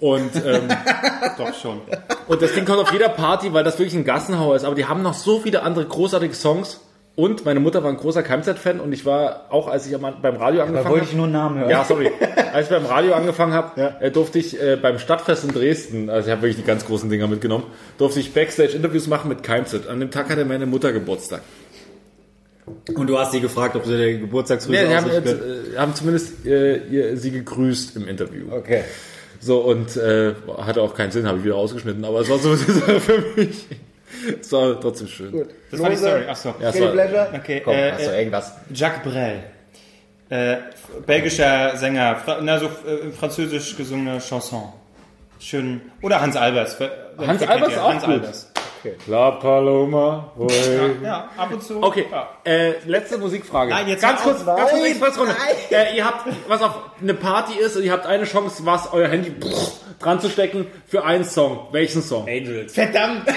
[0.00, 0.68] Und, ähm,
[1.38, 1.80] doch schon.
[2.28, 4.64] und das Ding kommt auf jeder Party, weil das wirklich ein Gassenhauer ist.
[4.64, 6.80] Aber die haben noch so viele andere großartige Songs.
[7.16, 10.58] Und meine Mutter war ein großer Keimzeit-Fan und ich war auch, als ich beim Radio
[10.58, 11.10] Da angefangen wollte habe.
[11.10, 11.70] ich nur einen Namen hören.
[11.70, 12.10] Ja, sorry.
[12.52, 13.96] Als ich beim Radio angefangen habe, Ja.
[14.00, 17.08] äh, durfte ich äh, beim Stadtfest in Dresden, also ich habe wirklich die ganz großen
[17.08, 17.64] Dinger mitgenommen,
[17.98, 19.86] durfte ich Backstage-Interviews machen mit Keimzit.
[19.86, 21.42] An dem Tag hatte meine Mutter Geburtstag.
[22.94, 25.94] Und du hast sie gefragt, ob sie der Geburtstagsgrüße Ja, sie haben, jetzt, äh, haben
[25.94, 28.46] zumindest äh, ihr, sie gegrüßt im Interview.
[28.50, 28.82] Okay.
[29.40, 32.56] So, und äh, hatte auch keinen Sinn, habe ich wieder ausgeschnitten, aber es war so
[32.56, 33.66] für mich.
[34.40, 35.48] Es war trotzdem schön.
[35.70, 36.24] Das war die Story.
[36.28, 36.54] Achso.
[36.60, 37.28] Ja, war, Pleasure?
[37.34, 38.52] Okay, Komm, äh, hast du irgendwas?
[38.72, 39.44] Jacques Brel.
[40.30, 40.56] Äh,
[41.06, 44.72] belgischer Sänger, Fra na, so äh, französisch gesungene Chanson.
[45.38, 45.80] Schön.
[46.00, 46.78] Oder Hans Albers.
[47.18, 48.14] Hans Albers auch Hans gut.
[48.14, 48.53] Albers.
[49.06, 50.32] La Paloma.
[50.38, 50.48] Oi.
[51.02, 51.82] Ja, ab und zu.
[51.82, 52.28] Okay, Ja.
[52.44, 53.70] äh, letzte Musikfrage.
[53.70, 55.34] Nein, jetzt ganz kurz, ganz kurz Nein, Expressrunde.
[55.38, 55.56] nein.
[55.92, 59.08] Äh, ihr habt, was auf eine Party ist, und ihr habt eine Chance, was euer
[59.08, 59.34] Handy
[60.00, 61.68] dran zu stecken für einen Song.
[61.72, 62.26] Welchen Song?
[62.28, 62.74] Angels.
[62.74, 63.26] Verdammt!
[63.28, 63.32] äh,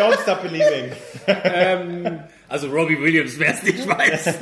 [0.00, 0.92] don't stop believing.
[2.54, 4.34] Also Robbie Williams, wer es nicht weiß.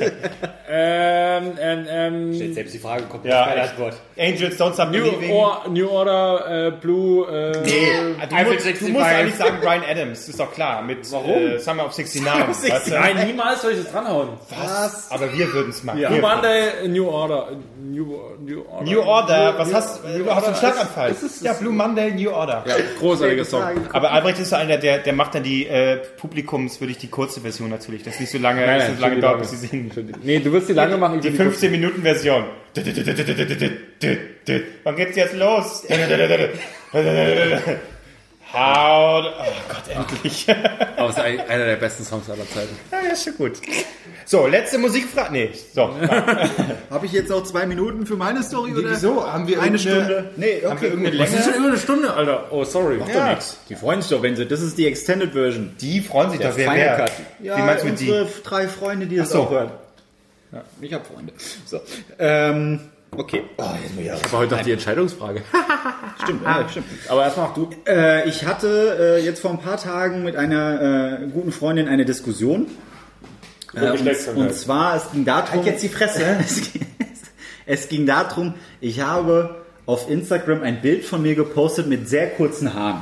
[0.69, 3.69] Ähm, ähm, ähm, Stellt selbst die Frage, kommt Ja, nicht keine.
[3.71, 3.95] Antwort.
[4.19, 5.31] Angels, don't stop New.
[5.31, 8.89] Or, New Order, äh, Blue, äh, Du, Eiffel musst, du 65.
[8.93, 10.83] musst eigentlich sagen Brian Adams, ist doch klar.
[10.83, 11.37] Mit Warum?
[11.47, 12.71] Äh, Summer of 69.
[12.71, 12.91] weißt du?
[12.91, 14.29] Nein, niemals soll ich das dranhauen.
[14.49, 15.09] Was?
[15.09, 15.99] Aber wir würden es machen.
[16.01, 17.47] New Wir- Monday, New Order.
[17.83, 18.83] New, New Order.
[18.91, 20.25] New Order, was New- hast New du?
[20.29, 21.11] hast Order einen Schlaganfall.
[21.11, 22.63] Ist, ist, ist, ja, Blue Monday, New Order.
[22.67, 23.63] ja, großartiger Song.
[23.91, 27.69] Aber Albrecht ist so einer, der, der macht dann die äh, Publikumswürdig die kurze Version
[27.69, 28.02] natürlich.
[28.03, 29.91] Das ist nicht so lange, Nein, nicht nein, so lange dauert, bis sie singen.
[30.23, 31.21] Nee, du wirst die lange machen.
[31.21, 32.45] Die will 15 Minuten Version.
[34.83, 35.85] Wann geht's jetzt los?
[38.53, 39.25] How?
[39.39, 40.47] Oh Gott, endlich.
[40.97, 42.77] Aber es ist ein- einer der besten Songs aller Zeiten.
[42.91, 43.53] Ja, ja, ist schon gut.
[44.25, 45.31] So, letzte Musikfrage.
[45.33, 45.93] Nee, so.
[46.89, 48.73] Habe ich jetzt auch zwei Minuten für meine Story?
[48.73, 48.91] Oder?
[48.91, 49.25] Wieso?
[49.31, 50.31] Haben wir Eine Stunde?
[50.37, 51.43] Nee, Haben wir irgendeine Was ist Länge?
[51.45, 52.47] schon über eine Stunde, Alter?
[52.51, 52.99] Oh, sorry.
[53.11, 53.29] Ja.
[53.33, 53.57] nix.
[53.69, 54.45] Die freuen sich doch, wenn sie.
[54.45, 55.75] Das ist die Extended Version.
[55.81, 56.95] Die freuen sich doch, wer, Final wer?
[56.97, 57.11] Cut.
[57.41, 58.09] Ja, Wie meinst du mit die?
[58.11, 59.41] unsere drei Freunde, die das so.
[59.41, 59.71] auch hören.
[60.51, 61.33] Ja, ich habe Freunde.
[61.65, 61.81] So.
[62.19, 62.79] Ähm,
[63.17, 63.43] okay.
[63.57, 65.41] Oh, jetzt muss ich Aber heute noch die Entscheidungsfrage.
[66.23, 66.85] Stimmt, ja, stimmt.
[67.09, 67.69] Aber erstmal mach du.
[67.85, 72.05] Äh, ich hatte äh, jetzt vor ein paar Tagen mit einer äh, guten Freundin eine
[72.05, 72.67] Diskussion.
[73.73, 75.51] Äh, und, und zwar, es ging darum.
[75.51, 76.23] Halt jetzt die Fresse.
[76.39, 76.85] es, ging,
[77.65, 82.73] es ging darum, ich habe auf Instagram ein Bild von mir gepostet mit sehr kurzen
[82.73, 83.01] Haaren.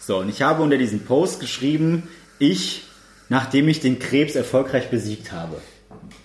[0.00, 2.84] So, und ich habe unter diesem Post geschrieben, ich,
[3.28, 5.60] nachdem ich den Krebs erfolgreich besiegt habe.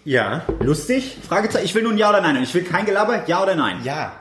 [0.03, 0.45] Ja.
[0.59, 1.17] Lustig?
[1.27, 1.65] Fragezeichen.
[1.65, 2.41] Ich will nur ein Ja oder Nein.
[2.43, 3.23] Ich will kein Gelaber.
[3.27, 3.77] Ja oder Nein.
[3.83, 4.13] Ja.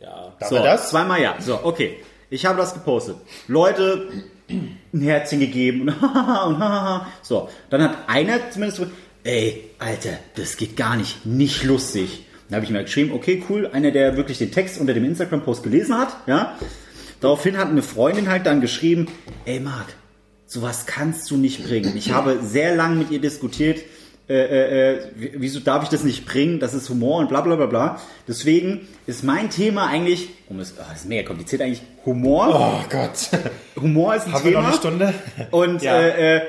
[0.00, 0.32] Ja.
[0.38, 0.90] Darf So, das?
[0.90, 1.36] zweimal ja.
[1.40, 1.96] So, okay.
[2.30, 3.16] Ich habe das gepostet.
[3.48, 4.08] Leute
[4.48, 5.88] ein Herzchen gegeben und
[6.46, 6.62] und
[7.22, 7.48] so.
[7.70, 8.86] Dann hat einer zumindest so,
[9.24, 11.24] ey, Alter, das geht gar nicht.
[11.26, 12.26] Nicht lustig.
[12.48, 13.70] Dann habe ich mir geschrieben, okay, cool.
[13.72, 16.56] Einer, der wirklich den Text unter dem Instagram-Post gelesen hat, ja.
[17.20, 19.06] Daraufhin hat eine Freundin halt dann geschrieben,
[19.44, 19.86] ey, Marc,
[20.46, 21.94] sowas kannst du nicht bringen.
[21.96, 23.80] Ich habe sehr lang mit ihr diskutiert,
[24.30, 25.00] äh, äh, äh,
[25.38, 26.60] wieso darf ich das nicht bringen?
[26.60, 28.00] Das ist Humor und bla bla bla bla.
[28.28, 32.48] Deswegen ist mein Thema eigentlich, um es, oh, das ist mega kompliziert eigentlich, Humor.
[32.52, 33.28] Oh Gott.
[33.80, 34.62] Humor ist ein Haben wir Thema.
[34.62, 35.14] noch eine Stunde?
[35.50, 35.96] Und Ja.
[35.98, 36.40] äh, äh,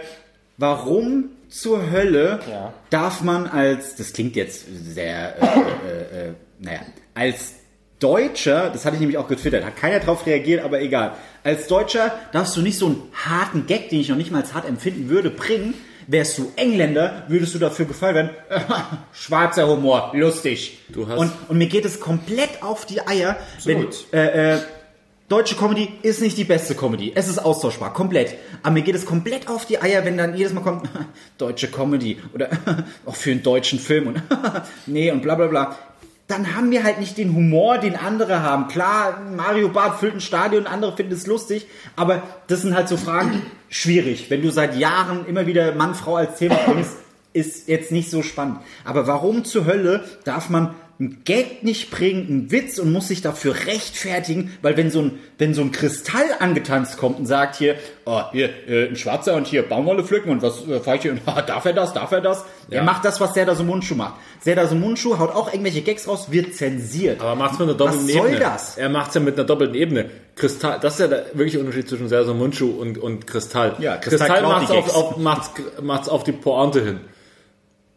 [0.57, 2.73] warum zur Hölle Ja.
[2.91, 6.79] darf man als, das klingt jetzt sehr, äh, äh, äh, naja,
[7.15, 7.53] als
[7.99, 11.13] Deutscher, das hatte ich nämlich auch getwittert, hat keiner drauf reagiert, aber egal.
[11.43, 14.53] Als Deutscher darfst du nicht so einen harten Gag, den ich noch nicht mal als
[14.53, 15.73] hart empfinden würde, bringen.
[16.07, 18.29] Wärst du Engländer, würdest du dafür gefallen werden.
[19.13, 20.79] Schwarzer Humor, lustig.
[20.89, 24.05] Du hast- und, und mir geht es komplett auf die Eier, Absolut.
[24.11, 24.59] wenn äh, äh,
[25.31, 27.13] Deutsche Comedy ist nicht die beste Comedy.
[27.15, 28.35] Es ist austauschbar, komplett.
[28.63, 30.89] Aber mir geht es komplett auf die Eier, wenn dann jedes Mal kommt,
[31.37, 32.49] deutsche Comedy oder
[33.05, 34.21] auch für einen deutschen Film und
[34.87, 35.77] nee und bla bla bla.
[36.31, 38.69] Dann haben wir halt nicht den Humor, den andere haben.
[38.69, 41.67] Klar, Mario Barth füllt ein Stadion, andere finden es lustig,
[41.97, 44.29] aber das sind halt so Fragen schwierig.
[44.29, 46.95] Wenn du seit Jahren immer wieder Mann, Frau als Thema bringst,
[47.33, 48.59] ist jetzt nicht so spannend.
[48.85, 53.21] Aber warum zur Hölle darf man ein Gag nicht bringen, einen Witz und muss sich
[53.21, 57.75] dafür rechtfertigen, weil wenn so ein, wenn so ein Kristall angetanzt kommt und sagt hier,
[58.05, 61.13] oh, hier, äh, ein Schwarzer und hier Baumwolle pflücken und was äh, fahr ich hier,
[61.13, 62.45] und, darf er das, darf er das?
[62.69, 64.13] Er macht das, was Serdar Mundschuh macht.
[64.41, 67.19] Serdar Mundschuh haut auch irgendwelche Gags raus, wird zensiert.
[67.19, 68.39] Aber macht's mit einer doppelten Was soll Ebene.
[68.39, 68.77] das?
[68.77, 70.09] Er macht's ja mit einer doppelten Ebene.
[70.35, 73.75] Kristall, das ist ja der wirkliche Unterschied zwischen Serso Mundschuh und, und Kristall.
[73.79, 76.99] Ja, Kristall Kristall macht's auf, auf, macht's, macht's auf die Pointe hin.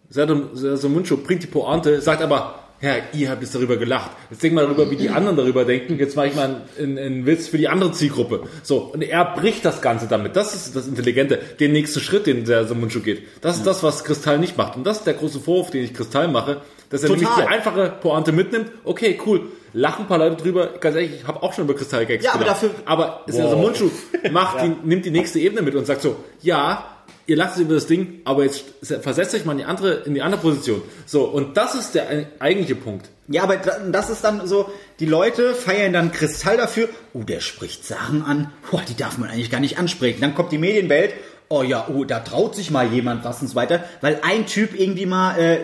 [0.08, 4.10] Serso Mundschuh bringt die Pointe, sagt aber, ja, ihr habt jetzt darüber gelacht.
[4.30, 5.98] Jetzt denk mal darüber, wie die anderen darüber denken.
[5.98, 8.42] Jetzt mache ich mal einen, einen Witz für die andere Zielgruppe.
[8.62, 10.36] So, und er bricht das Ganze damit.
[10.36, 11.38] Das ist das Intelligente.
[11.60, 13.22] Den nächsten Schritt, den der Mundschuh geht.
[13.40, 14.76] Das ist das, was Kristall nicht macht.
[14.76, 16.60] Und das ist der große Vorwurf, den ich Kristall mache,
[16.90, 17.22] dass er Total.
[17.24, 18.70] nämlich die einfache Pointe mitnimmt.
[18.84, 19.42] Okay, cool.
[19.72, 20.68] Lachen ein paar Leute drüber.
[20.78, 22.62] Ganz ehrlich, ich habe auch schon über Kristallgags Ja, aber gelacht.
[22.62, 23.90] dafür- Aber ist der Mundschuh
[24.30, 26.84] macht die, nimmt die nächste Ebene mit und sagt so, ja,
[27.26, 28.64] ihr lacht über das Ding, aber jetzt
[29.02, 30.82] versetzt euch mal in die andere, in die andere Position.
[31.06, 32.06] So, und das ist der
[32.38, 33.08] eigentliche Punkt.
[33.28, 34.70] Ja, aber da- das ist dann so,
[35.00, 39.30] die Leute feiern dann Kristall dafür, oh, der spricht Sachen an, boah, die darf man
[39.30, 40.20] eigentlich gar nicht ansprechen.
[40.20, 41.14] Dann kommt die Medienwelt,
[41.48, 44.78] oh ja, oh, da traut sich mal jemand was und so weiter, weil ein Typ
[44.78, 45.58] irgendwie mal, äh,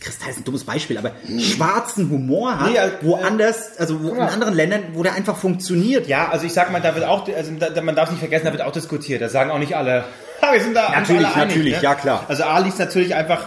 [0.00, 4.16] Kristall ist ein dummes Beispiel, aber schwarzen Humor hat, Nee, äh, woanders, also wo in
[4.16, 4.26] ja.
[4.28, 6.06] anderen Ländern, wo der einfach funktioniert.
[6.06, 8.46] Ja, also ich sag mal, da wird auch, also da, da- man darf nicht vergessen,
[8.46, 9.20] da wird auch diskutiert.
[9.20, 10.04] Das sagen auch nicht alle.
[10.50, 11.82] Wir sind da Natürlich, einig, natürlich, ne?
[11.82, 12.24] ja, klar.
[12.28, 13.46] Also A liegt natürlich einfach,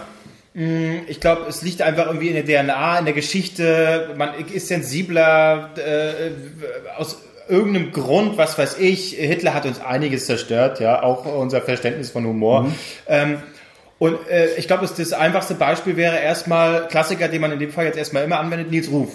[0.54, 4.14] mh, ich glaube, es liegt einfach irgendwie in der DNA, in der Geschichte.
[4.16, 6.30] Man ist sensibler äh,
[6.96, 7.18] aus
[7.48, 9.12] irgendeinem Grund, was weiß ich.
[9.12, 12.62] Hitler hat uns einiges zerstört, ja, auch unser Verständnis von Humor.
[12.62, 12.74] Mhm.
[13.08, 13.42] Ähm,
[13.98, 17.70] und äh, ich glaube, das, das einfachste Beispiel wäre erstmal Klassiker, den man in dem
[17.70, 19.10] Fall jetzt erstmal immer anwendet, Nils Ruf.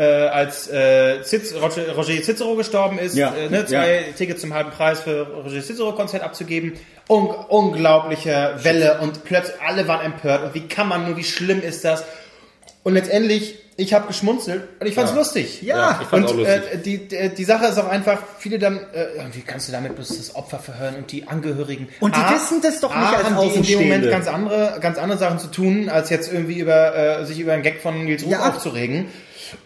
[0.00, 4.54] Äh, als äh, Ziz, Roger, Roger Cicero gestorben ist, Ja, äh, ne, zwei Tickets zum
[4.54, 6.72] halben Preis für Roger Cicero Konzert abzugeben.
[7.08, 11.60] Un unglaubliche Welle und plötzlich alle waren empört und wie kann man nur, wie schlimm
[11.62, 12.04] ist das?
[12.82, 15.60] Und letztendlich, ich habe geschmunzelt und ich fand's lustig.
[15.62, 16.62] Ja, ich fand's und auch lustig.
[16.72, 19.72] äh, die, die, die Sache ist auch einfach, viele dann, äh, ja, wie kannst du
[19.72, 21.88] damit bloß das Opfer verhören und die Angehörigen?
[22.00, 24.26] Und die A, wissen das doch nicht A, als haben die in dem Moment ganz
[24.28, 27.80] andere, ganz andere Sachen zu tun, als jetzt irgendwie über äh, sich über einen Gag
[27.82, 28.48] von Nils Ruf Ja.
[28.48, 29.06] aufzuregen.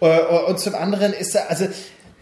[0.00, 0.18] Äh,
[0.48, 1.66] und zum anderen ist er, also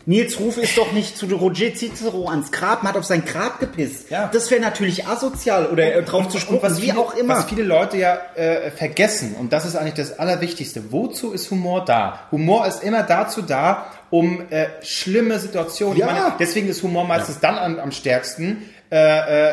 [0.04, 3.60] Nils Ruf ist doch nicht zu Roger Cicero ans Grab, man hat auf sein Grab
[3.60, 4.10] gepisst.
[4.10, 4.28] Ja.
[4.32, 7.36] Das wäre natürlich asozial oder äh, drauf zu spucken, wie viele, auch immer.
[7.36, 11.84] Was viele Leute ja äh, vergessen, und das ist eigentlich das Allerwichtigste, wozu ist Humor
[11.84, 12.18] da?
[12.32, 16.06] Humor ist immer dazu da, um äh, schlimme Situationen, Ja.
[16.08, 18.96] ich meine, deswegen ist Humor meistens dann am, am stärksten, äh,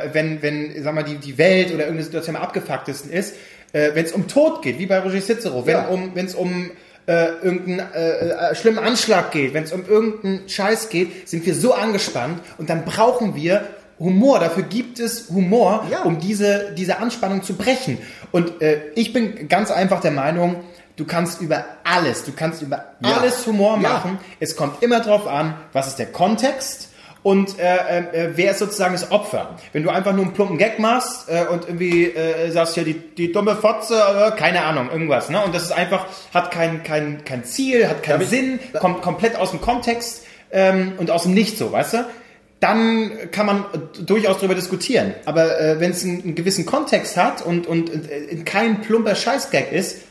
[0.07, 3.36] äh, wenn, wenn, sag mal, die, die Welt oder irgendeine Situation am abgefucktesten ist,
[3.72, 5.88] äh, wenn es um Tod geht, wie bei Roger Cicero, wenn Ja.
[5.89, 6.72] um, wenn es um
[7.10, 11.55] äh, irgendeinen äh, äh, schlimmen Anschlag geht, wenn es um irgendeinen Scheiß geht, sind wir
[11.55, 13.64] so angespannt und dann brauchen wir
[13.99, 14.39] Humor.
[14.39, 16.03] Dafür gibt es Humor, Ja.
[16.03, 17.97] um diese, diese Anspannung zu brechen.
[18.32, 20.57] Und äh, ich bin ganz einfach der Meinung,
[20.97, 23.18] du kannst über alles, du kannst über Ja.
[23.18, 23.89] alles Humor Ja.
[23.89, 24.20] machen.
[24.39, 26.89] Es kommt immer drauf an, was ist der Kontext
[27.22, 29.57] und äh, äh, wer ist sozusagen das Opfer.
[29.74, 32.93] Wenn du einfach nur einen plumpen Gag machst äh, und irgendwie äh, sagst, ja, die,
[32.93, 35.43] die dumme Fotze, äh, keine Ahnung, irgendwas, ne?
[35.43, 39.51] Und das ist einfach, hat kein, kein, kein Ziel, hat keinen Sinn, kommt komplett aus
[39.51, 42.05] dem Kontext ähm, und aus dem Nichts so, weißt du?
[42.61, 45.13] Dann kann man äh, durchaus darüber diskutieren.
[45.26, 49.74] Aber äh, wenn es einen, einen gewissen Kontext hat und, und äh, kein plumper Scheißgag
[49.74, 50.03] ist,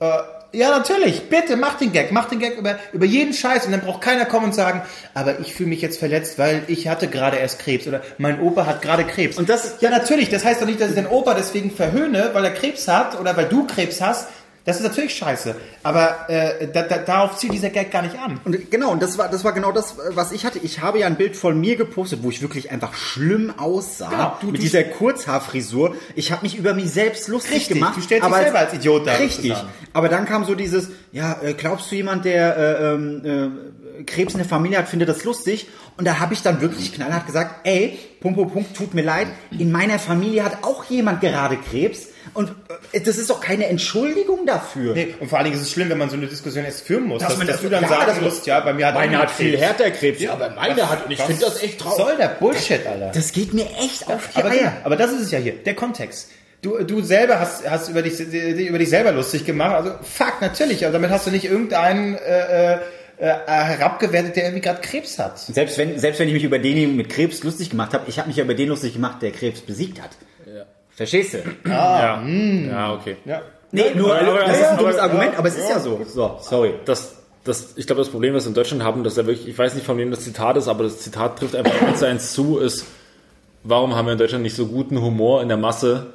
[0.00, 0.10] äh,
[0.52, 3.80] ja, natürlich, bitte, mach den Gag, mach den Gag über, über jeden Scheiß und dann
[3.82, 4.82] braucht keiner kommen und sagen,
[5.14, 8.64] aber ich fühle mich jetzt verletzt, weil ich hatte gerade erst Krebs oder mein Opa
[8.66, 9.36] hat gerade Krebs.
[9.36, 12.44] Und das- ja, natürlich, das heißt doch nicht, dass ich den Opa deswegen verhöhne, weil
[12.44, 14.28] er Krebs hat oder weil du Krebs hast.
[14.68, 15.54] Das ist natürlich scheiße.
[15.82, 18.38] Aber äh, da, da, darauf zielt dieser Gag gar nicht an.
[18.44, 20.58] Und genau, und das war, das war genau das, was ich hatte.
[20.58, 24.10] Ich habe ja ein Bild von mir gepostet, wo ich wirklich einfach schlimm aussah.
[24.10, 25.96] Genau, du- mit du- dieser Kurzhaarfrisur.
[26.16, 27.96] Ich habe mich über mich selbst lustig Richtig, gemacht.
[27.96, 29.46] du stellst dich selber als Idiot dar, Richtig.
[29.52, 29.68] sozusagen.
[29.94, 34.32] Aber dann kam so dieses, ja, äh, glaubst du jemand, der äh, ähm, äh, Krebs
[34.34, 35.66] in der Familie hat, findet das lustig?
[35.96, 39.26] Und da habe ich dann wirklich knallhart gesagt, ey, Punkt, Punkt, Punkt, tut mir leid,
[39.56, 42.08] in meiner Familie hat auch jemand gerade Krebs.
[42.34, 42.52] Und
[42.92, 44.94] äh, das ist doch keine Entschuldigung dafür.
[44.94, 47.04] Nee, und vor allen Dingen ist es schlimm, wenn man so eine Diskussion erst führen
[47.04, 47.20] muss.
[47.20, 49.18] Dass Dass, man dass das- du dann ja, sagen musst, ja, bei mir hat Meine
[49.18, 50.20] hat viel härter Krebs.
[50.20, 51.96] Ja, aber meine hat, und ich finde das echt traurig.
[52.04, 53.10] Soll der Bullshit, Alter.
[53.14, 54.72] Das geht mir echt auf die aber, Eier.
[54.84, 56.28] aber das ist es ja hier, der Kontext.
[56.60, 59.74] Du, du selber hast, hast über, dich, über dich selber lustig gemacht.
[59.76, 60.84] Also fuck, natürlich.
[60.84, 62.78] Aber damit hast du nicht irgendeinen äh,
[63.18, 65.38] äh, äh, herabgewertet, der irgendwie gerade Krebs hat.
[65.38, 68.28] Selbst wenn, selbst wenn ich mich über den mit Krebs lustig gemacht habe, ich habe
[68.28, 70.10] mich ja über den lustig gemacht, der Krebs besiegt hat.
[70.90, 71.38] Verstehst du?
[71.68, 72.20] Ja.
[72.24, 73.16] ja, okay.
[73.24, 73.42] Ja.
[73.70, 76.00] Nee, nur, aber- das ist ein dummes Argument, aber es ist ja so.
[76.06, 76.74] So, sorry.
[76.86, 79.56] das, das, ich glaube, das Problem, das wir in Deutschland haben, dass er wirklich, ich
[79.56, 82.32] weiß nicht, von wem das Zitat ist, aber das Zitat trifft einfach eins zu eins
[82.32, 82.84] zu, ist,
[83.62, 86.06] warum haben wir in Deutschland nicht so guten Humor in der Masse?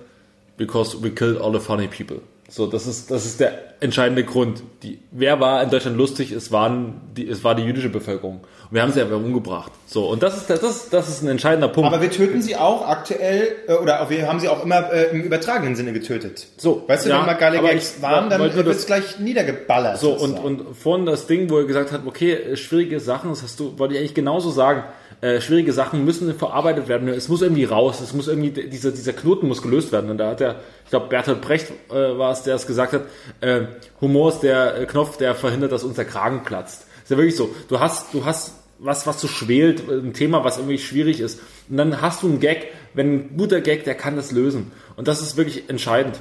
[0.57, 2.17] Because we killed all the funny people.
[2.49, 4.63] So, das ist, das ist der entscheidende Grund.
[4.83, 6.31] Die, wer war in Deutschland lustig?
[6.31, 8.41] Es waren die, es war die jüdische Bevölkerung.
[8.41, 9.71] Und wir haben sie einfach umgebracht.
[9.87, 11.87] So, und das ist, das, das ist ein entscheidender Punkt.
[11.87, 15.23] Aber wir töten sie auch aktuell, äh, oder wir haben sie auch immer äh, im
[15.23, 16.47] übertragenen Sinne getötet.
[16.57, 19.99] So, Weißt du, ja, wenn mal geile ich waren, dann wird es gleich niedergeballert.
[19.99, 20.45] So, und, sozusagen.
[20.45, 23.77] und vorhin das Ding, wo er gesagt hat, okay, äh, schwierige Sachen, das hast du,
[23.79, 24.83] wollte ich eigentlich genauso sagen.
[25.23, 27.07] Äh, schwierige Sachen müssen verarbeitet werden.
[27.07, 28.01] Es muss irgendwie raus.
[28.01, 30.09] Es muss irgendwie dieser dieser Knoten muss gelöst werden.
[30.09, 33.03] Und da hat er, ich glaube Bertolt Brecht äh, war es, der es gesagt hat.
[33.39, 33.61] Äh,
[34.01, 36.87] Humor ist der äh, Knopf, der verhindert, dass uns der Kragen platzt.
[37.03, 37.55] Ist ja wirklich so.
[37.69, 41.39] Du hast du hast was, was so schwelt, ein Thema, was irgendwie schwierig ist.
[41.69, 44.73] Und dann hast du einen Gag, wenn ein guter Gag, der kann das lösen.
[44.97, 46.19] Und das ist wirklich entscheidend.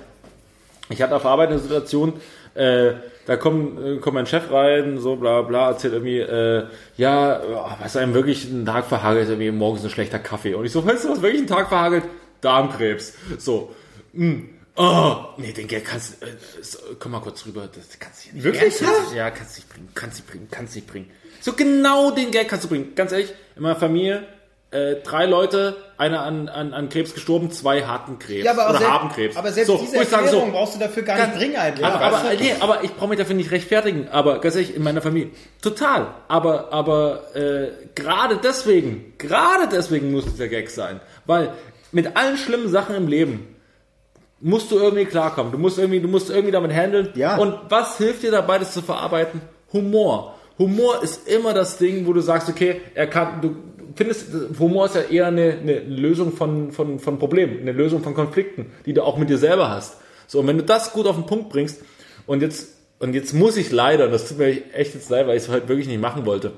[0.91, 2.15] Ich hatte auf Arbeit eine Situation,
[2.55, 2.95] äh,
[3.27, 6.67] da kommt, äh, kommt mein Chef rein, so bla bla, erzählt irgendwie, äh,
[6.97, 10.55] ja, oh, was einem wirklich einen Tag verhagelt, irgendwie morgens ein schlechter Kaffee.
[10.55, 12.05] Und ich so, weißt du, was wirklich einen Tag verhagelt?
[12.41, 13.15] Darmkrebs.
[13.39, 13.75] So,
[14.13, 14.43] mh.
[14.75, 16.31] Oh, nee, den Geld kannst du, äh,
[16.63, 18.45] so, komm mal kurz rüber, das kannst du hier nicht.
[18.45, 18.79] Wirklich?
[18.79, 21.11] Kannst, ja, kannst du nicht bringen, kannst du nicht bringen, kannst du nicht bringen.
[21.41, 22.95] So genau den Geld kannst du bringen.
[22.95, 24.27] Ganz ehrlich, in meiner Familie,
[24.73, 28.45] äh, drei Leute, einer an, an, an Krebs gestorben, zwei hatten Krebs.
[28.45, 29.37] Ja, aber, oder selbst, haben Krebs.
[29.37, 31.87] aber selbst So, diese Erklärung so, brauchst du dafür gar nicht bringen eigentlich.
[31.87, 34.09] aber, Also, aber, nee, aber ich brauche mich dafür nicht rechtfertigen.
[34.11, 35.31] Aber ganz ehrlich, in meiner Familie.
[35.61, 36.07] Total.
[36.29, 41.01] Aber, aber äh, gerade deswegen, gerade deswegen muss dieser Gag sein.
[41.27, 41.53] Weil
[41.93, 43.55] mit allen schlimmen Sachen im Leben
[44.41, 45.53] musst du irgendwie klarkommen.
[45.53, 47.11] Du musst irgendwie, du musst irgendwie damit handeln.
[47.15, 47.37] Ja.
[47.37, 49.43] Und was hilft dir dabei, das zu verarbeiten?
[49.73, 50.35] Humor.
[50.59, 53.57] Humor ist immer das Ding, wo du sagst, okay, er kann, du
[53.97, 54.27] findest,
[54.59, 58.67] Humor ist ja eher eine, eine Lösung von, von, von Problemen, eine Lösung von Konflikten,
[58.87, 59.97] die du auch mit dir selber hast.
[60.27, 61.81] So, und wenn du das gut auf den Punkt bringst,
[62.27, 62.69] und jetzt,
[63.01, 65.49] und jetzt muss ich leider, und das tut mir echt jetzt leid, weil ich es
[65.49, 66.53] halt wirklich nicht machen wollte,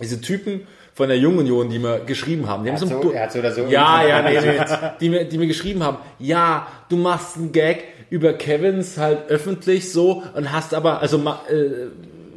[0.00, 0.62] diese Typen
[0.94, 3.52] von der Jungunion, die mir geschrieben haben, die haben so, so- er hat so oder
[3.52, 4.58] so ja, ja, nee, nee,
[5.00, 9.92] die mir, die mir geschrieben haben, ja, du machst einen Gag über Kevins halt öffentlich
[9.92, 11.88] so und hast aber, also äh,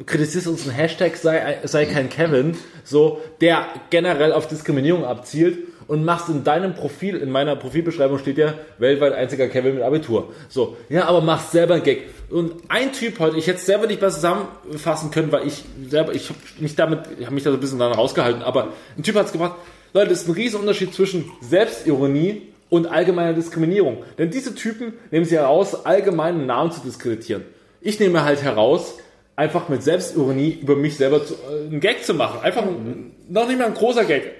[0.05, 6.05] kritisierst uns einen Hashtag sei, sei kein Kevin, so, der generell auf Diskriminierung abzielt und
[6.05, 10.33] machst in deinem Profil, in meiner Profilbeschreibung steht ja, weltweit einziger Kevin mit Abitur.
[10.49, 12.03] So, ja, aber machst selber einen Gag.
[12.29, 16.13] Und ein Typ heute, ich hätte es selber nicht besser zusammenfassen können, weil ich selber,
[16.13, 19.03] ich habe mich damit, ich habe mich da so ein bisschen dran rausgehalten, aber ein
[19.03, 19.55] Typ hat es gebracht,
[19.93, 24.03] Leute, es ist ein riesen Unterschied zwischen Selbstironie und allgemeiner Diskriminierung.
[24.17, 27.43] Denn diese Typen nehmen sie heraus, allgemeinen Namen zu diskreditieren.
[27.81, 28.97] Ich nehme halt heraus,
[29.35, 32.41] einfach mit Selbstironie über mich selber zu, äh, einen Gag zu machen.
[32.41, 34.31] Einfach ein, noch nicht mal ein großer Gag,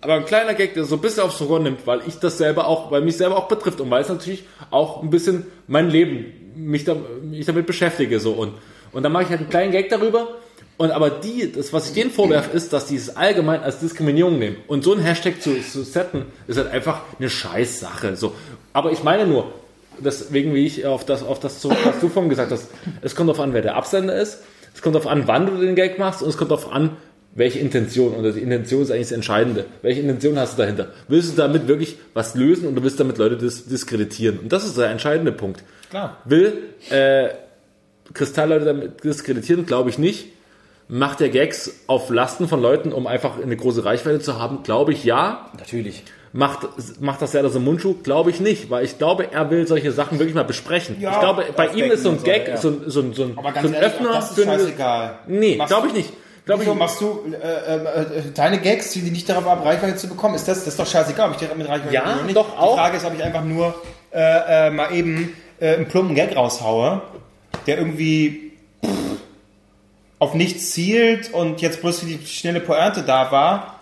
[0.00, 2.66] aber ein kleiner Gag, der so ein bisschen aufs Rohr nimmt, weil ich das selber
[2.68, 6.52] auch, weil mich selber auch betrifft und weil es natürlich auch ein bisschen mein Leben
[6.54, 8.54] mich, da, mich damit beschäftige so und
[8.90, 10.28] und dann mache ich halt einen kleinen Gag darüber
[10.76, 14.38] und aber die, das was ich denen vorwerfe, ist, dass die es allgemein als Diskriminierung
[14.38, 18.34] nehmen und so ein Hashtag zu, zu setten, ist halt einfach eine scheiß Sache so.
[18.72, 19.52] Aber ich meine nur,
[20.00, 22.68] deswegen wie ich auf das auf das zurück, was du vorhin gesagt hast,
[23.02, 24.42] es kommt darauf an, wer der Absender ist,
[24.74, 26.96] es kommt darauf an, wann du den Gag machst und es kommt darauf an,
[27.34, 29.66] welche Intention, und die Intention ist eigentlich das Entscheidende.
[29.82, 30.88] Welche Intention hast du dahinter?
[31.06, 34.38] Willst du damit wirklich was lösen oder willst du damit Leute dis diskreditieren?
[34.38, 35.62] Und das ist der entscheidende Punkt.
[35.90, 36.18] Klar.
[36.24, 36.54] Will
[36.90, 37.28] äh,
[38.12, 39.66] Kristallleute damit diskreditieren?
[39.66, 40.26] Glaube ich nicht.
[40.88, 44.62] Macht er Gags auf Lasten von Leuten, um einfach eine große Reichweite zu haben?
[44.62, 45.50] Glaube ich ja.
[45.58, 46.02] Natürlich.
[46.32, 46.68] Macht,
[47.00, 47.94] macht das Serdar so Mundschuh?
[48.02, 50.96] Glaube ich nicht, weil ich glaube, er will solche Sachen wirklich mal besprechen.
[51.00, 53.14] Ja, ich glaube, bei ihm ist so ein Gag, und so, so, ein- so, ein-
[53.14, 55.18] so, ein- so ein ehrlich, Öffner auch das ist für scheißegal.
[55.26, 56.12] Nee, glaube ich nicht.
[56.44, 60.08] Wieso ich machst du äh, äh, äh, deine Gags, die nicht darauf ab, Reichweite zu
[60.08, 60.34] bekommen?
[60.34, 62.36] Ist das, das ist doch scheißegal, ob ich direkt mit Reichweite Ja, oder nicht.
[62.36, 62.72] doch auch.
[62.74, 63.74] Die Frage ist, ob ich einfach nur
[64.12, 67.02] äh, äh, mal eben äh, einen plumpen Gag raushaue,
[67.66, 68.52] der irgendwie
[68.82, 68.90] pff,
[70.18, 73.77] auf nichts zielt und jetzt bloß für die schnelle Pointe da war.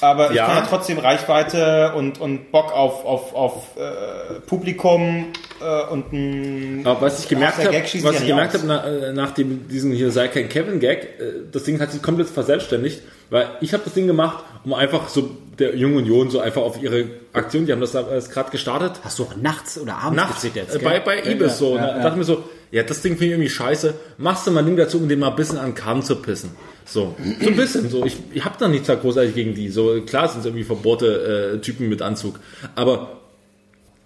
[0.00, 0.46] Aber ich Ja.
[0.46, 5.26] kann ja trotzdem Reichweite und, und Bock auf, auf, auf äh, Publikum
[5.60, 9.12] äh, und ein Aber was ich gemerkt habe, was ja ich gemerkt habe nach, äh,
[9.12, 13.02] nach dem, diesem hier sei kein Kevin Gag, äh, das Ding hat sich komplett verselbstständigt,
[13.30, 16.82] weil ich habe das Ding gemacht, um einfach so der Jungen Union so einfach auf
[16.82, 20.50] ihre Aktion, die haben das gerade gestartet, Hast du auch nachts oder abends nachts äh,
[20.50, 20.66] gell?
[20.82, 21.76] bei, bei Ibis so.
[21.76, 22.44] ja, und da dachte mir so,
[22.74, 23.94] ja, das Ding finde ich irgendwie scheiße.
[24.18, 26.16] Machst du mal ein Ding dazu, um den mal ein bisschen an den Kahn zu
[26.16, 26.50] pissen.
[26.84, 27.88] So, so ein bisschen.
[27.88, 29.68] So, ich, ich habe da nichts da großartig gegen die.
[29.68, 32.40] So, klar sind es irgendwie verbohrte äh, Typen mit Anzug.
[32.74, 33.20] Aber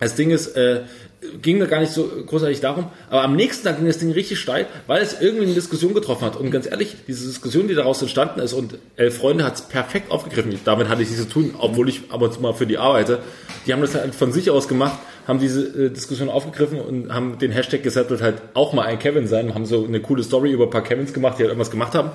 [0.00, 0.82] das Ding ist, äh,
[1.40, 4.38] ging mir gar nicht so großartig darum, aber am nächsten Tag ging das Ding richtig
[4.38, 6.36] steil, weil es irgendwie eine Diskussion getroffen hat.
[6.36, 10.10] Und ganz ehrlich, diese Diskussion, die daraus entstanden ist, und Elf Freunde hat es perfekt
[10.10, 10.54] aufgegriffen.
[10.66, 13.20] Damit hatte ich nichts zu tun, obwohl ich ab und zu mal für die arbeite.
[13.66, 14.98] Die haben das halt von sich aus gemacht,
[15.28, 19.28] haben diese äh, Diskussion aufgegriffen und haben den Hashtag gesettelt, halt auch mal ein Kevin
[19.28, 21.94] sein, haben so eine coole Story über ein paar Kevins gemacht, die halt irgendwas gemacht
[21.94, 22.10] haben.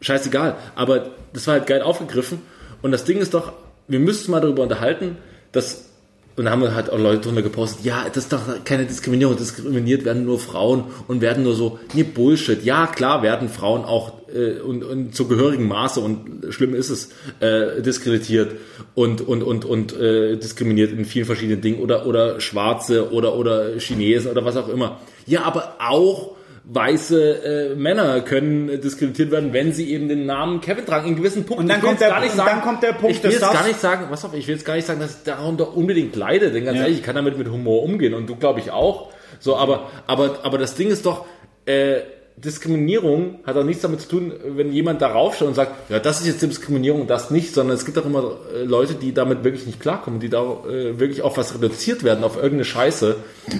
[0.00, 0.56] Scheißegal.
[0.74, 2.40] Aber das war halt geil aufgegriffen.
[2.80, 3.52] Und das Ding ist doch,
[3.86, 5.18] wir müssen mal darüber unterhalten,
[5.52, 5.91] dass
[6.36, 10.24] und haben halt auch Leute drunter gepostet, ja, das ist doch keine Diskriminierung, diskriminiert werden
[10.24, 12.64] nur Frauen und werden nur so, nee, Bullshit.
[12.64, 17.10] Ja, klar werden Frauen auch äh, und, und zu gehörigem Maße und schlimm ist es,
[17.40, 18.56] äh, diskreditiert
[18.94, 23.78] und, und, und, und äh, diskriminiert in vielen verschiedenen Dingen oder, oder Schwarze oder, oder
[23.78, 25.00] Chinesen oder was auch immer.
[25.26, 26.32] Ja, aber auch
[26.64, 31.44] weiße äh, Männer können diskreditiert werden, wenn sie eben den Namen Kevin tragen in gewissen
[31.44, 31.64] Punkten.
[31.64, 34.06] Und dann kommt der- und dann kommt der Punkt, Ich will jetzt gar nicht sagen,
[34.10, 36.76] was auf, ich will jetzt gar nicht sagen, dass ich darunter unbedingt leide, denn ganz
[36.78, 36.84] Ja.
[36.84, 39.08] ehrlich, ich kann damit mit Humor umgehen und du glaube ich auch.
[39.40, 41.24] So, aber aber aber das Ding ist doch
[41.66, 42.00] äh,
[42.36, 46.20] Diskriminierung hat auch nichts damit zu tun, wenn jemand darauf schaut und sagt, ja, das
[46.20, 49.44] ist jetzt Diskriminierung und das nicht, sondern es gibt auch immer äh, Leute, die damit
[49.44, 53.16] wirklich nicht klarkommen, die da äh, wirklich auf was reduziert werden, auf irgendeine Scheiße,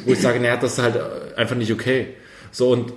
[0.07, 2.09] wo ich sage, naja, das ist halt äh, einfach nicht okay.
[2.53, 2.93] So und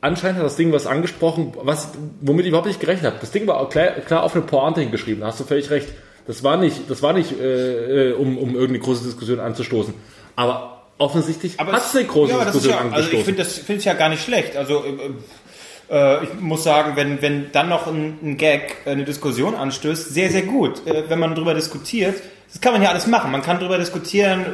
[0.00, 1.88] anscheinend hat das Ding was angesprochen, was,
[2.20, 3.16] womit ich überhaupt nicht gerechnet habe.
[3.20, 5.88] Das Ding war klar, klar auf eine Pointe hingeschrieben, da hast du völlig recht.
[6.26, 9.94] Das war nicht, das war nicht äh, äh, um, um irgendeine große Diskussion anzustoßen.
[10.34, 13.24] Aber offensichtlich hat es eine große ja, Diskussion ja, also ich angestoßen.
[13.24, 14.56] finde das finde ich ja gar nicht schlecht.
[14.56, 19.54] Also äh, äh, ich muss sagen, wenn wenn dann noch ein, ein Gag eine Diskussion
[19.54, 20.84] anstößt, sehr sehr gut.
[20.86, 22.16] Äh, wenn man drüber diskutiert,
[22.52, 23.30] das kann man ja alles machen.
[23.30, 24.46] Man kann drüber diskutieren,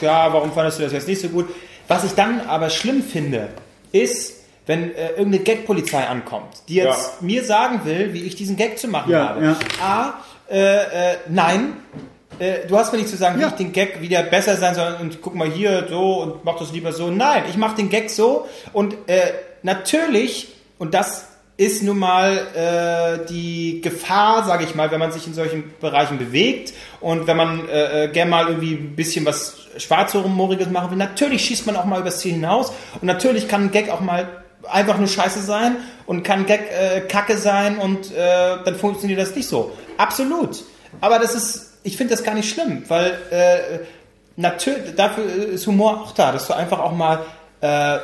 [0.00, 1.48] ja, warum fandest du das jetzt nicht so gut?
[1.90, 3.48] Was ich dann aber schlimm finde,
[3.90, 4.36] ist
[4.66, 8.86] wenn äh, irgendeine Gag-Polizei ankommt, die jetzt mir sagen will, wie ich diesen Gag zu
[8.86, 9.44] machen Ja, habe.
[9.44, 9.56] ja.
[9.82, 10.14] A,
[10.48, 10.58] äh,
[11.12, 11.72] äh, nein,
[12.38, 13.48] äh, du hast mir nicht zu sagen, wie Ja.
[13.48, 16.70] ich den Gag wieder besser sein soll und guck mal hier so und mach das
[16.70, 17.10] lieber so.
[17.10, 19.32] Nein, ich mach den Gag so und äh,
[19.64, 20.48] natürlich,
[20.78, 21.24] und das
[21.60, 26.16] ist nun mal äh, die Gefahr, sage ich mal, wenn man sich in solchen Bereichen
[26.16, 26.72] bewegt
[27.02, 31.44] und wenn man äh, äh, gerne mal irgendwie ein bisschen was Schwarzhumoriges machen will, natürlich
[31.44, 34.96] schießt man auch mal übers Ziel hinaus und natürlich kann ein Gag auch mal einfach
[34.96, 35.76] nur scheiße sein
[36.06, 39.76] und kann Gag äh, Kacke sein und äh, dann funktioniert das nicht so.
[39.98, 40.64] Absolut.
[41.02, 43.80] Aber das ist, ich finde das gar nicht schlimm, weil äh,
[44.36, 47.18] natürlich, dafür ist Humor auch da, dass du einfach auch mal
[47.60, 47.98] äh,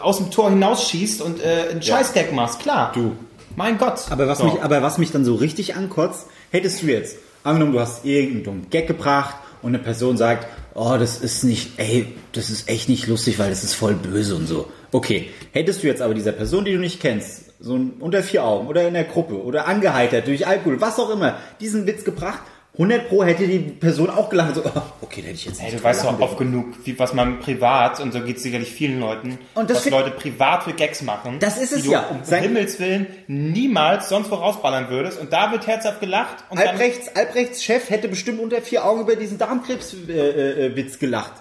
[0.00, 2.92] aus dem Tor hinausschießt und äh, einen Scheißgag machst, klar.
[2.94, 3.16] Du.
[3.56, 4.04] Mein Gott.
[4.10, 7.80] Aber was, mich, aber was mich dann so richtig ankotzt, hättest du jetzt, angenommen, du
[7.80, 12.50] hast irgendeinen dummen Gag gebracht und eine Person sagt, oh, das ist nicht, ey, das
[12.50, 14.68] ist echt nicht lustig, weil das ist voll böse und so.
[14.92, 18.68] Okay, hättest du jetzt aber dieser Person, die du nicht kennst, so unter vier Augen
[18.68, 22.40] oder in der Gruppe oder angeheitert durch Alkohol, was auch immer, diesen Witz gebracht,
[22.74, 24.54] 100 pro hätte die Person auch gelacht.
[24.54, 26.96] So, oh, okay, da hätte ich jetzt Hey, nicht du weißt doch oft genug, wie,
[26.98, 30.62] was man privat, und so geht es sicherlich vielen Leuten, Und das was Leute privat
[30.62, 31.38] für Gags machen.
[31.40, 32.06] Das ist es die du ja.
[32.08, 35.20] um Sein- Himmels Willen niemals sonst wo rausballern würdest.
[35.20, 36.44] Und da wird herzhaft gelacht.
[36.48, 40.76] Und dann, Albrechts, Albrechts Chef hätte bestimmt unter vier Augen über diesen Darmkrebswitz äh, äh,
[40.76, 41.32] Witz gelacht.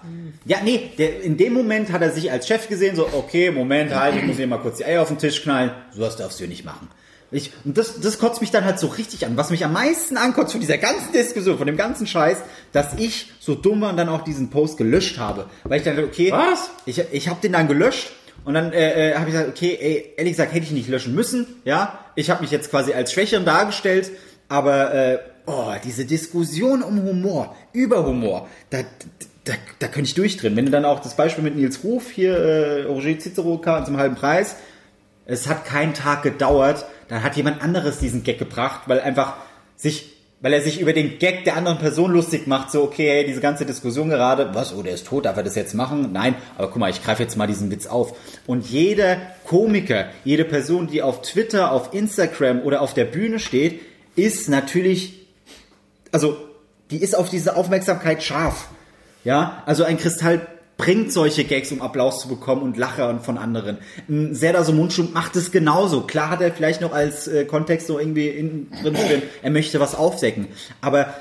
[0.46, 3.94] Ja, nee, der, in dem Moment hat er sich als Chef gesehen, so, okay, Moment,
[3.94, 5.72] halt, ich muss hier mal kurz die Eier auf den Tisch knallen.
[5.92, 6.90] Sowas darfst du hier nicht machen.
[7.32, 9.38] Ich, und das, das kotzt mich dann halt so richtig an.
[9.38, 12.40] Was mich am meisten ankotzt von dieser ganzen Diskussion, von dem ganzen Scheiß,
[12.72, 15.46] dass ich so dumm war und dann auch diesen Post gelöscht habe.
[15.64, 16.72] Weil ich dann, okay, Was?
[16.86, 18.12] ich, ich habe den dann gelöscht
[18.46, 21.14] und dann äh, äh, habe ich gesagt, okay, ey, ehrlich gesagt, hätte ich nicht löschen
[21.14, 21.46] müssen.
[21.66, 24.12] Ja, ich habe mich jetzt quasi als Schwächeren dargestellt,
[24.48, 28.80] aber äh, oh, diese Diskussion um Humor, über Humor, da,
[29.44, 30.56] da, da könnte ich durchdrehen.
[30.56, 33.98] Wenn du dann auch das Beispiel mit Nils Ruf hier, äh, Roger Cicero kam zum
[33.98, 34.56] halben Preis,
[35.26, 39.36] es hat keinen Tag gedauert, dann hat jemand anderes diesen Gag gebracht, weil einfach
[39.76, 43.26] sich, weil er sich über den Gag der anderen Person lustig macht, so, okay, hey,
[43.26, 46.12] diese ganze Diskussion gerade, was, oh, der ist tot, darf er das jetzt machen?
[46.14, 48.14] Nein, aber guck mal, ich greife jetzt mal diesen Witz auf.
[48.46, 53.82] Und jeder Komiker, jede Person, die auf Twitter, auf Instagram oder auf der Bühne steht,
[54.16, 55.28] ist natürlich,
[56.12, 56.38] also,
[56.92, 58.70] die ist auf diese Aufmerksamkeit scharf.
[59.24, 60.48] Ja, also ein Kristall
[60.80, 63.78] bringt solche Gags, um Applaus zu bekommen und Lacher von anderen.
[64.08, 66.02] Ein Serdar so Mundschub macht es genauso.
[66.02, 69.82] Klar hat er vielleicht noch als äh, Kontext so irgendwie in, drin stehen, er möchte
[69.82, 70.48] was aufdecken.
[70.80, 71.14] Aber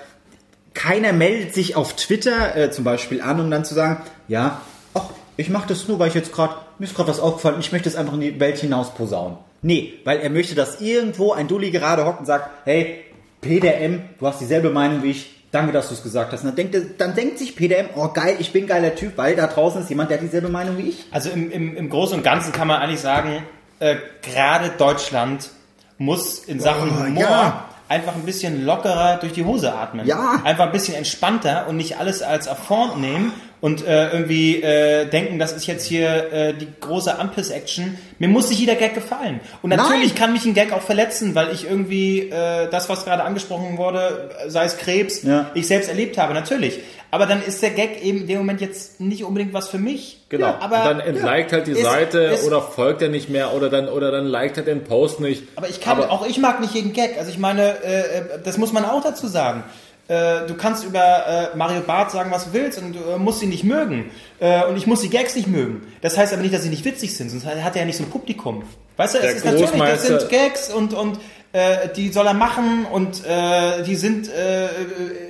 [0.75, 4.61] keiner meldet sich auf Twitter äh, zum Beispiel an, um dann zu sagen, ja,
[4.95, 7.73] ach, ich mache das nur, weil ich jetzt gerade, mir ist gerade was aufgefallen, ich
[7.73, 9.39] möchte es einfach in die Welt hinaus posaunen.
[9.61, 13.01] Nee, weil er möchte, dass irgendwo ein Dulli gerade hockt und sagt, hey,
[13.41, 16.45] PDM, du hast dieselbe Meinung wie ich, danke, dass du es gesagt hast.
[16.45, 19.83] Dann denkt, dann denkt sich PDM, oh geil, ich bin geiler Typ, weil da draußen
[19.83, 21.07] ist jemand, der hat dieselbe Meinung wie ich.
[21.11, 23.43] Also im, im, im Großen und Ganzen kann man eigentlich sagen,
[23.81, 25.51] äh, gerade Deutschland
[25.99, 27.65] muss in Sachen Oh, Humor ja.
[27.89, 30.07] einfach ein bisschen lockerer durch die Hose atmen.
[30.07, 30.41] Ja.
[30.45, 35.39] Einfach ein bisschen entspannter und nicht alles als Affront nehmen und äh, irgendwie äh, denken,
[35.39, 37.99] das ist jetzt hier äh, die große Ampels-Action.
[38.19, 39.41] Mir muss nicht jeder Gag gefallen.
[39.63, 40.15] Und natürlich Nein.
[40.19, 44.31] kann mich ein Gag auch verletzen, weil ich irgendwie äh, das, was gerade angesprochen wurde,
[44.47, 45.51] sei es Krebs, Ja.
[45.55, 46.79] ich selbst erlebt habe, natürlich.
[47.11, 50.19] Aber dann ist der Gag eben in dem Moment jetzt nicht unbedingt was für mich.
[50.29, 50.47] Genau.
[50.49, 53.55] Ja, aber und dann entliked halt die ist- Seite ist- oder folgt er nicht mehr
[53.55, 55.43] oder dann oder dann liked er den Post nicht.
[55.57, 57.17] Aber ich kann, Aber- auch ich mag nicht jeden Gag.
[57.19, 59.65] Also ich meine, äh, äh, das muss man auch dazu sagen.
[60.09, 63.43] Äh, du kannst über äh, Mario Barth sagen, was du willst und du äh, musst
[63.43, 64.11] ihn nicht mögen.
[64.41, 65.83] Äh, und ich muss die Gags nicht mögen.
[66.01, 68.05] Das heißt aber nicht, dass sie nicht witzig sind, sonst hat er ja nicht so
[68.05, 68.63] ein Publikum.
[68.97, 71.19] Weißt du, Der es ist natürlich, das sind Gags und, und
[71.53, 74.69] äh, die soll er machen und äh, die sind äh, äh,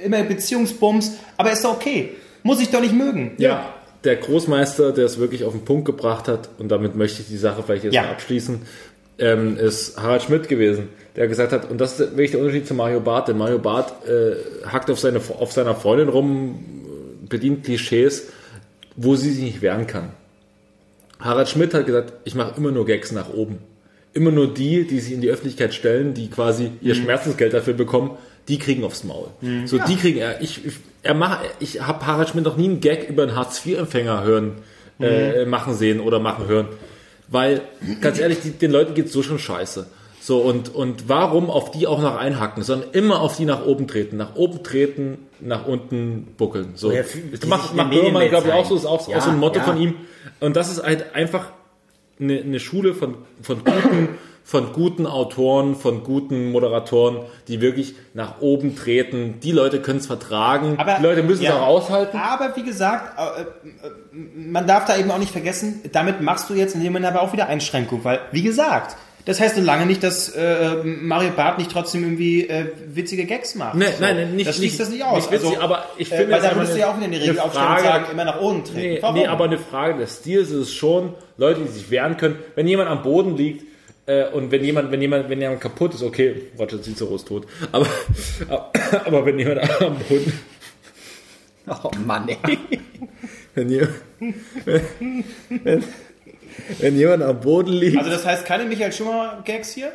[0.04, 2.14] immer Beziehungsbums, aber ist doch okay.
[2.44, 3.32] Muss ich doch nicht mögen.
[3.38, 3.74] Ja.
[4.04, 7.36] der Großmeister, der es wirklich auf den Punkt gebracht hat, und damit möchte ich die
[7.36, 8.02] Sache vielleicht jetzt Ja.
[8.04, 8.62] mal abschließen,
[9.18, 12.74] ähm, ist Harald Schmidt gewesen, der gesagt hat, und das ist wirklich der Unterschied zu
[12.74, 14.36] Mario Barth, denn Mario Barth äh,
[14.66, 16.64] hackt auf, seine, auf seiner Freundin rum,
[17.28, 18.28] bedient Klischees,
[18.96, 20.10] wo sie sich nicht wehren kann.
[21.20, 23.58] Harald Schmidt hat gesagt, ich mache immer nur Gags nach oben.
[24.12, 28.12] Immer nur die, die sich in die Öffentlichkeit stellen, die quasi ihr Schmerzensgeld dafür bekommen,
[28.48, 29.28] die kriegen aufs Maul.
[29.66, 30.40] So, die kriegen er.
[30.40, 34.24] Ich, ich, er macht, ich habe Harald Schmidt noch nie einen Gag über einen Hartz-IV-Empfänger
[34.24, 34.52] hören,
[35.00, 36.68] äh, machen sehen oder machen hören.
[37.28, 37.62] Weil,
[38.00, 39.86] ganz ehrlich, die, den Leuten geht's so schon scheiße.
[40.20, 43.86] So, und, und warum auf die auch noch einhacken, sondern immer auf die nach oben
[43.86, 44.16] treten.
[44.16, 46.72] Nach oben treten, nach unten buckeln.
[46.74, 46.92] So.
[46.92, 47.02] Ja,
[47.46, 49.64] macht, macht Böhmermann, glaube ich, auch so, ist auch, Ja, auch so ein Motto ja.
[49.64, 49.94] von ihm.
[50.40, 51.52] Und das ist halt einfach
[52.20, 54.08] eine, eine Schule von, von guten,
[54.48, 57.18] von guten Autoren, von guten Moderatoren,
[57.48, 59.40] die wirklich nach oben treten.
[59.42, 60.76] Die Leute können es vertragen.
[60.78, 61.58] Aber- die Leute müssen es ja.
[61.60, 62.16] auch aushalten.
[62.16, 63.44] Aber wie gesagt, äh, äh,
[64.34, 67.20] man darf da eben auch nicht vergessen, damit machst du jetzt in dem Moment aber
[67.20, 68.96] auch wieder Einschränkung, weil, wie gesagt,
[69.26, 73.54] das heißt so lange nicht, dass äh, Mario Barth nicht trotzdem irgendwie äh, witzige Gags
[73.54, 73.74] macht.
[73.74, 73.90] Nee, so.
[74.02, 75.30] nein, nein, nicht- Das schließt nicht- das nicht aus.
[75.30, 77.16] nicht witzig, aber ich äh, finde, weil es da würdest du ja auch wieder eine
[77.20, 78.78] Regel eine aufstellen und sagen, immer nach oben treten.
[78.80, 79.14] Nee, Warum?
[79.16, 82.36] nee, aber eine Frage des Stils ist es schon, Leute, die sich wehren können.
[82.54, 83.67] Wenn jemand am Boden liegt
[84.08, 87.46] äh, und wenn jemand, wenn jemand, wenn jemand kaputt ist, okay, Roger Cicero ist tot.
[87.72, 87.86] Aber,
[89.04, 90.32] aber wenn jemand am Boden,
[91.70, 92.58] Oh Mann, ey.
[93.54, 93.90] wenn jemand,
[95.62, 95.84] wenn,
[96.78, 99.92] wenn jemand am Boden liegt, also das heißt keine Michael Schumacher Gags hier?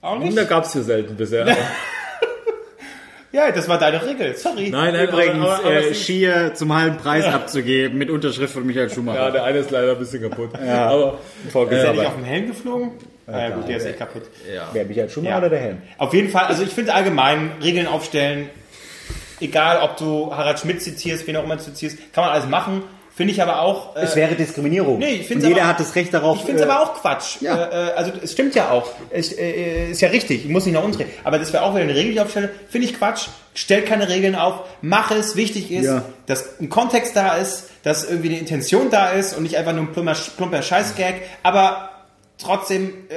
[0.00, 0.36] Auch nicht?
[0.38, 1.42] da gab es hier selten bisher.
[1.42, 1.56] Aber,
[3.32, 4.34] Ja, das war deine Regel.
[4.36, 4.70] Sorry.
[4.70, 8.08] nein, nein, Übrigens, aber, aber, aber äh, es ist- Schier zum halben Preis abzugeben mit
[8.10, 9.18] Unterschrift von Michael Schumacher.
[9.18, 10.54] ja, der eine ist leider ein bisschen kaputt.
[10.54, 12.92] Aber, Ist er nicht auf dem Helm geflogen?
[13.30, 14.22] Ah, ja, gut, der ist eh kaputt.
[14.54, 14.68] ja.
[14.72, 15.38] Wer Michael Schumacher Ja.
[15.38, 15.82] oder der Helm?
[15.98, 18.48] Auf jeden Fall, also ich finde allgemein Regeln aufstellen,
[19.40, 22.82] egal ob du Harald Schmidt zitierst, wen auch immer du zitierst, kann man alles machen.
[23.14, 23.96] Finde ich aber auch.
[23.96, 25.00] Äh, Es wäre Diskriminierung.
[25.00, 26.38] Nee, ich find's Und jeder aber- hat das Recht darauf.
[26.38, 27.40] ich finde es äh, aber auch Quatsch.
[27.40, 27.64] ja.
[27.64, 28.92] Äh, äh, also es stimmt ja auch.
[29.10, 30.44] Es, äh, ist ja richtig.
[30.44, 31.08] Ich muss nicht noch umdrehen.
[31.24, 32.50] Aber das wäre auch wieder eine Regel, die ich aufstelle.
[32.68, 33.26] Finde ich Quatsch.
[33.54, 34.60] Stell keine Regeln auf.
[34.82, 35.34] Mach es.
[35.34, 36.04] Wichtig ist, Ja.
[36.26, 39.82] dass ein Kontext da ist, dass irgendwie eine Intention da ist und nicht einfach nur
[39.82, 41.14] ein plumper, plumper Scheißgag.
[41.42, 41.90] Aber
[42.38, 43.14] trotzdem äh,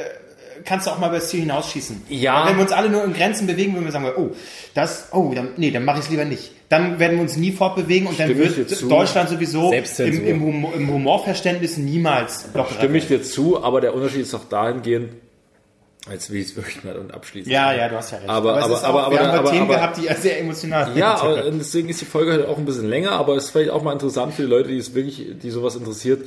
[0.64, 2.04] kannst du auch mal über das Ziel hinausschießen.
[2.10, 2.48] Ja.
[2.48, 4.30] Wenn wir uns alle nur in Grenzen bewegen, würden wir sagen, oh,
[4.74, 6.52] das, oh, dann, nee, dann mache ich es lieber nicht.
[6.70, 8.92] Dann werden wir uns nie fortbewegen und dann Stimme ich wird.
[8.92, 12.76] Deutschland sowieso im, im, Humor, im Humorverständnis niemals locker.
[12.76, 15.14] Stimme ich dir zu, aber der Unterschied ist auch dahingehend,
[16.10, 17.52] als will ich es wirklich mal und abschließen.
[17.52, 18.30] Ja, ja, du hast ja recht.
[18.30, 20.86] Aber- aber- ist auch, aber- wir aber- haben aber- Themen aber- gehabt, die sehr emotional
[20.86, 20.98] sind.
[20.98, 23.50] Ja, aber und deswegen ist die Folge halt auch ein bisschen länger, aber es ist
[23.52, 26.26] vielleicht auch mal interessant für die Leute, die es wirklich, die sowas interessiert.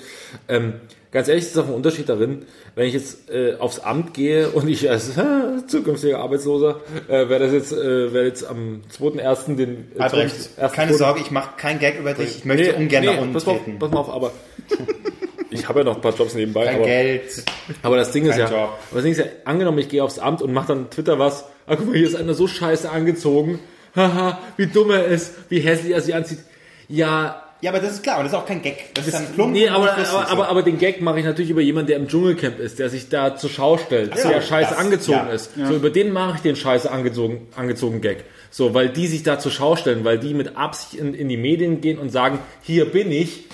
[0.49, 0.75] Ähm,
[1.15, 4.51] ganz ehrlich, es ist auch ein Unterschied darin, wenn ich jetzt äh, aufs Amt gehe
[4.51, 5.23] und ich als äh,
[5.67, 9.55] zukünftiger Arbeitsloser äh, werde das jetzt, äh, werde jetzt am 2.1.
[9.55, 12.39] den äh, Albrecht, keine Zweiten- Sorge, ich mache kein Gag über dich.
[12.39, 14.33] Ich möchte ungern nach unten pass auf, pass mal auf, aber
[15.51, 16.67] ich habe ja noch ein paar Jobs nebenbei.
[16.67, 17.45] Kein aber, Geld.
[17.83, 18.71] aber das Ding ist ja, Job.
[18.91, 21.45] aber das Ding ist ja, angenommen, ich gehe aufs Amt und mache dann Twitter was,
[21.67, 23.61] ah, guck mal, hier ist einer so scheiße angezogen,
[23.97, 26.41] haha, wie dumm er ist, wie hässlich er sich anzieht.
[26.89, 28.93] Ja, Ja, aber das ist klar, und das ist auch kein Gag.
[28.93, 29.55] Das, ist dann plump.
[29.55, 31.97] Nee, aber, nicht lustig aber, aber, aber den Gag mache ich natürlich über jemanden, der
[31.97, 35.55] im Dschungelcamp ist, der sich da zur Schau stellt, so, der scheiße das, angezogen ist.
[35.55, 38.25] So, über den mache ich den scheiße angezogen, angezogen Gag.
[38.51, 41.39] So, weil die sich da zur Schau stellen, weil die mit Absicht in, in die
[41.39, 43.45] Medien gehen und sagen, hier bin ich,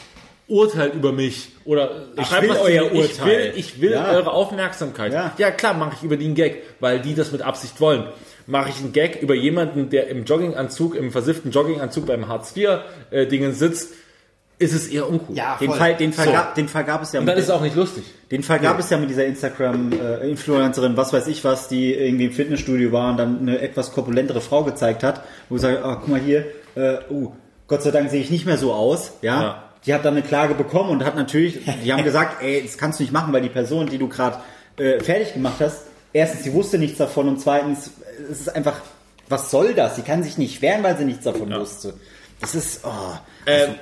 [0.50, 1.50] urteilt über mich.
[1.64, 1.90] Oder
[2.22, 2.92] schreibt will was euer.
[2.92, 3.26] Ich Urteil.
[3.26, 4.10] will, ich will Ja.
[4.10, 5.12] eure Aufmerksamkeit.
[5.12, 5.32] Ja.
[5.38, 8.04] ja klar, mache ich über die einen Gag, weil die das mit Absicht wollen.
[8.46, 13.92] Mache ich einen Gag über jemanden, der im Jogginganzug, im versifften Jogginganzug beim Hartz-IV-Dingen sitzt,
[14.58, 15.34] ist es eher uncool.
[15.36, 15.78] Ja, Den voll.
[15.78, 16.32] Fall, den, Fall So.
[16.32, 18.04] gab, den Fall gab es ja Und mit dann ist es auch nicht lustig.
[18.30, 22.32] Den Fall gab es ja mit dieser Instagram-Influencerin, was weiß ich was, die irgendwie im
[22.32, 26.08] Fitnessstudio war und dann eine etwas korpulentere Frau gezeigt hat, wo sie sagt, ah, guck
[26.08, 26.44] mal hier,
[26.74, 27.32] äh, uh,
[27.68, 29.42] Gott sei Dank sehe ich nicht mehr so aus, ja.
[29.42, 29.69] Ja.
[29.86, 32.98] Die hat dann eine Klage bekommen und hat natürlich, die haben gesagt, ey, das kannst
[32.98, 34.38] du nicht machen, weil die Person, die du gerade
[34.76, 35.82] äh, fertig gemacht hast,
[36.12, 37.90] erstens, sie wusste nichts davon und zweitens,
[38.30, 38.80] es ist einfach,
[39.28, 39.96] was soll das?
[39.96, 41.94] Sie kann sich nicht wehren, weil sie nichts davon wusste.
[42.40, 42.88] Das ist, oh,
[43.46, 43.74] Ähm,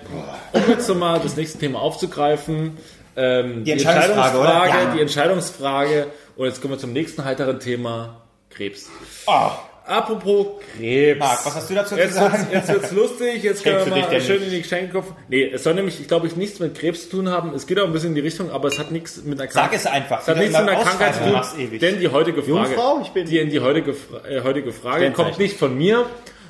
[0.53, 2.77] um jetzt nochmal das nächste Thema aufzugreifen,
[3.17, 4.49] ähm, die, Entscheidungsfrage, oder?
[4.53, 4.95] Entscheidungsfrage, Ja.
[4.95, 6.07] die Entscheidungsfrage
[6.37, 8.89] und jetzt kommen wir zum nächsten heiteren Thema, Krebs.
[9.27, 9.51] Oh,
[9.89, 10.47] Apropos
[10.77, 11.19] Krebs.
[11.19, 12.47] Marc, was hast du dazu zu Jetzt wird's, sagen?
[12.53, 14.45] jetzt wird's lustig, jetzt können wir dich mal schön nicht.
[14.47, 15.17] in die Geschenke kaufen.
[15.29, 17.55] Nee, es soll nämlich, ich glaube, ich nichts mit Krebs zu tun haben.
[17.55, 19.73] Es geht auch ein bisschen in die Richtung, aber es hat nichts mit einer Sag
[19.75, 20.21] es einfach.
[20.21, 21.41] Es hat nichts mit einer Krankheit zu tun.
[21.59, 21.81] ewig.
[21.81, 23.01] Denn die heutige Frage, Jungfrau?
[23.03, 23.93] Ich bin- die, die heutige,
[24.29, 26.05] äh, heutige Frage kommt nicht von mir,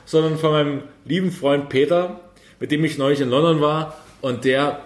[0.05, 2.20] sondern von meinem lieben Freund Peter,
[2.60, 4.81] mit dem ich neulich in London war und der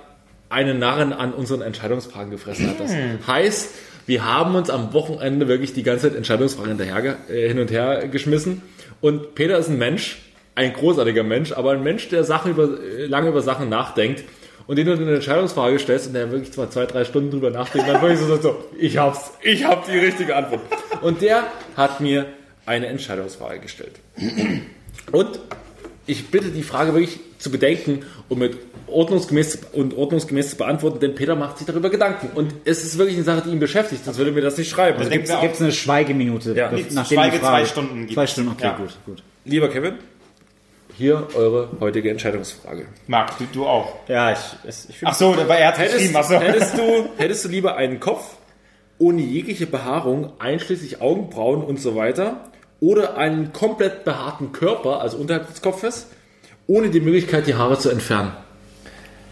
[0.50, 2.78] einen Narren an unseren Entscheidungsfragen gefressen hat.
[2.78, 3.18] Das Hm.
[3.26, 3.70] heißt,
[4.06, 8.08] wir haben uns am Wochenende wirklich die ganze Zeit Entscheidungsfragen hinterher, äh, hin und her
[8.08, 8.62] geschmissen.
[9.00, 10.18] Und Peter ist ein Mensch,
[10.54, 14.24] ein großartiger Mensch, aber ein Mensch, der Sachen über, äh, lange über Sachen nachdenkt.
[14.68, 17.88] und den du eine Entscheidungsfrage stellst und der wirklich zwar zwei, drei Stunden drüber nachdenkt,
[17.88, 20.60] dann wirklich so, so, ich hab's, ich hab die richtige Antwort.
[21.00, 22.26] Und der hat mir
[22.64, 23.98] eine Entscheidungsfrage gestellt.
[25.10, 25.40] Und
[26.12, 28.56] ich bitte die Frage wirklich zu bedenken und mit
[28.86, 32.28] ordnungsgemäß und ordnungsgemäß zu beantworten, denn Peter macht sich darüber Gedanken.
[32.34, 34.70] Und es ist wirklich eine Sache, die ihn beschäftigt, sonst würde er mir das nicht
[34.70, 34.98] schreiben.
[34.98, 36.54] Also, auch- Gibt es eine Schweigeminute?
[36.54, 36.70] Ja.
[36.70, 38.26] nachdem Schweige die Frage- zwei Stunden gibt Zwei.
[38.26, 38.76] Stunden, okay, Ja.
[38.76, 39.22] gut, gut.
[39.44, 39.94] lieber Kevin,
[40.96, 42.86] hier eure heutige Entscheidungsfrage.
[43.06, 43.94] Marc, du, du auch.
[44.08, 46.16] Ja, ich, es- ich finde Ach so, weil er hat Hättest, geschrieben.
[46.18, 46.34] Ach so.
[46.38, 46.82] hättest, du,
[47.16, 48.36] hättest du lieber einen Kopf
[48.98, 52.51] ohne jegliche Behaarung, einschließlich Augenbrauen und so weiter,
[52.82, 56.08] oder einen komplett behaarten Körper, also unterhalb des Kopfes,
[56.66, 58.32] ohne die Möglichkeit, die Haare zu entfernen?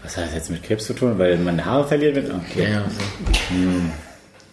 [0.03, 1.19] Was hat das jetzt mit Krebs zu tun?
[1.19, 2.31] Weil meine Haare verlieren wird?
[2.33, 2.79] Okay.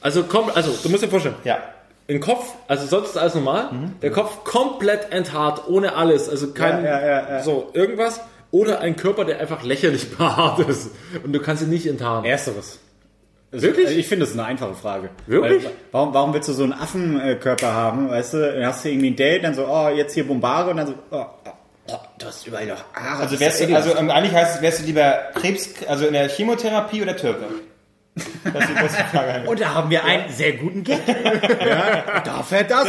[0.00, 1.58] Also komm, also du musst dir vorstellen, Ja.
[2.08, 3.70] ein Kopf, also sonst ist alles normal,
[4.02, 7.42] der Kopf komplett enthaart, ohne alles, also kein, Ja, ja, ja, ja.
[7.42, 8.20] so irgendwas,
[8.50, 10.90] oder ein Körper, der einfach lächerlich behaart ist
[11.24, 12.24] und du kannst ihn nicht enthaaren.
[12.24, 12.78] Ersteres.
[13.50, 13.86] Wirklich?
[13.86, 15.08] Also ich finde, das ist eine einfache Frage.
[15.26, 15.64] Wirklich?
[15.64, 18.52] Weil, warum, warum willst du so einen Affenkörper haben, weißt du?
[18.52, 20.94] Dann hast du irgendwie ein Date, dann so, oh, jetzt hier Bombare und dann so,
[21.10, 21.50] oh, oh,
[21.86, 23.22] oh du hast überall noch Haare.
[23.22, 26.28] Also, wärst du, also ähm, eigentlich heißt es, wärst du lieber Krebs, also in der
[26.28, 27.46] Chemotherapie oder Türke?
[28.52, 29.48] Das ist die, die Frage.
[29.48, 30.98] und da haben wir einen sehr guten Gag.
[31.64, 32.88] ja, darf er das?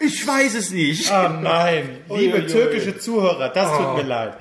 [0.00, 1.10] Ich weiß es nicht.
[1.10, 2.46] Oh nein, liebe Uiuiui.
[2.46, 4.32] türkische Zuhörer, das tut mir leid.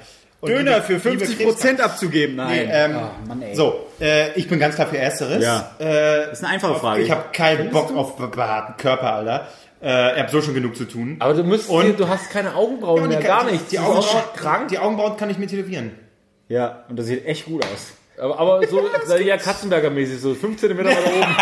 [0.45, 1.43] Döner für liebe 50 Krebskranke.
[1.53, 2.35] Prozent abzugeben.
[2.35, 2.69] Nein.
[2.71, 3.43] Ähm, oh, Mann.
[3.53, 5.43] So, äh, ich bin ganz klar für Ersteres.
[5.43, 5.71] Ja.
[5.79, 7.01] Äh, Das ist eine einfache Frage.
[7.03, 9.47] ich habe keinen Bock auf be- behaarten Körper, Alter.
[9.83, 11.15] Äh, ich habe so schon genug zu tun.
[11.19, 13.69] Aber du musst, Und- du hast keine Augenbrauen Ja, mehr, die- gar die- nichts.
[13.69, 14.67] Die auch Augenbrauen, krank.
[14.69, 15.91] die Augenbrauen kann ich mir tätowieren.
[16.49, 17.93] Ja, und das sieht echt gut aus.
[18.19, 18.79] Aber, aber so
[19.25, 21.35] ja, Katzenberger-mäßig, so 5 cm weiter oben.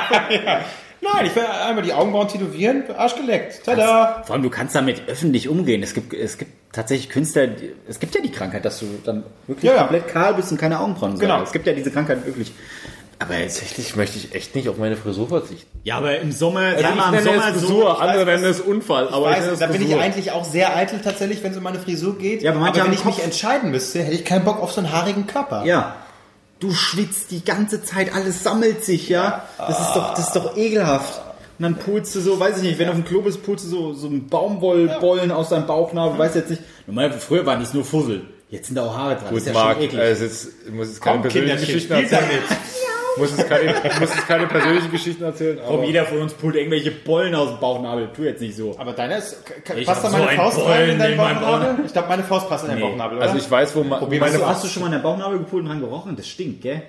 [1.01, 3.61] Nein, ich will einmal die Augenbrauen tätowieren, Arsch geleckt.
[3.65, 4.23] Tada!
[4.25, 5.81] Vor allem, du kannst damit öffentlich umgehen.
[5.81, 9.23] Es gibt, es gibt tatsächlich Künstler, die- es gibt ja die Krankheit, dass du dann
[9.47, 9.79] wirklich Ja, ja.
[9.83, 11.19] komplett kahl bist und keine Augenbrauen hast.
[11.19, 11.41] Genau.
[11.41, 12.51] Es gibt ja diese Krankheit wirklich.
[13.21, 15.67] Aber Tatsächlich möchte ich echt nicht auf meine Frisur verzichten.
[15.83, 17.67] ja, aber im Sommer, Also ich mal, im nenne Sommer es so.
[17.67, 19.09] Frisur, andere weiß, nennen es Unfall.
[19.09, 20.01] Aber Weiß, ich nenne es da bin ich Frisur.
[20.01, 22.41] eigentlich auch sehr eitel tatsächlich, wenn es um meine Frisur geht.
[22.43, 24.79] Ja, aber manche wenn ich Kopf- mich entscheiden müsste, hätte ich keinen Bock auf so
[24.79, 25.65] einen haarigen Körper.
[25.65, 25.97] Ja.
[26.59, 29.47] Du schwitzt die ganze Zeit, alles sammelt sich, ja.
[29.57, 31.21] Das ist doch, das ist doch ekelhaft.
[31.57, 33.65] Und dann pulst du so, weiß ich nicht, wenn du auf dem Klo bist, pulst
[33.65, 36.61] du so, so einen Baumwollbollen aus deinem Bauchnabel, weiß jetzt nicht.
[36.87, 38.21] Normal, früher waren die nur Fussel.
[38.49, 39.29] Jetzt sind da auch Haare dran.
[39.29, 40.21] Gut, das ist ja Marc, schon eklig.
[40.21, 42.41] ist, ich muss jetzt keine Komm, Geschichten spiel erzählen.
[43.17, 45.59] Muss jetzt keine, ich muss jetzt keine persönlichen Geschichten erzählen.
[45.67, 48.09] Komm, jeder von uns pult irgendwelche Bollen aus dem Bauchnabel.
[48.15, 48.75] Tu jetzt nicht so.
[48.77, 49.37] Aber deiner ist.
[49.75, 51.85] Ich passt da hab so meine einen Faust rein in deinen in meinem Bauchnabel?
[51.85, 52.87] Ich glaube, meine Faust passt in deinen Nee.
[52.89, 53.25] Bauchnabel, oder?
[53.27, 55.01] also ich weiß, wo, ma- wo Hast meine du, hast du schon mal in den
[55.03, 56.15] Bauchnabel gepult und dran gerochen?
[56.15, 56.83] Das stinkt, gell?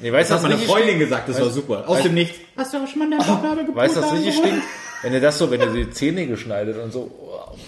[0.00, 1.04] Nee, weißt Das du, hat meine richtig Freundin stinkt?
[1.04, 1.84] gesagt, das war super.
[1.86, 2.38] Aus dem Nichts.
[2.56, 3.76] Hast du auch schon mal in den Bauchnabel gepult?
[3.76, 4.62] Weißt du, was richtig stinkt?
[5.02, 7.10] Wenn ihr das so, wenn ihr die Zähne geschneidet und so,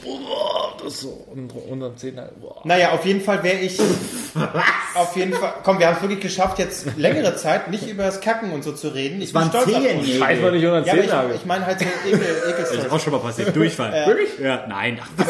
[0.04, 2.60] boah, das so unter, unter den Zähnen, boah.
[2.64, 3.78] Naja, auf jeden Fall wäre ich.
[4.94, 5.54] auf jeden Fall.
[5.62, 8.72] Komm, wir haben es wirklich geschafft, jetzt längere Zeit nicht über das Kacken und so
[8.72, 9.20] zu reden.
[9.22, 10.06] Ich bin waren stolz auf uns.
[10.06, 10.18] hier.
[10.18, 12.20] Scheiß mal nicht unter den Ja, ich, ich meine halt so Ekel,
[12.58, 13.54] Das ist auch schon mal passiert.
[13.54, 14.06] Durchfall.
[14.06, 14.30] Wirklich?
[14.42, 14.98] Ja, nein.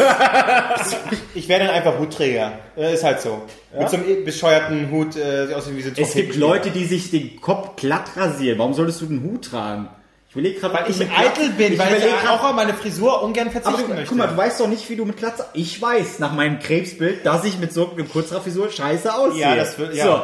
[1.34, 2.52] Ich wäre dann einfach Hutträger.
[2.76, 3.42] Äh, Ist halt so.
[3.78, 6.70] Mit so einem e- bescheuerten Hut, äh, sieht aus wie so ein Es gibt Leute,
[6.70, 8.58] die sich den Kopf glatt rasieren.
[8.58, 9.88] Warum solltest du den Hut tragen?
[10.36, 13.48] Ich überlege gerade, Weil ich eitel bin, weil ich überleg grad- auch meine Frisur ungern
[13.48, 14.08] Aber verzichten du, möchte.
[14.10, 15.46] guck mal, du weißt doch nicht, wie du mit Glatze...
[15.54, 19.40] Ich weiß, nach meinem Krebsbild, dass ich mit so einer Kurzhaarfrisur scheiße aussehe.
[19.40, 20.04] Ja, das wird- ja.
[20.04, 20.22] So,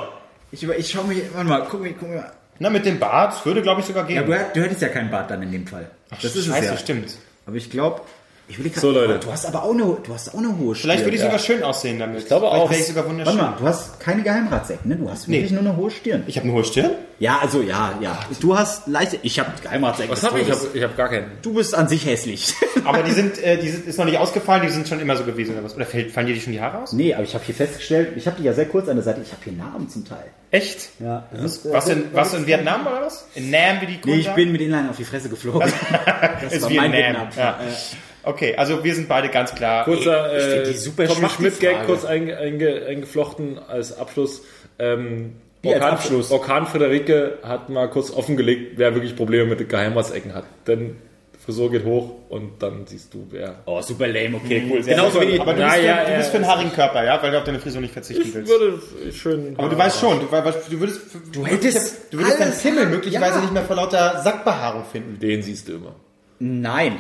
[0.53, 1.23] ich, über- ich schau mich...
[1.33, 1.95] Warte mal, guck mir...
[1.95, 2.27] Guck mir.
[2.59, 4.17] Na, mit dem Bart würde, glaube ich, sogar gehen.
[4.17, 5.89] Ja, du, du hättest ja keinen Bart dann in dem Fall.
[6.11, 6.77] das ist Scheiße, es ja.
[6.77, 7.15] stimmt.
[7.47, 8.03] Aber ich glaube...
[8.53, 9.19] Ich will So, Leute.
[9.19, 10.91] Du hast aber auch eine, du hast auch eine hohe Stirn.
[10.91, 12.19] Vielleicht würde ich sogar schön aussehen damit.
[12.21, 12.71] Ich glaube auch.
[12.71, 13.37] Ich sogar Warte wunderschön.
[13.39, 14.97] mal, du hast keine Geheimratsecken, ne?
[14.97, 15.37] Du hast Nee.
[15.37, 16.25] wirklich nur eine hohe Stirn.
[16.27, 16.91] Ich habe eine hohe Stirn?
[17.19, 18.19] Ja, also ja, ja.
[18.41, 19.19] Du hast leichte...
[19.23, 20.11] Ich habe Geheimratsecken.
[20.13, 20.49] Was habe ich?
[20.49, 21.31] Ich habe hab gar keinen.
[21.41, 22.55] Du bist an sich hässlich.
[22.85, 25.25] Aber die sind, äh, die sind, ist noch nicht ausgefallen, die sind schon immer so
[25.25, 25.75] gewesen oder was?
[25.77, 26.93] Oder fällt, fallen dir die schon die Haare aus?
[26.93, 29.21] nee, aber ich habe hier festgestellt, ich habe die ja sehr kurz an der Seite,
[29.23, 30.25] ich habe hier Narben zum Teil.
[30.51, 30.91] Echt?
[30.99, 31.27] Ja.
[31.33, 33.25] Was in, was in Vietnam oder was?
[33.37, 35.61] In Nam, wie die Kunden Nee, ich bin mit Inline auf die Fresse geflogen.
[36.43, 36.91] Das, ist war Vietnam.
[36.91, 37.29] mein Vietnam.
[37.37, 37.59] Ja.
[38.25, 39.85] Okay, also wir sind beide ganz klar.
[39.85, 44.43] Kurzer äh, die super Tommy Schmidt-Gag kurz einge, einge, eingeflochten als Abschluss.
[44.79, 46.31] Ähm, Wie als Orkan, Abschluss?
[46.31, 50.45] Orkan Friederike hat mal kurz offengelegt, wer wirklich Probleme mit Geheimratsecken hat.
[50.67, 50.97] Denn
[51.45, 53.57] Frisur geht hoch und dann siehst du, wer.
[53.67, 54.81] Oh, super lame, okay, cool.
[54.85, 57.05] Sehr Genauso wie aber du, bist, für, ja, du bist ja, für einen haarigen Körper,
[57.05, 58.49] ja, weil du auf deine Frisur nicht verzichten Ich willst.
[58.49, 58.81] würde
[59.13, 59.55] schön.
[59.59, 61.01] Aber du weißt schon, du, du würdest,
[61.33, 63.41] du hättest du würdest deinen Pimmel möglicherweise ja.
[63.41, 65.19] nicht mehr vor lauter Sackbehaarung finden.
[65.19, 65.97] Den siehst du immer.
[66.39, 66.99] Nein.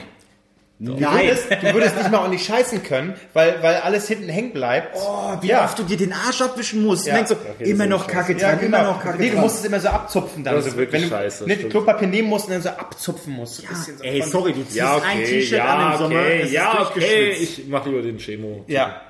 [0.84, 1.26] Du Nein.
[1.28, 4.96] würdest, du würdest nicht mal ordentlich scheißen können, weil, weil alles hinten hängen bleibt.
[4.96, 5.64] Oh, wie Ja.
[5.64, 7.06] oft du dir den Arsch abwischen musst.
[7.06, 7.14] Ja.
[7.14, 8.78] Denkst so, Okay, immer noch Kacke Ja, dran, genau.
[8.80, 10.56] immer noch Kacke nee, du musst es immer so abzupfen dann.
[10.56, 11.70] Das ist so, wirklich wenn du scheiße, stimmt.
[11.70, 13.62] Klopapier nehmen musst und dann so abzupfen musst.
[13.62, 16.20] Ein bisschen so Ey, sorry, du ziehst Ja, ein okay, T-Shirt ja, an im Sommer,
[16.20, 17.30] okay, ja, okay.
[17.30, 18.64] Ich mache lieber den Chemo.
[18.66, 19.02] Ja.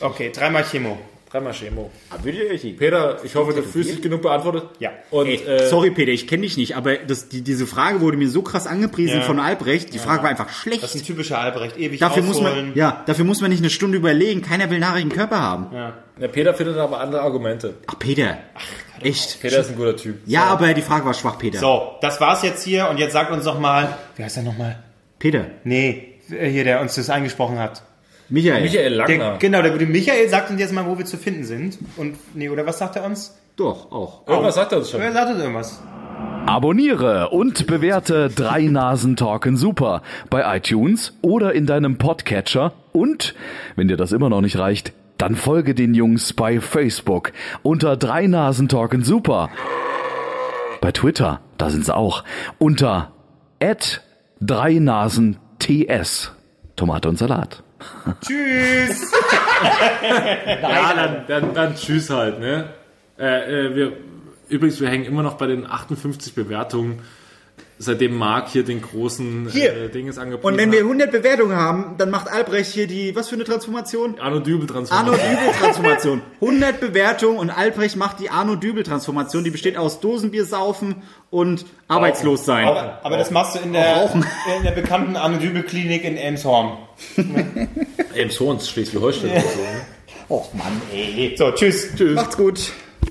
[0.00, 0.98] Okay, dreimal Chemo.
[1.34, 1.90] Dreimal Chemo.
[2.22, 4.68] Peter, Peter, ich hoffe, du fühlst dich genug beantwortet.
[4.78, 4.90] Ja.
[5.10, 8.16] Und, Ey, äh, sorry Peter, ich kenne dich nicht, aber das, die, diese Frage wurde
[8.16, 9.22] mir so krass angepriesen Ja.
[9.22, 9.92] von Albrecht.
[9.92, 10.84] Die Frage war einfach schlecht.
[10.84, 11.76] Das ist ein typischer Albrecht.
[11.76, 14.42] Ewig Dafür muss man, ja, dafür muss man nicht eine Stunde überlegen.
[14.42, 15.70] Keiner will einen Körper haben.
[16.20, 17.74] der Peter findet aber andere Argumente.
[17.88, 18.38] Ach Peter,
[19.02, 19.40] echt?
[19.40, 20.18] Peter ist ein guter Typ.
[20.26, 21.58] Ja, aber die Frage war schwach, Peter.
[21.58, 24.56] So, das war's jetzt hier und jetzt sagt uns noch mal, wie heißt er noch
[24.56, 24.84] mal?
[25.18, 27.82] Peter, Nee, äh, hier, der uns das eingesprochen hat.
[28.28, 29.36] Michael, Michael Der, Langner.
[29.38, 31.78] genau, der gute Michael sagt uns jetzt mal, wo wir zu finden sind.
[31.96, 33.36] Und, nee, oder was sagt er uns?
[33.56, 34.26] doch auch.
[34.26, 35.00] Irgendwas sagt er uns schon.
[35.00, 35.80] Er sagt uns irgendwas.
[36.46, 42.72] Abonniere und bewerte Drei Nasen Talken Super bei iTunes oder in deinem Podcatcher.
[42.92, 43.34] Und,
[43.76, 47.32] wenn dir das immer noch nicht reicht, dann folge den Jungs bei Facebook
[47.62, 49.50] unter Drei Nasen Talken Super.
[50.80, 52.24] Bei Twitter, da sind sie auch,
[52.58, 53.12] unter
[54.40, 56.32] Drei Nasen TS.
[56.76, 57.62] Tomate und Salat.
[58.20, 59.12] Tschüss!
[60.62, 62.68] Ja, dann, dann, dann tschüss halt, ne?
[63.18, 63.92] Äh, äh, wir,
[64.48, 67.00] übrigens, wir hängen immer noch bei den 58 Bewertungen,
[67.78, 69.74] seitdem Marc hier den großen Hier.
[69.74, 70.86] äh, Dinges angepriesen Und wenn wir hat.
[70.86, 74.18] 100 Bewertungen haben, dann macht Albrecht hier die, was für eine Transformation?
[74.20, 75.20] Arno Dübel Arno transformiert.
[75.22, 76.22] Dübel Transformation.
[76.40, 79.44] 100 Bewertungen und Albrecht macht die Arno Dübel Transformation.
[79.44, 82.66] Die besteht aus Dosenbier saufen und arbeitslos sein.
[82.66, 84.10] Aber, aber das machst du in der,
[84.56, 86.78] in der bekannten Anne-Dübel-Klinik in Elmshorn.
[88.14, 89.60] Elmshorns, Schleswig-Holstein oder so.
[89.60, 89.80] Ne?
[90.28, 91.34] Och Mann, ey.
[91.36, 91.88] So, tschüss.
[91.94, 92.14] Tschüss.
[92.14, 92.72] Macht's gut.